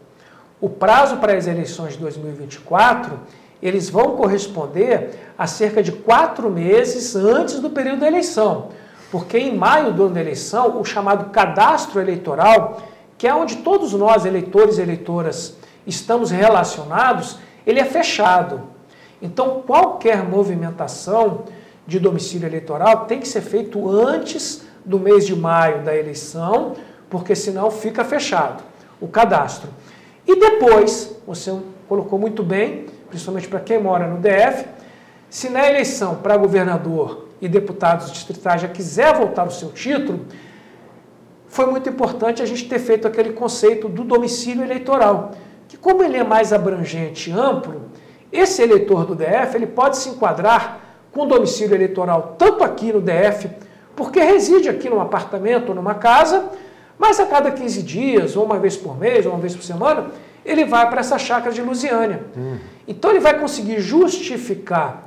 O 0.60 0.68
prazo 0.68 1.18
para 1.18 1.38
as 1.38 1.46
eleições 1.46 1.94
de 1.94 2.00
2024 2.00 3.20
eles 3.66 3.90
vão 3.90 4.16
corresponder 4.16 5.12
a 5.38 5.48
cerca 5.48 5.82
de 5.82 5.92
quatro 5.92 6.52
meses 6.52 7.16
antes 7.16 7.60
do 7.60 7.70
período 7.72 8.02
da 8.02 8.08
eleição. 8.08 8.70
Porque 9.12 9.40
em 9.40 9.56
maio 9.56 9.92
do 9.92 10.04
ano 10.04 10.14
da 10.14 10.22
eleição, 10.22 10.80
o 10.80 10.86
chamado 10.86 11.32
cadastro 11.32 12.00
eleitoral, 12.00 12.84
que 13.18 13.28
é 13.28 13.34
onde 13.34 13.58
todos 13.58 13.94
nós, 13.94 14.24
eleitores 14.24 14.78
e 14.78 14.82
eleitoras, 14.82 15.56
estamos 15.88 16.30
relacionados, 16.30 17.40
ele 17.66 17.80
é 17.80 17.86
fechado. 17.86 18.62
Então, 19.20 19.64
qualquer 19.66 20.24
movimentação 20.24 21.46
de 21.88 22.00
domicílio 22.00 22.48
eleitoral 22.48 23.06
tem 23.06 23.20
que 23.20 23.28
ser 23.28 23.42
feito 23.42 23.90
antes 23.90 24.64
do 24.84 25.00
mês 25.00 25.26
de 25.26 25.36
maio 25.36 25.84
da 25.84 25.96
eleição, 25.96 26.74
porque 27.10 27.36
senão 27.36 27.72
fica 27.72 28.04
fechado 28.04 28.64
o 29.02 29.08
cadastro. 29.08 29.70
E 30.28 30.40
depois, 30.40 31.16
você 31.26 31.56
colocou 31.88 32.20
muito 32.20 32.44
bem, 32.44 32.85
principalmente 33.16 33.48
para 33.48 33.62
quem 33.62 33.82
mora 33.82 34.08
no 34.08 34.18
DF, 34.18 34.66
se 35.30 35.50
na 35.50 35.70
eleição 35.70 36.16
para 36.16 36.36
governador 36.36 37.30
e 37.42 37.48
deputados 37.48 38.12
distritais 38.12 38.62
já 38.62 38.68
quiser 38.68 39.14
voltar 39.14 39.48
o 39.48 39.52
seu 39.52 39.70
título, 39.70 40.26
foi 41.48 41.66
muito 41.66 41.88
importante 41.88 42.44
a 42.44 42.46
gente 42.46 42.68
ter 42.68 42.78
feito 42.80 43.08
aquele 43.08 43.32
conceito 43.32 43.88
do 43.88 44.04
domicílio 44.04 44.64
eleitoral, 44.64 45.32
que 45.66 45.78
como 45.78 46.04
ele 46.04 46.18
é 46.18 46.26
mais 46.26 46.52
abrangente 46.52 47.30
e 47.30 47.34
amplo, 47.34 47.84
esse 48.34 48.62
eleitor 48.62 49.06
do 49.06 49.16
DF 49.16 49.56
ele 49.56 49.68
pode 49.68 49.96
se 49.96 50.10
enquadrar 50.10 50.82
com 51.14 51.26
domicílio 51.26 51.74
eleitoral 51.74 52.36
tanto 52.38 52.66
aqui 52.66 52.92
no 52.92 53.00
DF, 53.00 53.50
porque 53.96 54.20
reside 54.20 54.68
aqui 54.68 54.90
num 54.90 55.00
apartamento 55.00 55.70
ou 55.70 55.76
numa 55.76 55.96
casa, 55.96 56.50
mas 57.00 57.18
a 57.18 57.26
cada 57.26 57.50
15 57.50 57.82
dias, 57.82 58.36
ou 58.36 58.44
uma 58.44 58.60
vez 58.60 58.76
por 58.76 58.98
mês, 58.98 59.26
ou 59.26 59.32
uma 59.32 59.40
vez 59.40 59.56
por 59.56 59.64
semana, 59.64 60.08
ele 60.46 60.64
vai 60.64 60.88
para 60.90 61.00
essa 61.00 61.18
chácara 61.18 61.52
de 61.52 61.62
Lusiânia. 61.62 62.24
Hum. 62.38 62.58
Então 62.88 63.10
ele 63.10 63.20
vai 63.20 63.38
conseguir 63.40 63.82
justificar 63.82 65.04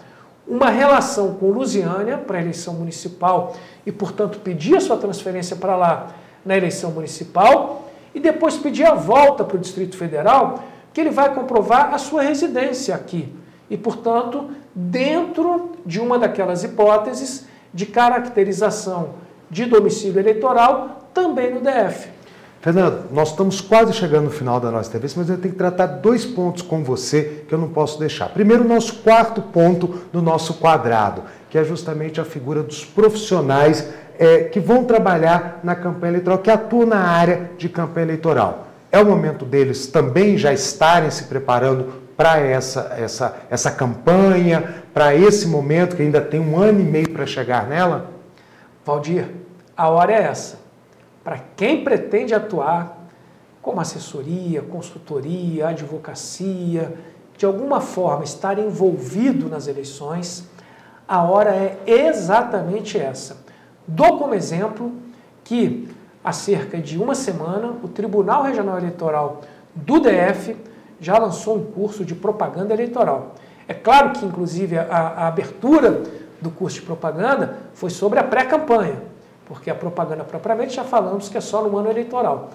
uma 0.47 0.69
relação 0.69 1.35
com 1.35 1.51
Lusiânia 1.51 2.19
para 2.19 2.39
a 2.39 2.41
eleição 2.41 2.75
municipal 2.75 3.57
e, 3.87 3.93
portanto, 3.93 4.41
pedir 4.41 4.77
a 4.77 4.81
sua 4.81 4.97
transferência 4.97 5.55
para 5.55 5.77
lá 5.77 6.15
na 6.45 6.57
eleição 6.57 6.91
municipal 6.91 7.89
e 8.15 8.19
depois 8.19 8.57
pedir 8.57 8.85
a 8.85 8.95
volta 8.95 9.45
para 9.45 9.57
o 9.57 9.61
Distrito 9.61 9.97
Federal, 9.97 10.65
que 10.93 11.01
ele 11.01 11.11
vai 11.11 11.35
comprovar 11.35 11.95
a 11.95 11.99
sua 11.99 12.23
residência 12.23 12.95
aqui. 12.95 13.33
E, 13.71 13.77
portanto, 13.77 14.51
dentro 14.75 15.73
de 15.85 16.01
uma 16.01 16.19
daquelas 16.19 16.65
hipóteses 16.65 17.47
de 17.73 17.85
caracterização 17.85 19.15
de 19.51 19.67
domicílio 19.67 20.19
eleitoral 20.19 21.11
também 21.13 21.53
no 21.53 21.61
DF. 21.61 22.18
Fernando, 22.69 23.11
nós 23.11 23.31
estamos 23.31 23.63
quase 23.63 23.95
chegando 23.95 24.25
no 24.25 24.31
final 24.31 24.61
da 24.61 24.71
nossa 24.71 24.91
entrevista, 24.91 25.19
mas 25.19 25.31
eu 25.31 25.39
tenho 25.39 25.53
que 25.53 25.59
tratar 25.59 25.87
dois 25.87 26.27
pontos 26.27 26.61
com 26.61 26.85
você 26.85 27.45
que 27.49 27.55
eu 27.55 27.59
não 27.59 27.71
posso 27.71 27.99
deixar. 27.99 28.29
Primeiro, 28.29 28.63
o 28.63 28.69
nosso 28.69 28.97
quarto 28.97 29.41
ponto 29.41 30.03
do 30.13 30.21
nosso 30.21 30.53
quadrado, 30.53 31.23
que 31.49 31.57
é 31.57 31.65
justamente 31.65 32.21
a 32.21 32.27
figura 32.27 32.63
dos 32.63 32.85
profissionais 32.85 33.89
é, 34.19 34.41
que 34.41 34.61
vão 34.61 34.85
trabalhar 34.85 35.61
na 35.65 35.75
campanha 35.75 36.11
eleitoral, 36.11 36.41
que 36.41 36.51
atuam 36.51 36.85
na 36.85 36.99
área 36.99 37.53
de 37.57 37.71
campanha 37.71 38.05
eleitoral. 38.05 38.67
É 38.93 39.01
o 39.01 39.07
momento 39.07 39.47
deles 39.47 39.87
também 39.87 40.37
já 40.37 40.53
estarem 40.53 41.11
se 41.11 41.25
preparando 41.25 41.87
para 42.19 42.39
essa, 42.39 42.95
essa, 42.99 43.37
essa 43.49 43.71
campanha, 43.71 44.83
para 44.93 45.15
esse 45.15 45.49
momento 45.49 45.97
que 45.97 46.03
ainda 46.03 46.21
tem 46.21 46.39
um 46.39 46.59
ano 46.59 46.81
e 46.81 46.85
meio 46.85 47.09
para 47.09 47.25
chegar 47.25 47.67
nela? 47.67 48.11
Valdir, 48.85 49.25
a 49.75 49.89
hora 49.89 50.13
é 50.13 50.23
essa 50.25 50.58
para 51.29 51.41
quem 51.57 51.85
pretende 51.85 52.33
atuar 52.33 53.07
como 53.61 53.83
assessoria, 53.83 54.63
consultoria, 54.63 55.69
advocacia, 55.69 56.95
de 57.37 57.45
alguma 57.45 57.83
forma 57.83 58.25
estar 58.25 58.59
envolvido 58.59 59.47
nas 59.47 59.67
eleições, 59.67 60.49
a 61.07 61.23
hora 61.23 61.51
é 61.55 61.77
exatamente 61.87 62.99
essa. 62.99 63.45
Dou 63.87 64.17
como 64.17 64.33
exemplo 64.33 64.91
que 65.45 65.87
há 66.25 66.33
cerca 66.33 66.79
de 66.79 66.97
uma 66.97 67.15
semana 67.15 67.75
o 67.83 67.89
Tribunal 67.89 68.45
Regional 68.45 68.79
Eleitoral 68.79 69.43
do 69.75 70.01
DF 70.01 70.57
já 70.99 71.19
lançou 71.19 71.59
um 71.59 71.65
curso 71.73 72.07
de 72.07 72.15
propaganda 72.15 72.73
eleitoral. 72.73 73.35
É 73.69 73.75
claro 73.75 74.13
que, 74.13 74.25
inclusive, 74.25 74.79
a, 74.79 74.85
a 74.85 75.29
abertura 75.29 76.05
do 76.41 76.49
curso 76.49 76.81
de 76.81 76.87
propaganda 76.87 77.59
foi 77.75 77.91
sobre 77.91 78.19
a 78.19 78.25
pré-campanha 78.25 79.08
porque 79.49 79.71
a 79.71 79.75
propaganda 79.75 80.23
propriamente 80.23 80.75
já 80.75 80.85
falamos 80.85 81.29
que 81.29 81.39
é 81.39 81.41
só 81.41 81.63
no 81.63 81.77
ano 81.77 81.91
eleitoral. 81.91 82.51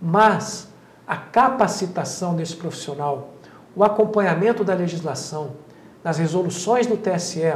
Mas 0.00 0.68
a 1.06 1.16
capacitação 1.16 2.36
desse 2.36 2.54
profissional, 2.54 3.30
o 3.74 3.82
acompanhamento 3.82 4.62
da 4.62 4.74
legislação, 4.74 5.52
das 6.02 6.18
resoluções 6.18 6.86
do 6.86 6.96
TSE, 6.96 7.54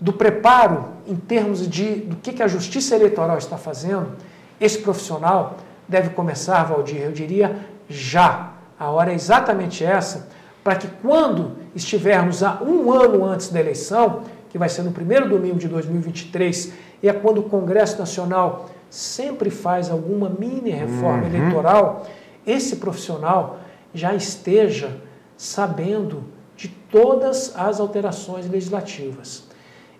do 0.00 0.12
preparo 0.12 0.86
em 1.06 1.14
termos 1.14 1.66
de 1.66 1.94
do 1.96 2.16
que, 2.16 2.32
que 2.32 2.42
a 2.42 2.48
justiça 2.48 2.94
eleitoral 2.96 3.38
está 3.38 3.56
fazendo, 3.56 4.16
esse 4.60 4.78
profissional 4.78 5.56
deve 5.88 6.10
começar, 6.10 6.64
Valdir, 6.64 7.00
eu 7.00 7.12
diria 7.12 7.56
já. 7.88 8.52
A 8.78 8.90
hora 8.90 9.12
é 9.12 9.14
exatamente 9.14 9.84
essa, 9.84 10.28
para 10.62 10.76
que 10.76 10.88
quando 11.00 11.56
estivermos 11.74 12.42
a 12.42 12.60
um 12.62 12.92
ano 12.92 13.24
antes 13.24 13.48
da 13.48 13.60
eleição, 13.60 14.22
que 14.56 14.58
vai 14.58 14.70
ser 14.70 14.82
no 14.82 14.90
primeiro 14.90 15.28
domingo 15.28 15.58
de 15.58 15.68
2023, 15.68 16.72
e 17.02 17.08
é 17.10 17.12
quando 17.12 17.38
o 17.38 17.42
Congresso 17.42 17.98
Nacional 17.98 18.70
sempre 18.88 19.50
faz 19.50 19.90
alguma 19.90 20.30
mini 20.30 20.70
reforma 20.70 21.24
uhum. 21.24 21.34
eleitoral, 21.34 22.06
esse 22.46 22.76
profissional 22.76 23.58
já 23.92 24.14
esteja 24.14 24.96
sabendo 25.36 26.24
de 26.56 26.68
todas 26.68 27.54
as 27.54 27.78
alterações 27.80 28.48
legislativas. 28.48 29.44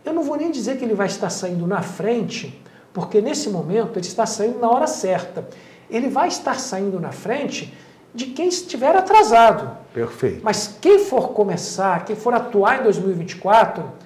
Eu 0.03 0.15
não 0.15 0.23
vou 0.23 0.39
nem 0.39 0.51
dizer 0.51 0.79
que 0.79 0.85
ele 0.87 0.95
vai 0.95 1.09
estar 1.09 1.29
saindo 1.29 1.67
na 1.67 1.83
frente, 1.83 2.59
porque 2.95 3.21
nesse 3.21 3.51
momento 3.51 3.99
ele 3.99 4.07
está 4.07 4.25
saindo 4.25 4.59
na 4.59 4.71
hora 4.71 4.87
certa. 4.87 5.47
Ele 5.91 6.09
vai 6.09 6.29
estar 6.29 6.59
saindo 6.59 6.99
na 6.99 7.13
frente 7.13 7.75
de 8.15 8.27
quem 8.27 8.49
estiver 8.49 8.97
atrasado. 8.97 9.77
Perfeito. 9.93 10.41
Mas 10.43 10.79
quem 10.81 11.01
for 11.01 11.33
começar, 11.33 12.07
quem 12.07 12.17
for 12.17 12.33
atuar 12.33 12.81
em 12.81 12.85
2024, 12.85 14.06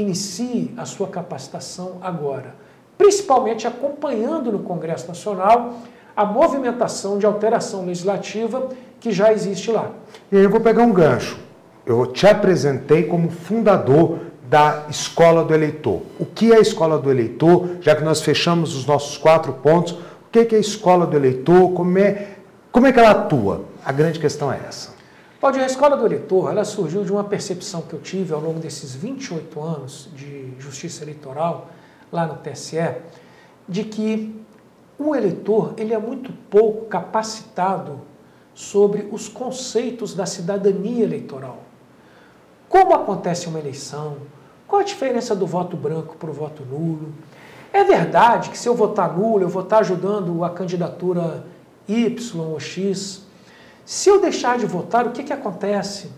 inicie 0.00 0.72
a 0.76 0.84
sua 0.84 1.08
capacitação 1.08 1.98
agora, 2.00 2.54
principalmente 2.96 3.66
acompanhando 3.66 4.52
no 4.52 4.60
Congresso 4.60 5.08
Nacional 5.08 5.78
a 6.16 6.24
movimentação 6.24 7.18
de 7.18 7.26
alteração 7.26 7.84
legislativa 7.84 8.70
que 8.98 9.10
já 9.12 9.32
existe 9.32 9.70
lá. 9.70 9.90
E 10.32 10.36
aí 10.36 10.44
eu 10.44 10.50
vou 10.50 10.60
pegar 10.60 10.82
um 10.82 10.92
gancho. 10.92 11.38
Eu 11.84 12.06
te 12.06 12.26
apresentei 12.26 13.04
como 13.04 13.30
fundador 13.30 14.18
da 14.48 14.84
Escola 14.88 15.44
do 15.44 15.54
Eleitor. 15.54 16.02
O 16.18 16.24
que 16.24 16.52
é 16.52 16.56
a 16.56 16.60
Escola 16.60 16.98
do 16.98 17.10
Eleitor? 17.10 17.68
Já 17.80 17.94
que 17.94 18.02
nós 18.02 18.22
fechamos 18.22 18.74
os 18.74 18.86
nossos 18.86 19.18
quatro 19.18 19.52
pontos, 19.52 19.92
o 19.92 20.30
que 20.32 20.38
é 20.38 20.56
a 20.56 20.60
Escola 20.60 21.06
do 21.06 21.16
Eleitor? 21.16 21.72
Como 21.72 21.98
é, 21.98 22.28
como 22.72 22.86
é 22.86 22.92
que 22.92 22.98
ela 22.98 23.10
atua? 23.10 23.64
A 23.84 23.92
grande 23.92 24.18
questão 24.18 24.52
é 24.52 24.58
essa. 24.68 24.95
Claudio, 25.46 25.62
a 25.62 25.66
escola 25.66 25.96
do 25.96 26.04
eleitor 26.04 26.50
ela 26.50 26.64
surgiu 26.64 27.04
de 27.04 27.12
uma 27.12 27.22
percepção 27.22 27.80
que 27.82 27.94
eu 27.94 28.00
tive 28.00 28.34
ao 28.34 28.40
longo 28.40 28.58
desses 28.58 28.96
28 28.96 29.62
anos 29.62 30.08
de 30.12 30.52
justiça 30.58 31.04
eleitoral 31.04 31.68
lá 32.10 32.26
no 32.26 32.34
TSE, 32.38 32.96
de 33.68 33.84
que 33.84 34.34
o 34.98 35.14
eleitor 35.14 35.74
ele 35.76 35.94
é 35.94 35.98
muito 35.98 36.32
pouco 36.50 36.86
capacitado 36.86 38.00
sobre 38.54 39.08
os 39.12 39.28
conceitos 39.28 40.14
da 40.14 40.26
cidadania 40.26 41.04
eleitoral. 41.04 41.60
Como 42.68 42.92
acontece 42.92 43.46
uma 43.46 43.60
eleição, 43.60 44.16
Qual 44.66 44.80
a 44.80 44.84
diferença 44.84 45.32
do 45.32 45.46
voto 45.46 45.76
branco 45.76 46.16
para 46.16 46.28
o 46.28 46.32
voto 46.32 46.64
nulo? 46.64 47.14
É 47.72 47.84
verdade 47.84 48.50
que 48.50 48.58
se 48.58 48.68
eu 48.68 48.74
votar 48.74 49.16
nulo, 49.16 49.42
eu 49.42 49.48
vou 49.48 49.62
estar 49.62 49.78
ajudando 49.78 50.42
a 50.42 50.50
candidatura 50.50 51.44
Y 51.86 52.40
ou 52.40 52.58
X? 52.58 53.25
Se 53.86 54.08
eu 54.08 54.20
deixar 54.20 54.58
de 54.58 54.66
votar, 54.66 55.06
o 55.06 55.12
que, 55.12 55.22
que 55.22 55.32
acontece? 55.32 56.10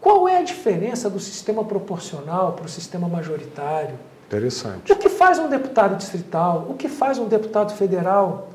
Qual 0.00 0.26
é 0.26 0.38
a 0.38 0.42
diferença 0.42 1.10
do 1.10 1.20
sistema 1.20 1.62
proporcional 1.62 2.54
para 2.54 2.64
o 2.64 2.68
sistema 2.68 3.06
majoritário? 3.06 3.94
Interessante. 4.26 4.90
O 4.90 4.96
que 4.96 5.10
faz 5.10 5.38
um 5.38 5.50
deputado 5.50 5.96
distrital? 5.96 6.66
O 6.66 6.74
que 6.74 6.88
faz 6.88 7.18
um 7.18 7.26
deputado 7.26 7.74
federal? 7.74 8.48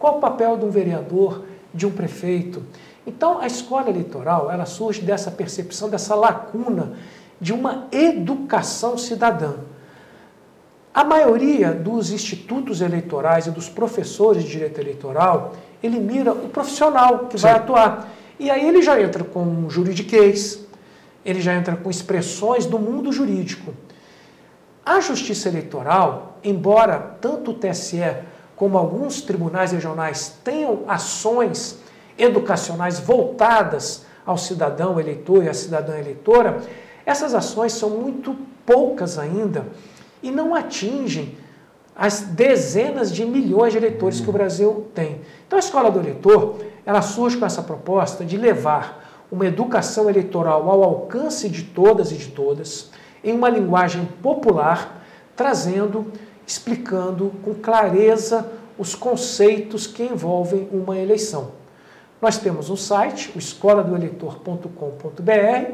Qual 0.00 0.18
o 0.18 0.20
papel 0.20 0.56
de 0.56 0.64
um 0.64 0.70
vereador, 0.70 1.44
de 1.72 1.86
um 1.86 1.92
prefeito? 1.92 2.60
Então, 3.06 3.38
a 3.38 3.46
escola 3.46 3.88
eleitoral, 3.88 4.50
ela 4.50 4.66
surge 4.66 5.00
dessa 5.02 5.30
percepção, 5.30 5.88
dessa 5.88 6.16
lacuna 6.16 6.94
de 7.40 7.52
uma 7.52 7.86
educação 7.92 8.98
cidadã. 8.98 9.54
A 10.92 11.04
maioria 11.04 11.72
dos 11.72 12.10
institutos 12.10 12.80
eleitorais 12.80 13.46
e 13.46 13.50
dos 13.50 13.68
professores 13.68 14.42
de 14.42 14.50
direito 14.50 14.80
eleitoral, 14.80 15.52
ele 15.82 15.98
mira 15.98 16.32
o 16.32 16.48
profissional 16.48 17.26
que 17.26 17.38
Sim. 17.38 17.42
vai 17.42 17.52
atuar. 17.52 18.08
E 18.38 18.50
aí 18.50 18.66
ele 18.68 18.82
já 18.82 19.00
entra 19.00 19.24
com 19.24 19.68
juridiquês, 19.68 20.64
ele 21.24 21.40
já 21.40 21.54
entra 21.54 21.76
com 21.76 21.90
expressões 21.90 22.66
do 22.66 22.78
mundo 22.78 23.12
jurídico. 23.12 23.72
A 24.84 25.00
justiça 25.00 25.48
eleitoral, 25.48 26.38
embora 26.44 27.16
tanto 27.20 27.50
o 27.50 27.54
TSE 27.54 28.02
como 28.54 28.78
alguns 28.78 29.20
tribunais 29.20 29.72
regionais 29.72 30.38
tenham 30.44 30.84
ações 30.86 31.78
educacionais 32.16 33.00
voltadas 33.00 34.06
ao 34.24 34.38
cidadão 34.38 34.98
eleitor 34.98 35.44
e 35.44 35.48
à 35.48 35.54
cidadã 35.54 35.98
eleitora, 35.98 36.62
essas 37.04 37.34
ações 37.34 37.72
são 37.72 37.90
muito 37.90 38.36
poucas 38.64 39.18
ainda 39.18 39.66
e 40.22 40.30
não 40.30 40.54
atingem 40.54 41.36
as 41.94 42.20
dezenas 42.20 43.12
de 43.12 43.24
milhões 43.24 43.72
de 43.72 43.78
eleitores 43.78 44.20
que 44.20 44.28
o 44.28 44.32
Brasil 44.32 44.86
tem. 44.94 45.20
Então 45.46 45.56
a 45.56 45.60
escola 45.60 45.90
do 45.90 46.00
eleitor, 46.00 46.56
ela 46.84 47.02
surge 47.02 47.36
com 47.36 47.46
essa 47.46 47.62
proposta 47.62 48.24
de 48.24 48.36
levar 48.36 49.04
uma 49.30 49.46
educação 49.46 50.08
eleitoral 50.08 50.68
ao 50.70 50.82
alcance 50.82 51.48
de 51.48 51.62
todas 51.62 52.12
e 52.12 52.16
de 52.16 52.28
todas, 52.28 52.90
em 53.22 53.32
uma 53.32 53.48
linguagem 53.48 54.06
popular, 54.22 55.04
trazendo, 55.34 56.12
explicando 56.46 57.32
com 57.42 57.54
clareza 57.54 58.50
os 58.78 58.94
conceitos 58.94 59.86
que 59.86 60.02
envolvem 60.02 60.68
uma 60.72 60.98
eleição. 60.98 61.52
Nós 62.20 62.38
temos 62.38 62.70
um 62.70 62.76
site, 62.76 63.32
o 63.34 63.38
escoladoeleitor.com.br, 63.38 65.72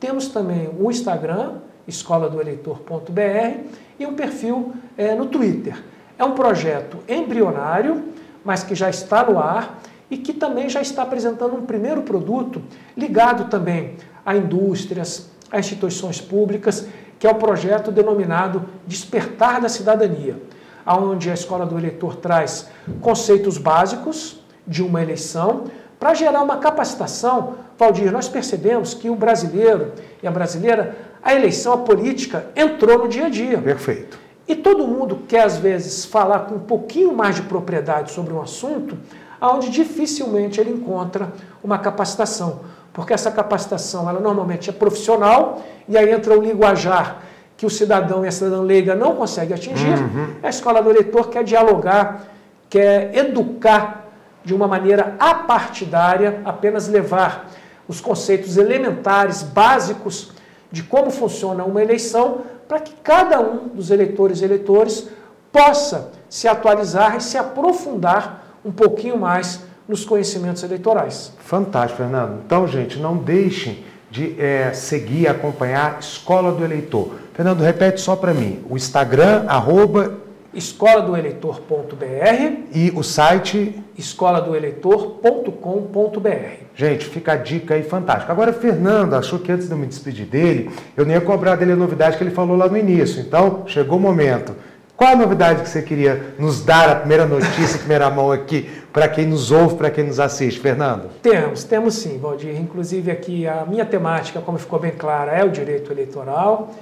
temos 0.00 0.28
também 0.28 0.70
o 0.78 0.90
Instagram, 0.90 1.58
escoladoeleitor.br, 1.86 3.58
e 3.98 4.06
um 4.06 4.14
perfil 4.14 4.72
é, 4.96 5.14
no 5.14 5.26
Twitter. 5.26 5.82
É 6.18 6.24
um 6.24 6.32
projeto 6.32 6.98
embrionário, 7.08 8.04
mas 8.44 8.62
que 8.62 8.74
já 8.74 8.90
está 8.90 9.24
no 9.24 9.38
ar 9.38 9.80
e 10.10 10.18
que 10.18 10.32
também 10.32 10.68
já 10.68 10.80
está 10.80 11.02
apresentando 11.02 11.56
um 11.56 11.62
primeiro 11.62 12.02
produto 12.02 12.62
ligado 12.96 13.48
também 13.48 13.96
a 14.24 14.36
indústrias, 14.36 15.30
a 15.50 15.58
instituições 15.58 16.20
públicas, 16.20 16.86
que 17.18 17.26
é 17.26 17.30
o 17.30 17.34
projeto 17.36 17.90
denominado 17.90 18.64
Despertar 18.86 19.60
da 19.60 19.68
Cidadania, 19.68 20.40
onde 20.86 21.30
a 21.30 21.34
Escola 21.34 21.64
do 21.64 21.78
Eleitor 21.78 22.16
traz 22.16 22.68
conceitos 23.00 23.56
básicos 23.56 24.40
de 24.66 24.82
uma 24.82 25.02
eleição 25.02 25.64
para 25.98 26.14
gerar 26.14 26.42
uma 26.42 26.58
capacitação. 26.58 27.54
Valdir, 27.78 28.12
nós 28.12 28.28
percebemos 28.28 28.94
que 28.94 29.08
o 29.08 29.16
brasileiro 29.16 29.92
e 30.22 30.26
a 30.26 30.30
brasileira, 30.30 30.96
a 31.22 31.34
eleição, 31.34 31.72
a 31.72 31.78
política 31.78 32.46
entrou 32.54 32.98
no 32.98 33.08
dia 33.08 33.26
a 33.26 33.28
dia. 33.30 33.58
Perfeito. 33.58 34.23
E 34.46 34.54
todo 34.54 34.86
mundo 34.86 35.20
quer, 35.26 35.44
às 35.44 35.56
vezes, 35.56 36.04
falar 36.04 36.40
com 36.40 36.56
um 36.56 36.60
pouquinho 36.60 37.14
mais 37.14 37.36
de 37.36 37.42
propriedade 37.42 38.12
sobre 38.12 38.34
um 38.34 38.42
assunto, 38.42 38.96
onde 39.40 39.70
dificilmente 39.70 40.60
ele 40.60 40.70
encontra 40.70 41.32
uma 41.62 41.78
capacitação, 41.78 42.60
porque 42.92 43.12
essa 43.12 43.30
capacitação 43.30 44.08
ela 44.08 44.20
normalmente 44.20 44.70
é 44.70 44.72
profissional 44.72 45.62
e 45.88 45.96
aí 45.96 46.10
entra 46.10 46.38
o 46.38 46.42
linguajar 46.42 47.18
que 47.56 47.66
o 47.66 47.70
cidadão 47.70 48.24
e 48.24 48.28
a 48.28 48.32
cidadã 48.32 48.60
leiga 48.62 48.94
não 48.94 49.14
conseguem 49.14 49.54
atingir. 49.54 49.98
Uhum. 49.98 50.34
A 50.42 50.48
escola 50.48 50.82
do 50.82 50.90
eleitor 50.90 51.28
quer 51.28 51.44
dialogar, 51.44 52.24
quer 52.68 53.14
educar 53.16 54.08
de 54.44 54.54
uma 54.54 54.66
maneira 54.66 55.14
apartidária, 55.18 56.40
apenas 56.44 56.88
levar 56.88 57.48
os 57.88 58.00
conceitos 58.00 58.56
elementares, 58.56 59.42
básicos 59.42 60.32
de 60.70 60.82
como 60.82 61.10
funciona 61.10 61.64
uma 61.64 61.82
eleição, 61.82 62.42
para 62.68 62.80
que 62.80 62.94
cada 63.02 63.40
um 63.40 63.68
dos 63.68 63.90
eleitores 63.90 64.40
e 64.40 64.44
eleitores 64.44 65.08
possa 65.52 66.10
se 66.28 66.48
atualizar 66.48 67.16
e 67.16 67.20
se 67.20 67.38
aprofundar 67.38 68.58
um 68.64 68.72
pouquinho 68.72 69.18
mais 69.18 69.60
nos 69.86 70.04
conhecimentos 70.04 70.62
eleitorais. 70.62 71.32
Fantástico, 71.38 71.98
Fernando. 71.98 72.40
Então, 72.44 72.66
gente, 72.66 72.98
não 72.98 73.16
deixem 73.16 73.84
de 74.10 74.40
é, 74.40 74.72
seguir, 74.72 75.28
acompanhar 75.28 75.98
Escola 76.00 76.52
do 76.52 76.64
Eleitor. 76.64 77.12
Fernando, 77.34 77.60
repete 77.60 78.00
só 78.00 78.16
para 78.16 78.32
mim. 78.32 78.64
O 78.68 78.76
Instagram, 78.76 79.44
arroba... 79.46 80.23
escoladoeleitor.br 80.54 82.68
e 82.72 82.92
o 82.94 83.02
site 83.02 83.82
escoladoeleitor.com.br. 83.96 86.64
Gente, 86.74 87.06
fica 87.06 87.32
a 87.32 87.36
dica 87.36 87.74
aí 87.74 87.82
fantástica. 87.82 88.32
Agora, 88.32 88.52
Fernando 88.52 89.14
achou 89.14 89.38
que 89.38 89.52
antes 89.52 89.66
de 89.66 89.72
eu 89.72 89.78
me 89.78 89.86
despedir 89.86 90.26
dele, 90.26 90.70
eu 90.96 91.04
nem 91.04 91.14
ia 91.14 91.20
cobrar 91.20 91.56
dele 91.56 91.72
a 91.72 91.76
novidade 91.76 92.16
que 92.16 92.24
ele 92.24 92.30
falou 92.30 92.56
lá 92.56 92.68
no 92.68 92.76
início. 92.76 93.20
Então, 93.20 93.62
chegou 93.66 93.98
o 93.98 94.00
momento. 94.00 94.54
Qual 94.96 95.10
a 95.10 95.16
novidade 95.16 95.62
que 95.62 95.68
você 95.68 95.82
queria 95.82 96.34
nos 96.38 96.64
dar, 96.64 96.88
a 96.88 96.94
primeira 96.94 97.26
notícia, 97.26 97.74
a 97.74 97.78
primeira 97.78 98.08
mão 98.10 98.30
aqui, 98.30 98.70
para 98.92 99.08
quem 99.08 99.26
nos 99.26 99.50
ouve, 99.50 99.74
para 99.74 99.90
quem 99.90 100.04
nos 100.04 100.20
assiste, 100.20 100.60
Fernando? 100.60 101.10
Temos, 101.20 101.64
temos 101.64 101.96
sim, 101.96 102.16
Valdir. 102.18 102.54
Inclusive 102.60 103.10
aqui 103.10 103.44
a 103.44 103.66
minha 103.66 103.84
temática, 103.84 104.40
como 104.40 104.56
ficou 104.56 104.78
bem 104.78 104.92
clara, 104.92 105.32
é 105.32 105.44
o 105.44 105.50
direito 105.50 105.92
eleitoral. 105.92 106.72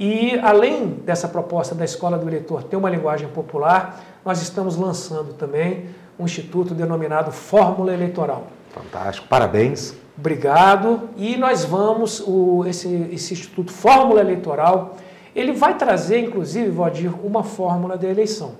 E 0.00 0.38
além 0.38 0.88
dessa 1.04 1.28
proposta 1.28 1.74
da 1.74 1.84
Escola 1.84 2.16
do 2.16 2.26
Eleitor 2.26 2.62
ter 2.62 2.76
uma 2.76 2.88
linguagem 2.88 3.28
popular, 3.28 4.02
nós 4.24 4.40
estamos 4.40 4.74
lançando 4.74 5.34
também 5.34 5.90
um 6.18 6.24
instituto 6.24 6.74
denominado 6.74 7.30
Fórmula 7.30 7.92
Eleitoral. 7.92 8.46
Fantástico, 8.70 9.28
parabéns. 9.28 9.94
Obrigado. 10.16 11.10
E 11.18 11.36
nós 11.36 11.66
vamos, 11.66 12.22
o, 12.26 12.64
esse, 12.66 12.88
esse 13.12 13.34
Instituto 13.34 13.70
Fórmula 13.72 14.22
Eleitoral, 14.22 14.96
ele 15.36 15.52
vai 15.52 15.76
trazer, 15.76 16.20
inclusive, 16.20 16.70
Valdir, 16.70 17.12
uma 17.22 17.42
fórmula 17.42 17.98
de 17.98 18.06
eleição. 18.06 18.52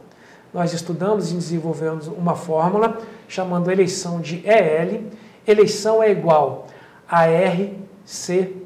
Nós 0.52 0.74
estudamos 0.74 1.30
e 1.30 1.34
desenvolvemos 1.34 2.06
uma 2.06 2.34
fórmula 2.34 2.98
chamando 3.26 3.70
eleição 3.70 4.20
de 4.20 4.42
EL. 4.46 5.04
Eleição 5.46 6.02
é 6.02 6.10
igual 6.10 6.66
a 7.08 7.24
RCP 7.24 8.60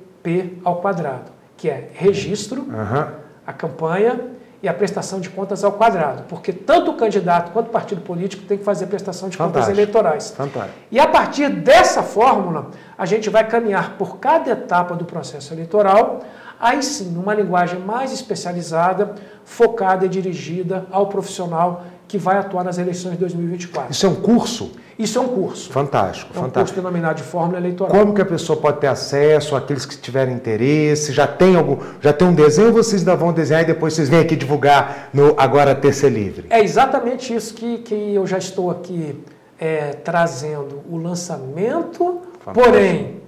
ao 0.64 0.80
quadrado, 0.80 1.30
que 1.64 1.70
é 1.70 1.88
registro, 1.94 2.60
uhum. 2.60 3.06
a 3.46 3.52
campanha 3.54 4.20
e 4.62 4.68
a 4.68 4.74
prestação 4.74 5.18
de 5.18 5.30
contas 5.30 5.64
ao 5.64 5.72
quadrado, 5.72 6.24
porque 6.28 6.52
tanto 6.52 6.90
o 6.90 6.94
candidato 6.94 7.52
quanto 7.52 7.68
o 7.68 7.70
partido 7.70 8.02
político 8.02 8.42
tem 8.42 8.58
que 8.58 8.64
fazer 8.64 8.86
prestação 8.86 9.30
de 9.30 9.36
Fantástico. 9.38 9.62
contas 9.62 9.74
eleitorais. 9.74 10.30
Fantástico. 10.32 10.78
E 10.90 11.00
a 11.00 11.08
partir 11.08 11.48
dessa 11.48 12.02
fórmula, 12.02 12.70
a 12.98 13.06
gente 13.06 13.30
vai 13.30 13.48
caminhar 13.48 13.96
por 13.96 14.18
cada 14.18 14.50
etapa 14.50 14.94
do 14.94 15.06
processo 15.06 15.54
eleitoral 15.54 16.20
aí 16.60 16.82
sim, 16.82 17.10
numa 17.10 17.32
linguagem 17.32 17.80
mais 17.80 18.12
especializada, 18.12 19.14
focada 19.42 20.04
e 20.04 20.08
dirigida 20.08 20.84
ao 20.90 21.06
profissional 21.06 21.82
que 22.06 22.18
vai 22.18 22.36
atuar 22.36 22.62
nas 22.62 22.76
eleições 22.76 23.12
de 23.12 23.18
2024. 23.20 23.90
Isso 23.90 24.04
é 24.04 24.08
um 24.10 24.16
curso? 24.16 24.70
Isso 24.98 25.18
é 25.18 25.20
um 25.20 25.28
curso. 25.28 25.72
Fantástico, 25.72 26.30
é 26.34 26.38
um 26.38 26.42
fantástico. 26.42 26.60
curso 26.60 26.74
denominado 26.74 27.16
de 27.16 27.22
fórmula 27.24 27.58
eleitoral. 27.58 27.90
Como 27.90 28.14
que 28.14 28.22
a 28.22 28.24
pessoa 28.24 28.58
pode 28.60 28.78
ter 28.78 28.86
acesso, 28.86 29.56
aqueles 29.56 29.84
que 29.84 29.96
tiverem 29.96 30.34
interesse, 30.34 31.12
já 31.12 31.26
tem 31.26 31.56
algum, 31.56 31.78
já 32.00 32.12
tem 32.12 32.28
um 32.28 32.34
desenho, 32.34 32.72
vocês 32.72 33.02
ainda 33.02 33.16
vão 33.16 33.32
desenhar 33.32 33.62
e 33.62 33.66
depois 33.66 33.94
vocês 33.94 34.08
vêm 34.08 34.20
aqui 34.20 34.36
divulgar 34.36 35.08
no 35.12 35.34
Agora 35.36 35.74
Terça 35.74 36.08
Livre? 36.08 36.46
É 36.48 36.62
exatamente 36.62 37.34
isso 37.34 37.54
que, 37.54 37.78
que 37.78 38.14
eu 38.14 38.26
já 38.26 38.38
estou 38.38 38.70
aqui 38.70 39.20
é, 39.58 39.94
trazendo, 39.94 40.82
o 40.88 40.96
lançamento, 40.96 42.20
fantástico. 42.40 42.52
porém 42.52 43.22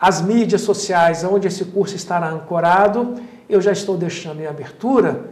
as 0.00 0.22
mídias 0.22 0.60
sociais 0.60 1.24
onde 1.24 1.48
esse 1.48 1.64
curso 1.64 1.96
estará 1.96 2.28
ancorado, 2.28 3.16
eu 3.48 3.60
já 3.60 3.72
estou 3.72 3.96
deixando 3.96 4.40
em 4.40 4.46
abertura. 4.46 5.22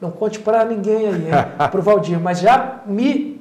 Não 0.00 0.10
conte 0.10 0.38
para 0.40 0.64
ninguém 0.64 1.08
aí, 1.08 1.28
para 1.56 1.80
o 1.80 1.82
Valdir, 1.82 2.20
mas 2.20 2.40
já 2.40 2.82
me 2.86 3.33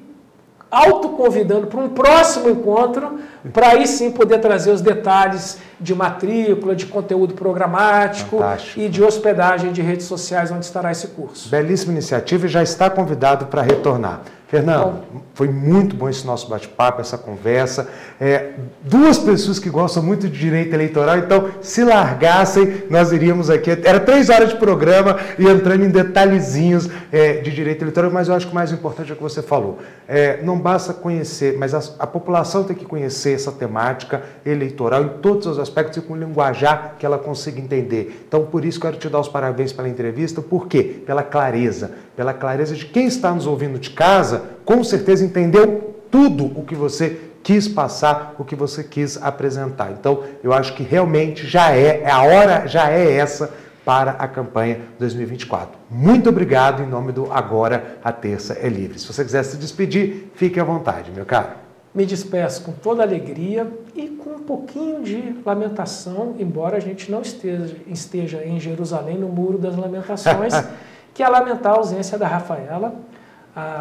autoconvidando 0.73 1.67
para 1.67 1.79
um 1.79 1.89
próximo 1.89 2.49
encontro, 2.49 3.19
para 3.53 3.69
aí 3.69 3.85
sim 3.85 4.11
poder 4.11 4.39
trazer 4.39 4.71
os 4.71 4.81
detalhes 4.81 5.59
de 5.79 5.93
matrícula, 5.93 6.75
de 6.75 6.87
conteúdo 6.87 7.35
programático 7.35 8.39
Fantástico. 8.39 8.79
e 8.79 8.89
de 8.89 9.03
hospedagem 9.03 9.71
de 9.71 9.81
redes 9.83 10.07
sociais 10.07 10.51
onde 10.51 10.65
estará 10.65 10.91
esse 10.91 11.07
curso. 11.09 11.49
Belíssima 11.49 11.91
iniciativa 11.93 12.47
e 12.47 12.49
já 12.49 12.63
está 12.63 12.89
convidado 12.89 13.45
para 13.45 13.61
retornar. 13.61 14.21
Fernando, 14.53 15.01
foi 15.33 15.47
muito 15.47 15.95
bom 15.95 16.07
esse 16.07 16.27
nosso 16.27 16.47
bate-papo, 16.47 17.01
essa 17.01 17.17
conversa. 17.17 17.89
É, 18.21 18.51
duas 18.83 19.17
pessoas 19.17 19.57
que 19.57 19.67
gostam 19.67 20.03
muito 20.03 20.29
de 20.29 20.37
direito 20.37 20.71
eleitoral, 20.75 21.17
então, 21.17 21.49
se 21.59 21.83
largassem, 21.83 22.83
nós 22.87 23.11
iríamos 23.11 23.49
aqui. 23.49 23.71
Era 23.71 23.99
três 23.99 24.29
horas 24.29 24.49
de 24.49 24.57
programa 24.57 25.17
e 25.39 25.47
entrando 25.47 25.85
em 25.85 25.89
detalhezinhos 25.89 26.87
é, 27.11 27.37
de 27.37 27.49
direito 27.49 27.81
eleitoral, 27.81 28.11
mas 28.11 28.27
eu 28.27 28.35
acho 28.35 28.45
que 28.45 28.51
o 28.51 28.55
mais 28.55 28.71
importante 28.71 29.09
é 29.09 29.13
o 29.13 29.15
que 29.15 29.23
você 29.23 29.41
falou. 29.41 29.79
É, 30.07 30.39
não 30.43 30.59
basta 30.59 30.93
conhecer, 30.93 31.57
mas 31.57 31.73
a, 31.73 31.81
a, 31.97 32.05
população 32.05 32.63
tem 32.63 32.75
que 32.75 32.85
conhecer 32.85 33.33
essa 33.33 33.51
temática 33.51 34.21
eleitoral 34.45 35.03
em 35.03 35.09
todos 35.19 35.47
os 35.47 35.57
aspectos 35.57 35.97
e 35.97 36.01
com 36.01 36.15
linguajar 36.15 36.97
que 36.99 37.07
ela 37.07 37.17
consiga 37.17 37.59
entender. 37.59 38.23
Então, 38.27 38.45
por 38.45 38.63
isso, 38.63 38.79
quero 38.79 38.97
te 38.97 39.09
dar 39.09 39.19
os 39.19 39.27
parabéns 39.27 39.73
pela 39.73 39.89
entrevista. 39.89 40.43
Por 40.43 40.67
quê? 40.67 41.01
Pela 41.03 41.23
clareza. 41.23 41.89
Pela 42.15 42.33
clareza 42.33 42.75
de 42.75 42.85
quem 42.85 43.07
está 43.07 43.31
nos 43.31 43.47
ouvindo 43.47 43.79
de 43.79 43.89
casa 43.89 44.42
com 44.63 44.83
certeza 44.83 45.25
entendeu 45.25 45.95
tudo 46.11 46.45
o 46.45 46.63
que 46.63 46.75
você 46.75 47.19
quis 47.43 47.67
passar, 47.67 48.35
o 48.39 48.45
que 48.45 48.55
você 48.55 48.83
quis 48.83 49.21
apresentar. 49.21 49.91
Então, 49.91 50.23
eu 50.43 50.53
acho 50.53 50.73
que 50.73 50.83
realmente 50.83 51.45
já 51.45 51.71
é, 51.71 52.09
a 52.09 52.23
hora 52.23 52.67
já 52.67 52.89
é 52.89 53.11
essa 53.13 53.51
para 53.83 54.11
a 54.11 54.27
campanha 54.27 54.79
2024. 54.97 55.77
Muito 55.89 56.29
obrigado 56.29 56.81
em 56.81 56.87
nome 56.87 57.11
do 57.11 57.31
Agora 57.31 57.97
a 58.03 58.11
Terça 58.11 58.53
é 58.53 58.69
Livre. 58.69 58.97
Se 58.97 59.07
você 59.07 59.23
quiser 59.23 59.43
se 59.43 59.57
despedir, 59.57 60.31
fique 60.35 60.59
à 60.59 60.63
vontade, 60.63 61.11
meu 61.11 61.25
caro. 61.25 61.63
Me 61.93 62.05
despeço 62.05 62.63
com 62.63 62.71
toda 62.71 63.03
alegria 63.03 63.71
e 63.93 64.07
com 64.07 64.31
um 64.31 64.39
pouquinho 64.39 65.03
de 65.03 65.35
lamentação, 65.45 66.35
embora 66.39 66.77
a 66.77 66.79
gente 66.79 67.11
não 67.11 67.21
esteja, 67.21 67.75
esteja 67.85 68.43
em 68.43 68.59
Jerusalém, 68.59 69.17
no 69.17 69.27
Muro 69.27 69.59
das 69.59 69.75
Lamentações, 69.75 70.53
que 71.13 71.21
é 71.21 71.27
lamentar 71.27 71.73
a 71.73 71.77
ausência 71.77 72.17
da 72.17 72.27
Rafaela, 72.27 72.95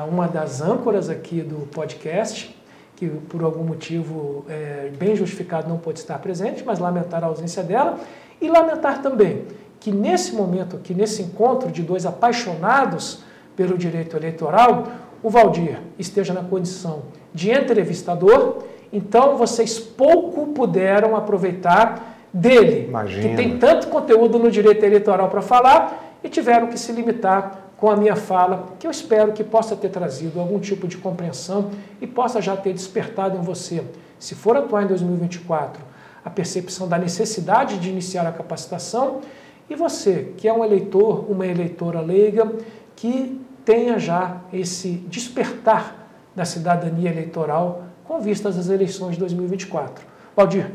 uma 0.09 0.29
das 0.29 0.61
âncoras 0.61 1.09
aqui 1.09 1.41
do 1.41 1.67
podcast, 1.69 2.55
que 2.97 3.09
por 3.09 3.43
algum 3.43 3.65
motivo 3.65 4.45
é, 4.49 4.91
bem 4.99 5.17
justificado 5.17 5.69
não 5.69 5.79
pôde 5.79 5.99
estar 5.99 6.19
presente, 6.19 6.63
mas 6.65 6.79
lamentar 6.79 7.25
a 7.25 7.27
ausência 7.27 7.63
dela 7.63 7.99
e 8.41 8.49
lamentar 8.49 9.03
também 9.03 9.47
que 9.83 9.91
nesse 9.91 10.33
momento 10.35 10.77
aqui, 10.77 10.95
nesse 10.95 11.23
encontro 11.23 11.71
de 11.71 11.83
dois 11.83 12.07
apaixonados 12.07 13.25
pelo 13.57 13.77
direito 13.77 14.17
eleitoral, 14.17 14.87
o 15.21 15.29
Valdir 15.29 15.81
esteja 15.99 16.33
na 16.33 16.43
condição 16.45 17.03
de 17.35 17.51
entrevistador, 17.51 18.63
então 18.93 19.37
vocês 19.37 19.81
pouco 19.81 20.49
puderam 20.49 21.17
aproveitar 21.17 22.17
dele, 22.33 22.87
Imagina. 22.89 23.29
que 23.29 23.35
tem 23.35 23.59
tanto 23.59 23.89
conteúdo 23.89 24.39
no 24.39 24.51
direito 24.53 24.85
eleitoral 24.85 25.29
para 25.29 25.43
falar, 25.43 26.17
e 26.23 26.29
tiveram 26.29 26.69
que 26.69 26.79
se 26.79 26.93
limitar 26.93 27.62
com 27.83 27.91
a 27.91 27.97
minha 27.97 28.15
fala, 28.15 28.69
que 28.79 28.87
eu 28.87 28.93
espero 28.93 29.33
que 29.33 29.43
possa 29.43 29.75
ter 29.75 29.89
trazido 29.89 30.39
algum 30.39 30.61
tipo 30.61 30.87
de 30.87 30.97
compreensão 30.97 31.73
e 32.01 32.07
possa 32.07 32.41
já 32.41 32.57
ter 32.57 32.73
despertado 32.73 33.37
em 33.37 33.41
você, 33.41 33.83
se 34.21 34.37
for 34.37 34.57
atuar 34.57 34.85
em 34.85 34.87
2024, 34.87 35.83
a 36.25 36.31
percepção 36.31 36.87
da 36.87 36.97
necessidade 36.97 37.81
de 37.81 37.91
iniciar 37.91 38.25
a 38.25 38.31
capacitação 38.31 39.21
e 39.69 39.75
você, 39.75 40.33
que 40.37 40.47
é 40.47 40.53
um 40.53 40.65
eleitor, 40.65 41.29
uma 41.29 41.45
eleitora 41.45 42.01
leiga, 42.01 42.53
que 42.95 43.41
tenha 43.65 43.99
já 43.99 44.37
esse 44.53 44.91
despertar 45.09 46.07
da 46.37 46.45
cidadania 46.45 47.11
eleitoral 47.11 47.83
com 48.05 48.21
vistas 48.21 48.57
às 48.57 48.69
eleições 48.69 49.15
de 49.15 49.19
2024. 49.19 50.07
Valdir, 50.37 50.71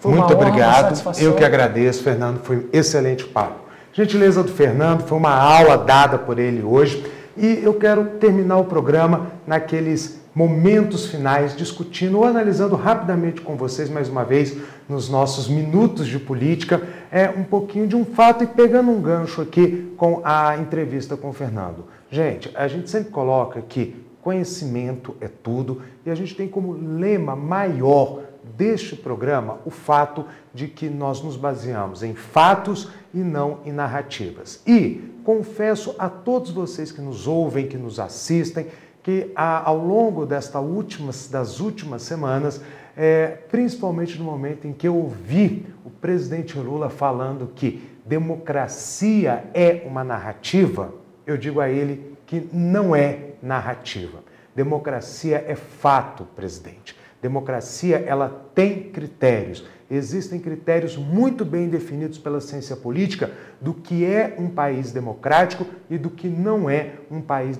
foi 0.00 0.10
Muito 0.10 0.24
uma 0.24 0.34
honra, 0.34 0.48
obrigado. 0.48 1.00
Uma 1.00 1.12
eu 1.16 1.36
que 1.36 1.44
agradeço, 1.44 2.02
Fernando, 2.02 2.40
foi 2.40 2.56
um 2.56 2.68
excelente 2.72 3.24
papo. 3.24 3.69
Gentileza 3.92 4.44
do 4.44 4.52
Fernando, 4.52 5.02
foi 5.02 5.18
uma 5.18 5.34
aula 5.34 5.76
dada 5.76 6.16
por 6.16 6.38
ele 6.38 6.62
hoje 6.62 7.04
e 7.36 7.58
eu 7.64 7.74
quero 7.74 8.04
terminar 8.20 8.58
o 8.58 8.64
programa 8.64 9.32
naqueles 9.44 10.20
momentos 10.32 11.06
finais, 11.06 11.56
discutindo 11.56 12.18
ou 12.18 12.24
analisando 12.24 12.76
rapidamente 12.76 13.40
com 13.40 13.56
vocês, 13.56 13.90
mais 13.90 14.08
uma 14.08 14.24
vez, 14.24 14.56
nos 14.88 15.08
nossos 15.08 15.48
minutos 15.48 16.06
de 16.06 16.20
política, 16.20 16.80
é 17.10 17.28
um 17.28 17.42
pouquinho 17.42 17.88
de 17.88 17.96
um 17.96 18.04
fato 18.04 18.44
e 18.44 18.46
pegando 18.46 18.92
um 18.92 19.00
gancho 19.00 19.42
aqui 19.42 19.92
com 19.96 20.20
a 20.22 20.56
entrevista 20.56 21.16
com 21.16 21.30
o 21.30 21.32
Fernando. 21.32 21.86
Gente, 22.08 22.48
a 22.54 22.68
gente 22.68 22.88
sempre 22.88 23.10
coloca 23.10 23.60
que 23.60 23.96
conhecimento 24.22 25.16
é 25.20 25.26
tudo 25.26 25.82
e 26.06 26.10
a 26.10 26.14
gente 26.14 26.36
tem 26.36 26.46
como 26.46 26.72
lema 26.72 27.34
maior 27.34 28.20
deste 28.60 28.94
programa 28.94 29.58
o 29.64 29.70
fato 29.70 30.26
de 30.52 30.68
que 30.68 30.90
nós 30.90 31.22
nos 31.22 31.34
baseamos 31.34 32.02
em 32.02 32.14
fatos 32.14 32.90
e 33.14 33.16
não 33.16 33.60
em 33.64 33.72
narrativas. 33.72 34.60
E 34.66 35.14
confesso 35.24 35.94
a 35.98 36.10
todos 36.10 36.50
vocês 36.50 36.92
que 36.92 37.00
nos 37.00 37.26
ouvem, 37.26 37.66
que 37.66 37.78
nos 37.78 37.98
assistem, 37.98 38.66
que 39.02 39.32
ao 39.34 39.78
longo 39.78 40.26
desta 40.26 40.60
últimas, 40.60 41.26
das 41.26 41.58
últimas 41.58 42.02
semanas, 42.02 42.60
é, 42.94 43.28
principalmente 43.50 44.18
no 44.18 44.24
momento 44.24 44.66
em 44.66 44.74
que 44.74 44.86
eu 44.86 44.94
ouvi 44.94 45.64
o 45.82 45.88
presidente 45.88 46.58
Lula 46.58 46.90
falando 46.90 47.50
que 47.54 47.88
democracia 48.04 49.44
é 49.54 49.84
uma 49.86 50.04
narrativa, 50.04 50.92
eu 51.26 51.38
digo 51.38 51.60
a 51.60 51.70
ele 51.70 52.14
que 52.26 52.46
não 52.52 52.94
é 52.94 53.30
narrativa. 53.42 54.18
Democracia 54.54 55.42
é 55.48 55.54
fato, 55.54 56.24
presidente. 56.36 56.99
Democracia, 57.20 58.02
ela 58.06 58.28
tem 58.54 58.90
critérios. 58.90 59.64
Existem 59.90 60.38
critérios 60.38 60.96
muito 60.96 61.44
bem 61.44 61.68
definidos 61.68 62.16
pela 62.16 62.40
ciência 62.40 62.76
política 62.76 63.32
do 63.60 63.74
que 63.74 64.04
é 64.04 64.36
um 64.38 64.48
país 64.48 64.92
democrático 64.92 65.66
e 65.90 65.98
do 65.98 66.08
que 66.08 66.28
não 66.28 66.70
é 66.70 66.92
um 67.10 67.20
país 67.20 67.58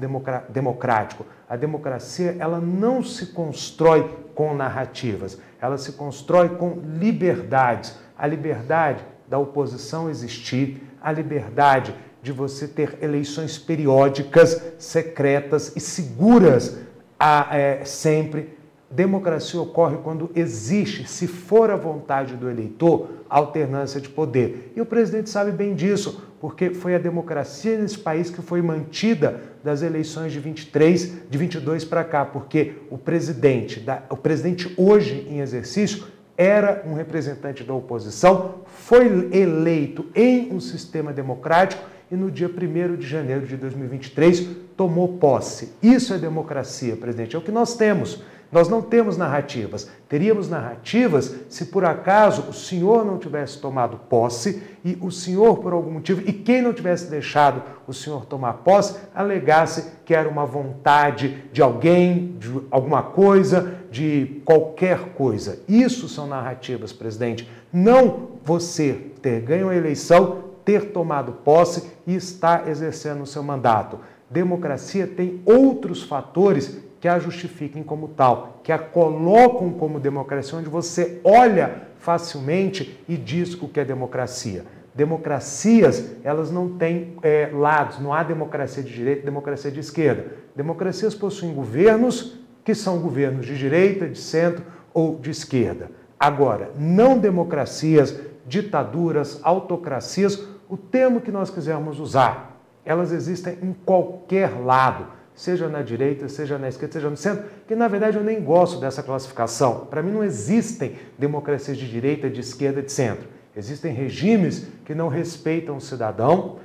democrático. 0.49 1.27
A 1.49 1.57
democracia, 1.57 2.37
ela 2.39 2.61
não 2.61 3.03
se 3.03 3.27
constrói 3.27 4.09
com 4.35 4.55
narrativas, 4.55 5.39
ela 5.61 5.77
se 5.77 5.93
constrói 5.93 6.51
com 6.51 6.79
liberdades. 6.99 7.99
A 8.17 8.27
liberdade 8.29 9.05
da 9.29 9.39
oposição 9.39 10.09
existir, 10.09 10.83
a 11.03 11.11
liberdade 11.11 11.95
de 12.23 12.31
você 12.31 12.69
ter 12.69 12.99
eleições 13.03 13.59
periódicas, 13.59 14.63
secretas 14.79 15.75
e 15.75 15.81
seguras 15.81 16.79
a, 17.19 17.49
é, 17.57 17.85
sempre 17.85 18.60
Democracia 18.91 19.61
ocorre 19.61 19.99
quando 20.03 20.31
existe, 20.35 21.09
se 21.09 21.29
for 21.29 21.71
a 21.71 21.77
vontade 21.77 22.35
do 22.35 22.51
eleitor, 22.51 23.09
alternância 23.29 24.01
de 24.01 24.09
poder. 24.09 24.73
E 24.75 24.81
o 24.81 24.87
presidente 24.87 25.31
sabe 25.31 25.53
bem 25.53 25.75
disso, 25.75 26.25
porque 26.41 26.71
foi 26.71 26.97
a 26.97 26.99
democracia 26.99 27.79
nesse 27.79 27.99
país 27.99 28.31
que 28.31 28.43
foi 28.43 28.61
mantida 28.61 29.43
das 29.63 29.83
eleições 29.83 30.33
de 30.33 30.41
23, 30.41 31.29
de 31.31 31.39
22 31.39 31.85
para 31.85 32.03
cá, 32.03 32.25
porque 32.25 32.73
o 32.91 32.99
presidente, 32.99 33.85
o 34.09 34.17
presidente 34.17 34.75
hoje 34.77 35.25
em 35.31 35.39
exercício 35.39 36.09
era 36.37 36.83
um 36.85 36.95
representante 36.95 37.63
da 37.63 37.75
oposição, 37.75 38.63
foi 38.65 39.29
eleito 39.31 40.07
em 40.15 40.53
um 40.53 40.59
sistema 40.59 41.13
democrático 41.13 41.85
e 42.11 42.17
no 42.17 42.31
dia 42.31 42.49
1 42.49 42.97
de 42.97 43.07
janeiro 43.07 43.47
de 43.47 43.57
2023 43.57 44.49
tomou 44.77 45.19
posse. 45.19 45.75
Isso 45.81 46.13
é 46.13 46.19
democracia, 46.19 46.97
presidente, 46.97 47.37
é 47.37 47.39
o 47.39 47.43
que 47.43 47.53
nós 47.53 47.77
temos. 47.77 48.25
Nós 48.53 48.69
não 48.69 48.83
temos 48.83 49.17
narrativas. 49.17 49.89
Teríamos 50.09 50.49
narrativas 50.49 51.35
se 51.49 51.67
por 51.67 51.85
acaso 51.85 52.43
o 52.49 52.53
senhor 52.53 53.05
não 53.05 53.17
tivesse 53.17 53.59
tomado 53.59 53.97
posse 54.09 54.63
e 54.85 54.99
o 55.01 55.11
senhor, 55.11 55.59
por 55.59 55.73
algum 55.73 55.93
motivo, 55.93 56.23
e 56.29 56.33
quem 56.33 56.61
não 56.61 56.73
tivesse 56.73 57.09
deixado 57.09 57.63
o 57.87 57.93
senhor 57.93 58.27
tomar 58.27 58.55
posse, 58.55 58.99
alegasse 59.15 59.93
que 60.05 60.15
era 60.15 60.29
uma 60.29 60.45
vontade 60.45 61.45
de 61.53 61.63
alguém, 61.63 62.37
de 62.39 62.61
alguma 62.71 63.03
coisa, 63.03 63.75
de 63.91 64.43
qualquer 64.45 65.15
coisa. 65.15 65.61
Isso 65.69 66.09
são 66.09 66.27
narrativas, 66.27 66.93
presidente. 66.93 67.49
Não 67.73 68.31
você 68.43 68.95
ter 69.23 69.43
ganho 69.43 69.69
a 69.69 69.77
eleição, 69.77 70.51
ter 70.65 70.93
tomado 70.93 71.33
posse 71.45 71.91
e 72.07 72.17
estar 72.17 72.69
exercendo 72.69 73.23
o 73.23 73.27
seu 73.27 73.43
mandato. 73.43 73.99
Democracia 74.29 75.07
tem 75.07 75.41
outros 75.45 76.03
fatores 76.03 76.79
que 77.01 77.09
a 77.09 77.19
justifiquem 77.19 77.83
como 77.83 78.09
tal, 78.09 78.61
que 78.63 78.71
a 78.71 78.79
colocam 78.79 79.73
como 79.73 79.99
democracia, 79.99 80.59
onde 80.59 80.69
você 80.69 81.19
olha 81.25 81.89
facilmente 81.99 83.03
e 83.09 83.17
diz 83.17 83.55
o 83.55 83.69
que 83.69 83.81
é 83.81 83.85
democracia. 83.85 84.65
Democracias, 84.95 86.13
elas 86.23 86.51
não 86.51 86.77
têm 86.77 87.17
é, 87.23 87.51
lados, 87.53 87.99
não 88.01 88.13
há 88.13 88.23
democracia 88.23 88.83
de 88.83 88.93
direita 88.93 89.23
e 89.23 89.25
democracia 89.25 89.71
de 89.71 89.81
esquerda. 89.81 90.27
Democracias 90.55 91.15
possuem 91.15 91.55
governos 91.55 92.39
que 92.63 92.75
são 92.75 92.99
governos 92.99 93.47
de 93.47 93.57
direita, 93.57 94.07
de 94.07 94.19
centro 94.19 94.65
ou 94.93 95.19
de 95.19 95.31
esquerda. 95.31 95.91
Agora, 96.19 96.71
não 96.77 97.19
democracias, 97.19 98.15
ditaduras, 98.47 99.41
autocracias, 99.43 100.45
o 100.69 100.77
termo 100.77 101.21
que 101.21 101.33
nós 101.33 101.49
quisermos 101.49 101.99
usar, 101.99 102.61
elas 102.85 103.11
existem 103.11 103.57
em 103.63 103.73
qualquer 103.73 104.51
lado 104.63 105.20
seja 105.41 105.69
na 105.69 105.83
direita, 105.83 106.29
seja 106.29 106.59
na 106.59 106.69
esquerda, 106.69 106.93
seja 106.93 107.11
no 107.11 107.17
centro, 107.17 107.45
que 107.67 107.75
na 107.75 107.89
verdade 107.89 108.17
eu 108.17 108.25
nem 108.25 108.41
gosto 108.41 108.79
dessa 108.79 109.03
classificação. 109.03 109.87
Para 109.87 110.03
mim 110.03 110.13
não 110.13 110.23
existem 110.23 110.97
democracias 111.19 111.77
de 111.77 111.89
direita, 111.89 112.29
de 112.29 112.41
esquerda, 112.41 112.83
de 112.83 112.93
centro. 112.93 113.27
Existem 113.57 113.93
regimes 113.93 114.67
que 114.85 114.95
não 114.95 115.09
respeitam 115.09 115.77
o 115.77 115.81
cidadão, 115.81 116.59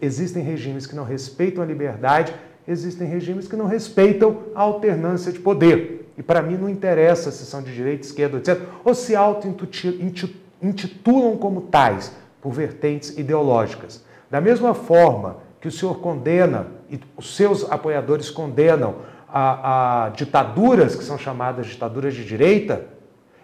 existem 0.00 0.42
regimes 0.42 0.86
que 0.86 0.96
não 0.96 1.04
respeitam 1.04 1.62
a 1.62 1.66
liberdade 1.66 2.34
existem 2.66 3.06
regimes 3.06 3.46
que 3.46 3.56
não 3.56 3.66
respeitam 3.66 4.38
a 4.54 4.62
alternância 4.62 5.30
de 5.32 5.38
poder. 5.38 6.10
E 6.18 6.22
para 6.22 6.40
mim 6.42 6.56
não 6.56 6.68
interessa 6.68 7.30
se 7.30 7.44
são 7.44 7.62
de 7.62 7.74
direita, 7.74 8.06
esquerda, 8.06 8.38
etc., 8.38 8.60
ou 8.84 8.94
se 8.94 9.14
auto-intitulam 9.14 11.36
como 11.36 11.60
tais 11.62 12.12
por 12.40 12.52
vertentes 12.52 13.16
ideológicas. 13.16 14.04
Da 14.30 14.40
mesma 14.40 14.74
forma 14.74 15.36
que 15.60 15.68
o 15.68 15.72
senhor 15.72 15.98
condena 16.00 16.66
e 16.90 17.00
os 17.16 17.34
seus 17.34 17.70
apoiadores 17.70 18.30
condenam 18.30 18.96
a, 19.28 20.04
a 20.04 20.08
ditaduras 20.10 20.94
que 20.94 21.04
são 21.04 21.18
chamadas 21.18 21.66
ditaduras 21.66 22.14
de 22.14 22.24
direita, 22.24 22.86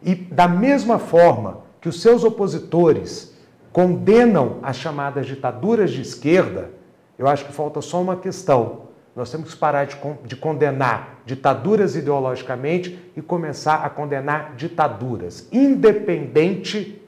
e 0.03 0.15
da 0.15 0.49
mesma 0.49 0.99
forma 0.99 1.59
que 1.81 1.89
os 1.89 2.01
seus 2.01 2.25
opositores 2.25 3.37
condenam 3.73 4.59
as 4.63 4.77
chamadas 4.77 5.27
ditaduras 5.27 5.91
de 5.91 6.03
esquerda, 6.03 6.71
eu 7.19 7.27
acho 7.27 7.45
que 7.45 7.53
falta 7.53 7.81
só 7.81 8.01
uma 8.01 8.17
questão. 8.17 8.83
Nós 9.15 9.31
temos 9.31 9.53
que 9.53 9.61
parar 9.61 9.85
de, 9.85 9.97
de 10.25 10.37
condenar 10.37 11.21
ditaduras 11.27 11.95
ideologicamente 11.95 13.13
e 13.17 13.21
começar 13.21 13.85
a 13.85 13.91
condenar 13.91 14.55
ditaduras, 14.57 15.49
independente 15.53 17.02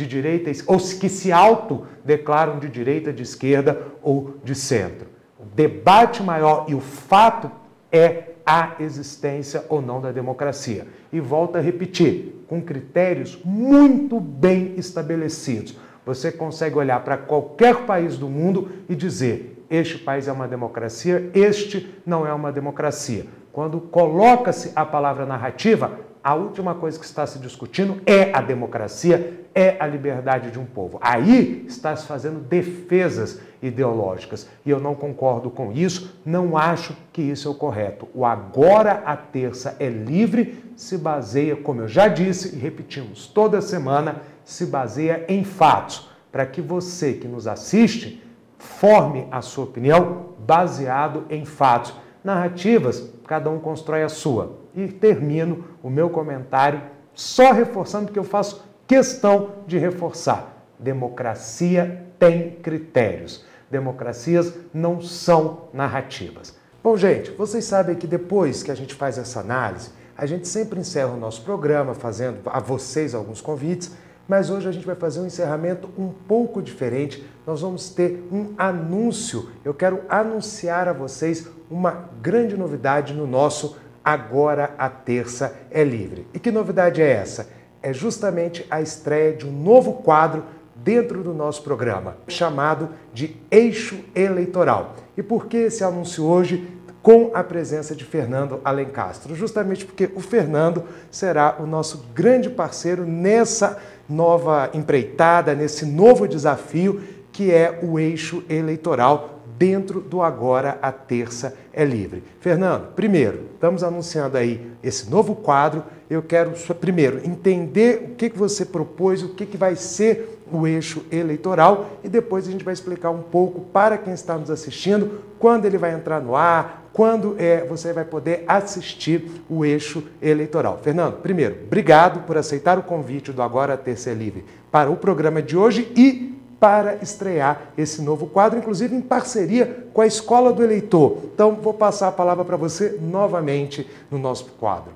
de 0.00 0.06
direita 0.06 0.50
ou 0.66 0.78
que 0.78 1.08
se 1.08 1.30
autodeclaram 1.30 2.58
de 2.58 2.68
direita, 2.68 3.12
de 3.12 3.22
esquerda 3.22 3.82
ou 4.02 4.36
de 4.42 4.54
centro. 4.54 5.06
O 5.38 5.44
debate 5.44 6.22
maior 6.22 6.64
e 6.68 6.74
o 6.74 6.80
fato 6.80 7.50
é 7.92 8.30
a 8.46 8.76
existência 8.80 9.64
ou 9.68 9.82
não 9.82 10.00
da 10.00 10.10
democracia. 10.10 10.86
E 11.12 11.20
volto 11.20 11.56
a 11.56 11.60
repetir, 11.60 12.44
com 12.48 12.62
critérios 12.62 13.38
muito 13.44 14.18
bem 14.18 14.74
estabelecidos. 14.76 15.76
Você 16.06 16.32
consegue 16.32 16.76
olhar 16.76 17.04
para 17.04 17.18
qualquer 17.18 17.84
país 17.84 18.16
do 18.16 18.28
mundo 18.28 18.70
e 18.88 18.96
dizer: 18.96 19.64
este 19.70 19.98
país 19.98 20.26
é 20.26 20.32
uma 20.32 20.48
democracia, 20.48 21.30
este 21.34 21.94
não 22.06 22.26
é 22.26 22.32
uma 22.32 22.50
democracia. 22.50 23.26
Quando 23.52 23.80
coloca-se 23.80 24.72
a 24.74 24.84
palavra 24.84 25.26
narrativa, 25.26 25.98
a 26.22 26.34
última 26.34 26.74
coisa 26.74 26.98
que 26.98 27.04
está 27.04 27.26
se 27.26 27.38
discutindo 27.38 28.00
é 28.04 28.30
a 28.34 28.40
democracia, 28.40 29.46
é 29.54 29.76
a 29.80 29.86
liberdade 29.86 30.50
de 30.50 30.58
um 30.58 30.64
povo. 30.64 30.98
Aí 31.00 31.64
está 31.66 31.96
se 31.96 32.06
fazendo 32.06 32.40
defesas 32.40 33.40
ideológicas. 33.62 34.48
E 34.64 34.70
eu 34.70 34.78
não 34.78 34.94
concordo 34.94 35.50
com 35.50 35.72
isso, 35.72 36.20
não 36.24 36.56
acho 36.56 36.96
que 37.12 37.22
isso 37.22 37.48
é 37.48 37.50
o 37.50 37.54
correto. 37.54 38.08
O 38.14 38.24
agora 38.24 39.02
a 39.04 39.16
terça 39.16 39.76
é 39.78 39.88
livre 39.88 40.72
se 40.76 40.96
baseia, 40.96 41.56
como 41.56 41.82
eu 41.82 41.88
já 41.88 42.08
disse 42.08 42.54
e 42.54 42.58
repetimos 42.58 43.26
toda 43.26 43.60
semana, 43.60 44.22
se 44.44 44.66
baseia 44.66 45.24
em 45.28 45.44
fatos, 45.44 46.08
para 46.30 46.46
que 46.46 46.60
você 46.60 47.14
que 47.14 47.28
nos 47.28 47.46
assiste 47.46 48.22
forme 48.58 49.26
a 49.30 49.40
sua 49.40 49.64
opinião 49.64 50.26
baseado 50.38 51.24
em 51.30 51.44
fatos. 51.44 51.94
Narrativas, 52.22 53.10
cada 53.26 53.50
um 53.50 53.58
constrói 53.58 54.02
a 54.02 54.08
sua. 54.08 54.58
E 54.74 54.86
termino 54.88 55.64
o 55.82 55.90
meu 55.90 56.10
comentário 56.10 56.82
só 57.14 57.52
reforçando 57.52 58.12
que 58.12 58.18
eu 58.18 58.24
faço 58.24 58.64
questão 58.86 59.56
de 59.66 59.78
reforçar. 59.78 60.64
Democracia 60.78 62.06
tem 62.18 62.52
critérios. 62.56 63.44
Democracias 63.70 64.54
não 64.74 65.00
são 65.00 65.68
narrativas. 65.72 66.58
Bom, 66.82 66.96
gente, 66.96 67.30
vocês 67.32 67.64
sabem 67.64 67.94
que 67.94 68.06
depois 68.06 68.62
que 68.62 68.70
a 68.70 68.74
gente 68.74 68.94
faz 68.94 69.18
essa 69.18 69.40
análise, 69.40 69.90
a 70.16 70.26
gente 70.26 70.48
sempre 70.48 70.80
encerra 70.80 71.12
o 71.12 71.16
nosso 71.16 71.42
programa 71.42 71.94
fazendo 71.94 72.40
a 72.46 72.58
vocês 72.58 73.14
alguns 73.14 73.40
convites, 73.40 73.92
mas 74.26 74.48
hoje 74.48 74.68
a 74.68 74.72
gente 74.72 74.86
vai 74.86 74.94
fazer 74.94 75.20
um 75.20 75.26
encerramento 75.26 75.88
um 75.98 76.08
pouco 76.08 76.62
diferente. 76.62 77.24
Nós 77.46 77.60
vamos 77.60 77.90
ter 77.90 78.26
um 78.30 78.54
anúncio. 78.56 79.50
Eu 79.64 79.74
quero 79.74 80.02
anunciar 80.08 80.88
a 80.88 80.92
vocês 80.92 81.48
uma 81.70 82.08
grande 82.20 82.56
novidade 82.56 83.12
no 83.12 83.26
nosso 83.26 83.76
Agora 84.10 84.74
a 84.76 84.88
Terça 84.88 85.54
é 85.70 85.84
Livre. 85.84 86.26
E 86.34 86.38
que 86.38 86.50
novidade 86.50 87.00
é 87.00 87.10
essa? 87.10 87.60
é 87.82 87.92
justamente 87.92 88.66
a 88.70 88.80
estreia 88.80 89.32
de 89.32 89.46
um 89.46 89.52
novo 89.52 89.94
quadro 89.94 90.44
dentro 90.74 91.22
do 91.22 91.34
nosso 91.34 91.62
programa, 91.62 92.16
chamado 92.28 92.90
de 93.12 93.36
Eixo 93.50 94.00
Eleitoral. 94.14 94.94
E 95.16 95.22
por 95.22 95.46
que 95.46 95.56
esse 95.56 95.84
anúncio 95.84 96.24
hoje 96.24 96.66
com 97.02 97.30
a 97.34 97.42
presença 97.42 97.94
de 97.94 98.04
Fernando 98.04 98.60
Alencastro? 98.64 99.34
Justamente 99.34 99.84
porque 99.84 100.10
o 100.14 100.20
Fernando 100.20 100.84
será 101.10 101.56
o 101.58 101.66
nosso 101.66 102.06
grande 102.14 102.48
parceiro 102.50 103.06
nessa 103.06 103.78
nova 104.08 104.70
empreitada, 104.74 105.54
nesse 105.54 105.86
novo 105.86 106.26
desafio 106.26 107.00
que 107.32 107.52
é 107.52 107.78
o 107.82 107.98
eixo 107.98 108.42
eleitoral 108.48 109.39
dentro 109.60 110.00
do 110.00 110.22
Agora 110.22 110.78
a 110.80 110.90
Terça 110.90 111.54
é 111.70 111.84
Livre. 111.84 112.24
Fernando, 112.40 112.94
primeiro, 112.94 113.42
estamos 113.52 113.84
anunciando 113.84 114.38
aí 114.38 114.72
esse 114.82 115.10
novo 115.10 115.34
quadro. 115.34 115.84
Eu 116.08 116.22
quero, 116.22 116.52
primeiro, 116.80 117.20
entender 117.22 118.12
o 118.12 118.14
que, 118.14 118.30
que 118.30 118.38
você 118.38 118.64
propôs, 118.64 119.22
o 119.22 119.28
que, 119.34 119.44
que 119.44 119.58
vai 119.58 119.76
ser 119.76 120.40
o 120.50 120.66
eixo 120.66 121.04
eleitoral 121.12 121.90
e 122.02 122.08
depois 122.08 122.48
a 122.48 122.50
gente 122.50 122.64
vai 122.64 122.72
explicar 122.72 123.10
um 123.10 123.20
pouco 123.20 123.60
para 123.60 123.98
quem 123.98 124.14
está 124.14 124.36
nos 124.36 124.50
assistindo 124.50 125.20
quando 125.38 125.66
ele 125.66 125.78
vai 125.78 125.92
entrar 125.92 126.20
no 126.20 126.34
ar, 126.34 126.88
quando 126.92 127.36
é, 127.38 127.64
você 127.66 127.92
vai 127.92 128.04
poder 128.04 128.44
assistir 128.48 129.30
o 129.48 129.64
eixo 129.64 130.02
eleitoral. 130.22 130.80
Fernando, 130.82 131.20
primeiro, 131.20 131.56
obrigado 131.66 132.26
por 132.26 132.36
aceitar 132.38 132.78
o 132.78 132.82
convite 132.82 133.30
do 133.30 133.42
Agora 133.42 133.76
Terça 133.76 134.10
é 134.10 134.14
Livre 134.14 134.44
para 134.72 134.90
o 134.90 134.96
programa 134.96 135.40
de 135.42 135.56
hoje 135.56 135.92
e 135.94 136.39
para 136.60 136.96
estrear 136.96 137.72
esse 137.76 138.02
novo 138.02 138.26
quadro, 138.26 138.58
inclusive 138.58 138.94
em 138.94 139.00
parceria 139.00 139.88
com 139.94 140.02
a 140.02 140.06
Escola 140.06 140.52
do 140.52 140.62
Eleitor. 140.62 141.18
Então, 141.24 141.54
vou 141.54 141.72
passar 141.72 142.08
a 142.08 142.12
palavra 142.12 142.44
para 142.44 142.58
você 142.58 142.98
novamente 143.00 143.88
no 144.10 144.18
nosso 144.18 144.44
quadro. 144.52 144.92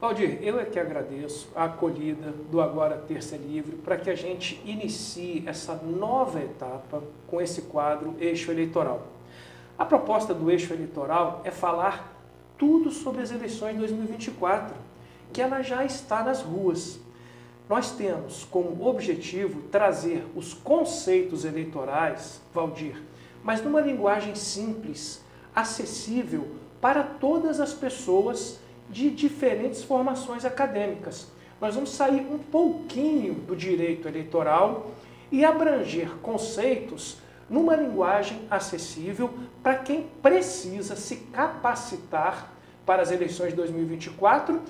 Valdir, 0.00 0.38
eu 0.40 0.58
é 0.58 0.64
que 0.64 0.78
agradeço 0.78 1.50
a 1.54 1.64
acolhida 1.64 2.32
do 2.50 2.58
Agora 2.58 2.96
Terça 2.96 3.36
Livre 3.36 3.76
para 3.76 3.98
que 3.98 4.08
a 4.08 4.14
gente 4.14 4.58
inicie 4.64 5.42
essa 5.46 5.74
nova 5.74 6.40
etapa 6.40 7.02
com 7.26 7.38
esse 7.38 7.62
quadro 7.62 8.14
Eixo 8.18 8.50
Eleitoral. 8.50 9.08
A 9.76 9.84
proposta 9.84 10.32
do 10.32 10.50
Eixo 10.50 10.72
Eleitoral 10.72 11.42
é 11.44 11.50
falar 11.50 12.16
tudo 12.56 12.90
sobre 12.90 13.20
as 13.20 13.30
eleições 13.30 13.72
de 13.72 13.78
2024, 13.80 14.74
que 15.32 15.42
ela 15.42 15.60
já 15.60 15.84
está 15.84 16.22
nas 16.22 16.40
ruas. 16.40 16.98
Nós 17.70 17.92
temos 17.92 18.42
como 18.42 18.84
objetivo 18.84 19.62
trazer 19.70 20.26
os 20.34 20.52
conceitos 20.52 21.44
eleitorais, 21.44 22.40
Valdir, 22.52 23.00
mas 23.44 23.62
numa 23.62 23.80
linguagem 23.80 24.34
simples, 24.34 25.22
acessível 25.54 26.48
para 26.80 27.04
todas 27.04 27.60
as 27.60 27.72
pessoas 27.72 28.58
de 28.90 29.08
diferentes 29.08 29.84
formações 29.84 30.44
acadêmicas. 30.44 31.28
Nós 31.60 31.76
vamos 31.76 31.90
sair 31.92 32.26
um 32.28 32.38
pouquinho 32.38 33.34
do 33.34 33.54
direito 33.54 34.08
eleitoral 34.08 34.90
e 35.30 35.44
abranger 35.44 36.16
conceitos 36.16 37.18
numa 37.48 37.76
linguagem 37.76 38.48
acessível 38.50 39.30
para 39.62 39.76
quem 39.76 40.08
precisa 40.20 40.96
se 40.96 41.18
capacitar 41.32 42.52
para 42.84 43.00
as 43.00 43.12
eleições 43.12 43.50
de 43.50 43.56
2024 43.58 44.60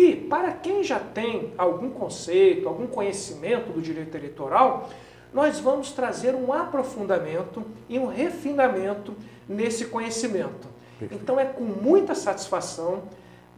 e 0.00 0.14
para 0.14 0.52
quem 0.52 0.84
já 0.84 1.00
tem 1.00 1.52
algum 1.58 1.90
conceito, 1.90 2.68
algum 2.68 2.86
conhecimento 2.86 3.72
do 3.72 3.82
direito 3.82 4.16
eleitoral, 4.16 4.88
nós 5.34 5.58
vamos 5.58 5.90
trazer 5.90 6.36
um 6.36 6.52
aprofundamento 6.52 7.64
e 7.88 7.98
um 7.98 8.06
refinamento 8.06 9.16
nesse 9.48 9.86
conhecimento. 9.86 10.68
Então 11.02 11.38
é 11.38 11.44
com 11.44 11.64
muita 11.64 12.14
satisfação 12.14 13.02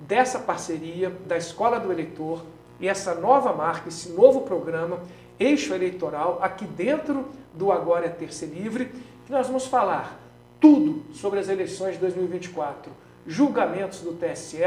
dessa 0.01 0.39
parceria 0.39 1.11
da 1.27 1.37
Escola 1.37 1.79
do 1.79 1.93
Eleitor 1.93 2.43
e 2.81 2.89
essa 2.89 3.15
nova 3.15 3.53
marca, 3.53 3.91
esse 3.91 4.09
novo 4.09 4.41
programa 4.41 5.01
Eixo 5.39 5.75
Eleitoral 5.75 6.39
aqui 6.41 6.65
dentro 6.65 7.29
do 7.53 7.71
Agora 7.71 8.07
é 8.07 8.09
Terça 8.09 8.47
Livre, 8.47 8.87
que 9.27 9.31
nós 9.31 9.47
vamos 9.47 9.67
falar 9.67 10.19
tudo 10.59 11.05
sobre 11.13 11.39
as 11.39 11.51
eleições 11.51 11.97
de 11.97 12.01
2024, 12.01 12.91
julgamentos 13.27 14.01
do 14.01 14.15
TSE, 14.15 14.65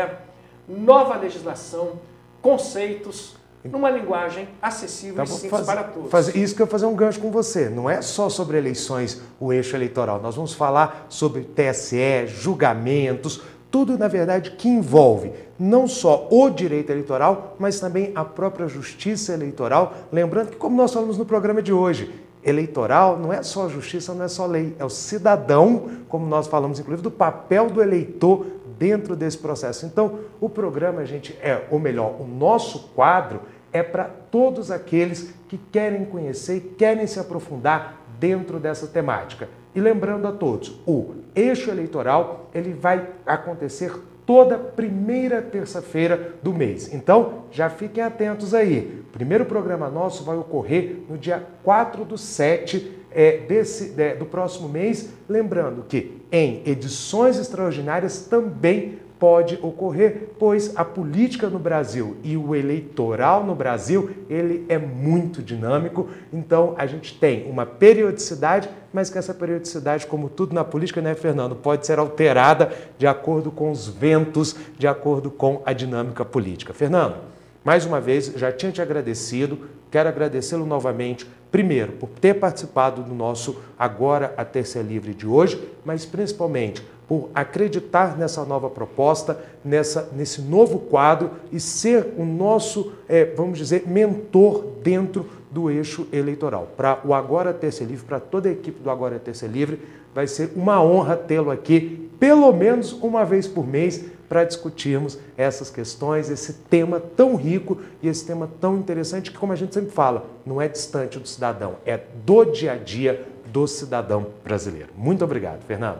nova 0.67 1.15
legislação, 1.15 1.93
conceitos, 2.41 3.35
numa 3.63 3.89
linguagem 3.89 4.49
acessível 4.61 5.23
então, 5.23 5.35
e 5.35 5.39
simples 5.39 5.65
para 5.65 5.83
todos. 5.83 6.35
Isso 6.35 6.53
que 6.55 6.61
eu 6.61 6.65
vou 6.65 6.71
fazer 6.71 6.85
um 6.85 6.95
gancho 6.95 7.19
com 7.19 7.31
você. 7.31 7.69
Não 7.69 7.89
é 7.89 8.01
só 8.01 8.29
sobre 8.29 8.57
eleições, 8.57 9.21
o 9.39 9.53
eixo 9.53 9.75
eleitoral. 9.75 10.21
Nós 10.21 10.35
vamos 10.35 10.53
falar 10.53 11.05
sobre 11.07 11.43
TSE, 11.43 12.27
julgamentos, 12.27 13.41
tudo, 13.71 13.97
na 13.97 14.07
verdade, 14.07 14.51
que 14.51 14.67
envolve 14.67 15.31
não 15.57 15.87
só 15.87 16.27
o 16.29 16.49
direito 16.49 16.91
eleitoral, 16.91 17.55
mas 17.57 17.79
também 17.79 18.11
a 18.13 18.23
própria 18.23 18.67
justiça 18.67 19.33
eleitoral. 19.33 19.93
Lembrando 20.11 20.51
que, 20.51 20.57
como 20.57 20.75
nós 20.75 20.93
falamos 20.93 21.17
no 21.17 21.25
programa 21.25 21.61
de 21.61 21.73
hoje, 21.73 22.13
eleitoral 22.43 23.17
não 23.17 23.31
é 23.31 23.41
só 23.41 23.69
justiça, 23.69 24.13
não 24.13 24.25
é 24.25 24.27
só 24.27 24.45
lei, 24.45 24.75
é 24.77 24.85
o 24.85 24.89
cidadão, 24.89 25.89
como 26.09 26.25
nós 26.27 26.45
falamos, 26.45 26.79
inclusive, 26.79 27.01
do 27.01 27.09
papel 27.09 27.69
do 27.69 27.81
eleitor 27.81 28.45
dentro 28.77 29.15
desse 29.15 29.37
processo. 29.37 29.85
Então, 29.85 30.19
o 30.39 30.49
programa, 30.49 31.05
gente, 31.05 31.37
é, 31.41 31.65
ou 31.69 31.79
melhor, 31.79 32.19
o 32.19 32.25
nosso 32.25 32.89
quadro 32.95 33.41
é 33.71 33.81
para 33.81 34.05
todos 34.05 34.69
aqueles 34.69 35.33
que 35.47 35.57
querem 35.57 36.05
conhecer 36.05 36.57
e 36.57 36.61
querem 36.61 37.07
se 37.07 37.19
aprofundar 37.19 38.01
dentro 38.19 38.59
dessa 38.59 38.87
temática. 38.87 39.49
E 39.75 39.81
lembrando 39.81 40.27
a 40.27 40.31
todos, 40.31 40.79
o 40.85 41.15
eixo 41.35 41.71
eleitoral 41.71 42.49
ele 42.53 42.73
vai 42.73 43.07
acontecer 43.25 43.91
toda 44.25 44.57
primeira 44.57 45.41
terça-feira 45.41 46.35
do 46.41 46.53
mês. 46.53 46.93
Então, 46.93 47.45
já 47.51 47.69
fiquem 47.69 48.03
atentos 48.03 48.53
aí. 48.53 49.03
O 49.09 49.11
primeiro 49.11 49.45
programa 49.45 49.89
nosso 49.89 50.23
vai 50.23 50.37
ocorrer 50.37 50.99
no 51.09 51.17
dia 51.17 51.43
4 51.63 52.05
do 52.05 52.17
7 52.17 53.02
é, 53.13 53.37
desse, 53.37 53.93
é, 53.99 54.15
do 54.15 54.25
próximo 54.25 54.67
mês. 54.67 55.09
Lembrando 55.27 55.83
que 55.87 56.21
em 56.31 56.61
edições 56.65 57.37
extraordinárias 57.37 58.25
também 58.25 58.99
pode 59.23 59.57
ocorrer, 59.61 60.31
pois 60.37 60.75
a 60.75 60.83
política 60.83 61.47
no 61.47 61.57
Brasil 61.57 62.17
e 62.25 62.35
o 62.35 62.53
eleitoral 62.53 63.41
no 63.45 63.55
Brasil, 63.55 64.09
ele 64.29 64.65
é 64.67 64.77
muito 64.77 65.41
dinâmico, 65.41 66.09
então 66.33 66.75
a 66.77 66.85
gente 66.85 67.17
tem 67.17 67.49
uma 67.49 67.65
periodicidade, 67.65 68.69
mas 68.91 69.09
que 69.09 69.17
essa 69.17 69.33
periodicidade, 69.33 70.07
como 70.07 70.27
tudo 70.27 70.53
na 70.53 70.65
política, 70.65 71.01
né, 71.01 71.15
Fernando, 71.15 71.55
pode 71.55 71.87
ser 71.87 71.99
alterada 71.99 72.73
de 72.97 73.07
acordo 73.07 73.49
com 73.49 73.71
os 73.71 73.87
ventos, 73.87 74.57
de 74.77 74.87
acordo 74.87 75.31
com 75.31 75.61
a 75.65 75.71
dinâmica 75.71 76.25
política. 76.25 76.73
Fernando, 76.73 77.15
mais 77.63 77.85
uma 77.85 78.01
vez, 78.01 78.25
já 78.35 78.51
tinha 78.51 78.73
te 78.73 78.81
agradecido, 78.81 79.57
quero 79.89 80.09
agradecê-lo 80.09 80.65
novamente, 80.65 81.25
primeiro, 81.53 81.91
por 81.91 82.09
ter 82.09 82.33
participado 82.33 83.03
do 83.03 83.13
nosso 83.13 83.57
Agora 83.77 84.33
a 84.35 84.43
Terça 84.43 84.79
é 84.79 84.81
Livre 84.81 85.13
de 85.13 85.27
hoje, 85.27 85.61
mas 85.85 86.03
principalmente 86.03 86.83
por 87.07 87.29
acreditar 87.35 88.17
nessa 88.17 88.43
nova 88.43 88.71
proposta, 88.71 89.39
nessa, 89.63 90.09
nesse 90.15 90.41
novo 90.41 90.79
quadro 90.79 91.29
e 91.51 91.59
ser 91.59 92.15
o 92.17 92.25
nosso, 92.25 92.93
é, 93.07 93.25
vamos 93.25 93.59
dizer, 93.59 93.83
mentor 93.85 94.65
dentro 94.81 95.29
do 95.51 95.69
eixo 95.69 96.07
eleitoral. 96.11 96.69
Para 96.75 96.99
o 97.05 97.13
Agora 97.13 97.53
Terça 97.53 97.83
Livre, 97.83 98.03
para 98.03 98.19
toda 98.19 98.49
a 98.49 98.51
equipe 98.51 98.81
do 98.81 98.89
Agora 98.89 99.19
Terça 99.19 99.45
Livre, 99.45 99.79
vai 100.15 100.25
ser 100.25 100.53
uma 100.55 100.83
honra 100.83 101.15
tê-lo 101.15 101.51
aqui, 101.51 102.09
pelo 102.19 102.51
menos 102.51 102.93
uma 102.93 103.23
vez 103.23 103.47
por 103.47 103.67
mês, 103.67 104.05
para 104.33 104.45
discutirmos 104.45 105.19
essas 105.37 105.69
questões, 105.69 106.27
esse 106.27 106.53
tema 106.53 106.99
tão 106.99 107.35
rico 107.35 107.79
e 108.01 108.07
esse 108.07 108.25
tema 108.25 108.49
tão 108.59 108.75
interessante 108.77 109.29
que, 109.29 109.37
como 109.37 109.53
a 109.53 109.55
gente 109.55 109.75
sempre 109.75 109.91
fala, 109.91 110.25
não 110.43 110.59
é 110.59 110.67
distante 110.67 111.19
do 111.19 111.27
cidadão, 111.27 111.75
é 111.85 111.99
do 112.25 112.43
dia 112.45 112.71
a 112.71 112.75
dia 112.75 113.27
do 113.45 113.67
cidadão 113.67 114.25
brasileiro. 114.43 114.89
Muito 114.97 115.23
obrigado, 115.23 115.61
Fernando. 115.67 115.99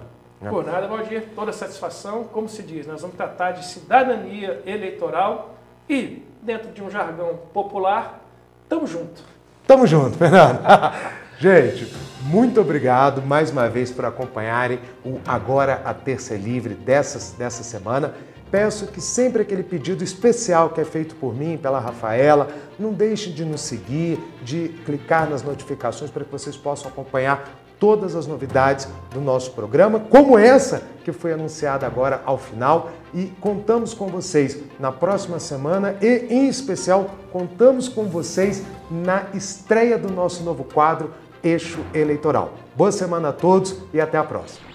Por 0.49 0.65
nada, 0.65 0.88
Valdir, 0.88 1.25
toda 1.36 1.53
satisfação. 1.53 2.23
Como 2.23 2.49
se 2.49 2.63
diz, 2.63 2.88
nós 2.88 3.01
vamos 3.01 3.15
tratar 3.15 3.51
de 3.51 3.67
cidadania 3.67 4.63
eleitoral 4.65 5.53
e, 5.88 6.25
dentro 6.41 6.71
de 6.71 6.81
um 6.81 6.89
jargão 6.89 7.38
popular, 7.53 8.19
tamo 8.67 8.88
junto. 8.88 9.21
Tamo 9.67 9.86
junto, 9.86 10.17
Fernando. 10.17 10.59
Gente, 11.44 11.94
muito 12.22 12.62
obrigado 12.62 13.22
mais 13.22 13.52
uma 13.52 13.68
vez 13.68 13.91
por 13.91 14.06
acompanharem 14.06 14.80
o 15.06 15.20
Agora 15.28 15.82
a 15.84 15.94
Terça 15.94 16.36
é 16.36 16.38
Livre 16.38 16.74
dessa, 16.74 17.36
dessa 17.38 17.64
semana. 17.64 18.14
Peço 18.50 18.88
que 18.88 19.02
sempre 19.02 19.41
aquele 19.41 19.62
pedido 19.62 20.06
especial 20.06 20.70
que 20.70 20.80
é 20.80 20.86
feito 20.86 21.16
por 21.16 21.36
mim, 21.36 21.60
pela 21.62 21.82
Rafaela, 21.82 22.48
não 22.80 22.94
deixem 22.94 23.34
de 23.34 23.44
nos 23.44 23.60
seguir, 23.60 24.18
de 24.41 24.70
clicar 24.86 25.30
nas 25.30 25.44
notificações 25.44 26.10
para 26.10 26.24
que 26.24 26.32
vocês 26.32 26.56
possam 26.56 26.89
acompanhar 26.89 27.60
todas 27.78 28.16
as 28.16 28.26
novidades 28.26 28.88
do 29.14 29.20
nosso 29.20 29.52
programa, 29.52 30.00
como 30.00 30.39
essa 30.39 30.84
que 31.04 31.12
foi 31.12 31.34
anunciada 31.34 31.86
agora 31.86 32.22
ao 32.24 32.38
final. 32.38 32.89
E 33.14 33.26
contamos 33.41 33.94
com 33.94 34.08
vocês 34.08 34.58
na 34.80 34.94
próxima 34.94 35.38
semana 35.38 35.98
e, 36.02 36.26
em 36.30 36.48
especial, 36.48 37.10
contamos 37.34 37.89
com 37.89 38.06
vocês 38.06 38.64
na 38.89 39.26
estreia 39.34 39.98
do 39.98 40.10
nosso 40.10 40.44
novo 40.44 40.64
quadro 40.64 41.12
Eixo 41.44 41.82
Eleitoral. 41.94 42.54
Boa 42.74 42.91
semana 42.91 43.30
a 43.30 43.34
todos 43.34 43.76
e 43.94 44.00
até 44.00 44.18
a 44.18 44.24
próxima. 44.24 44.72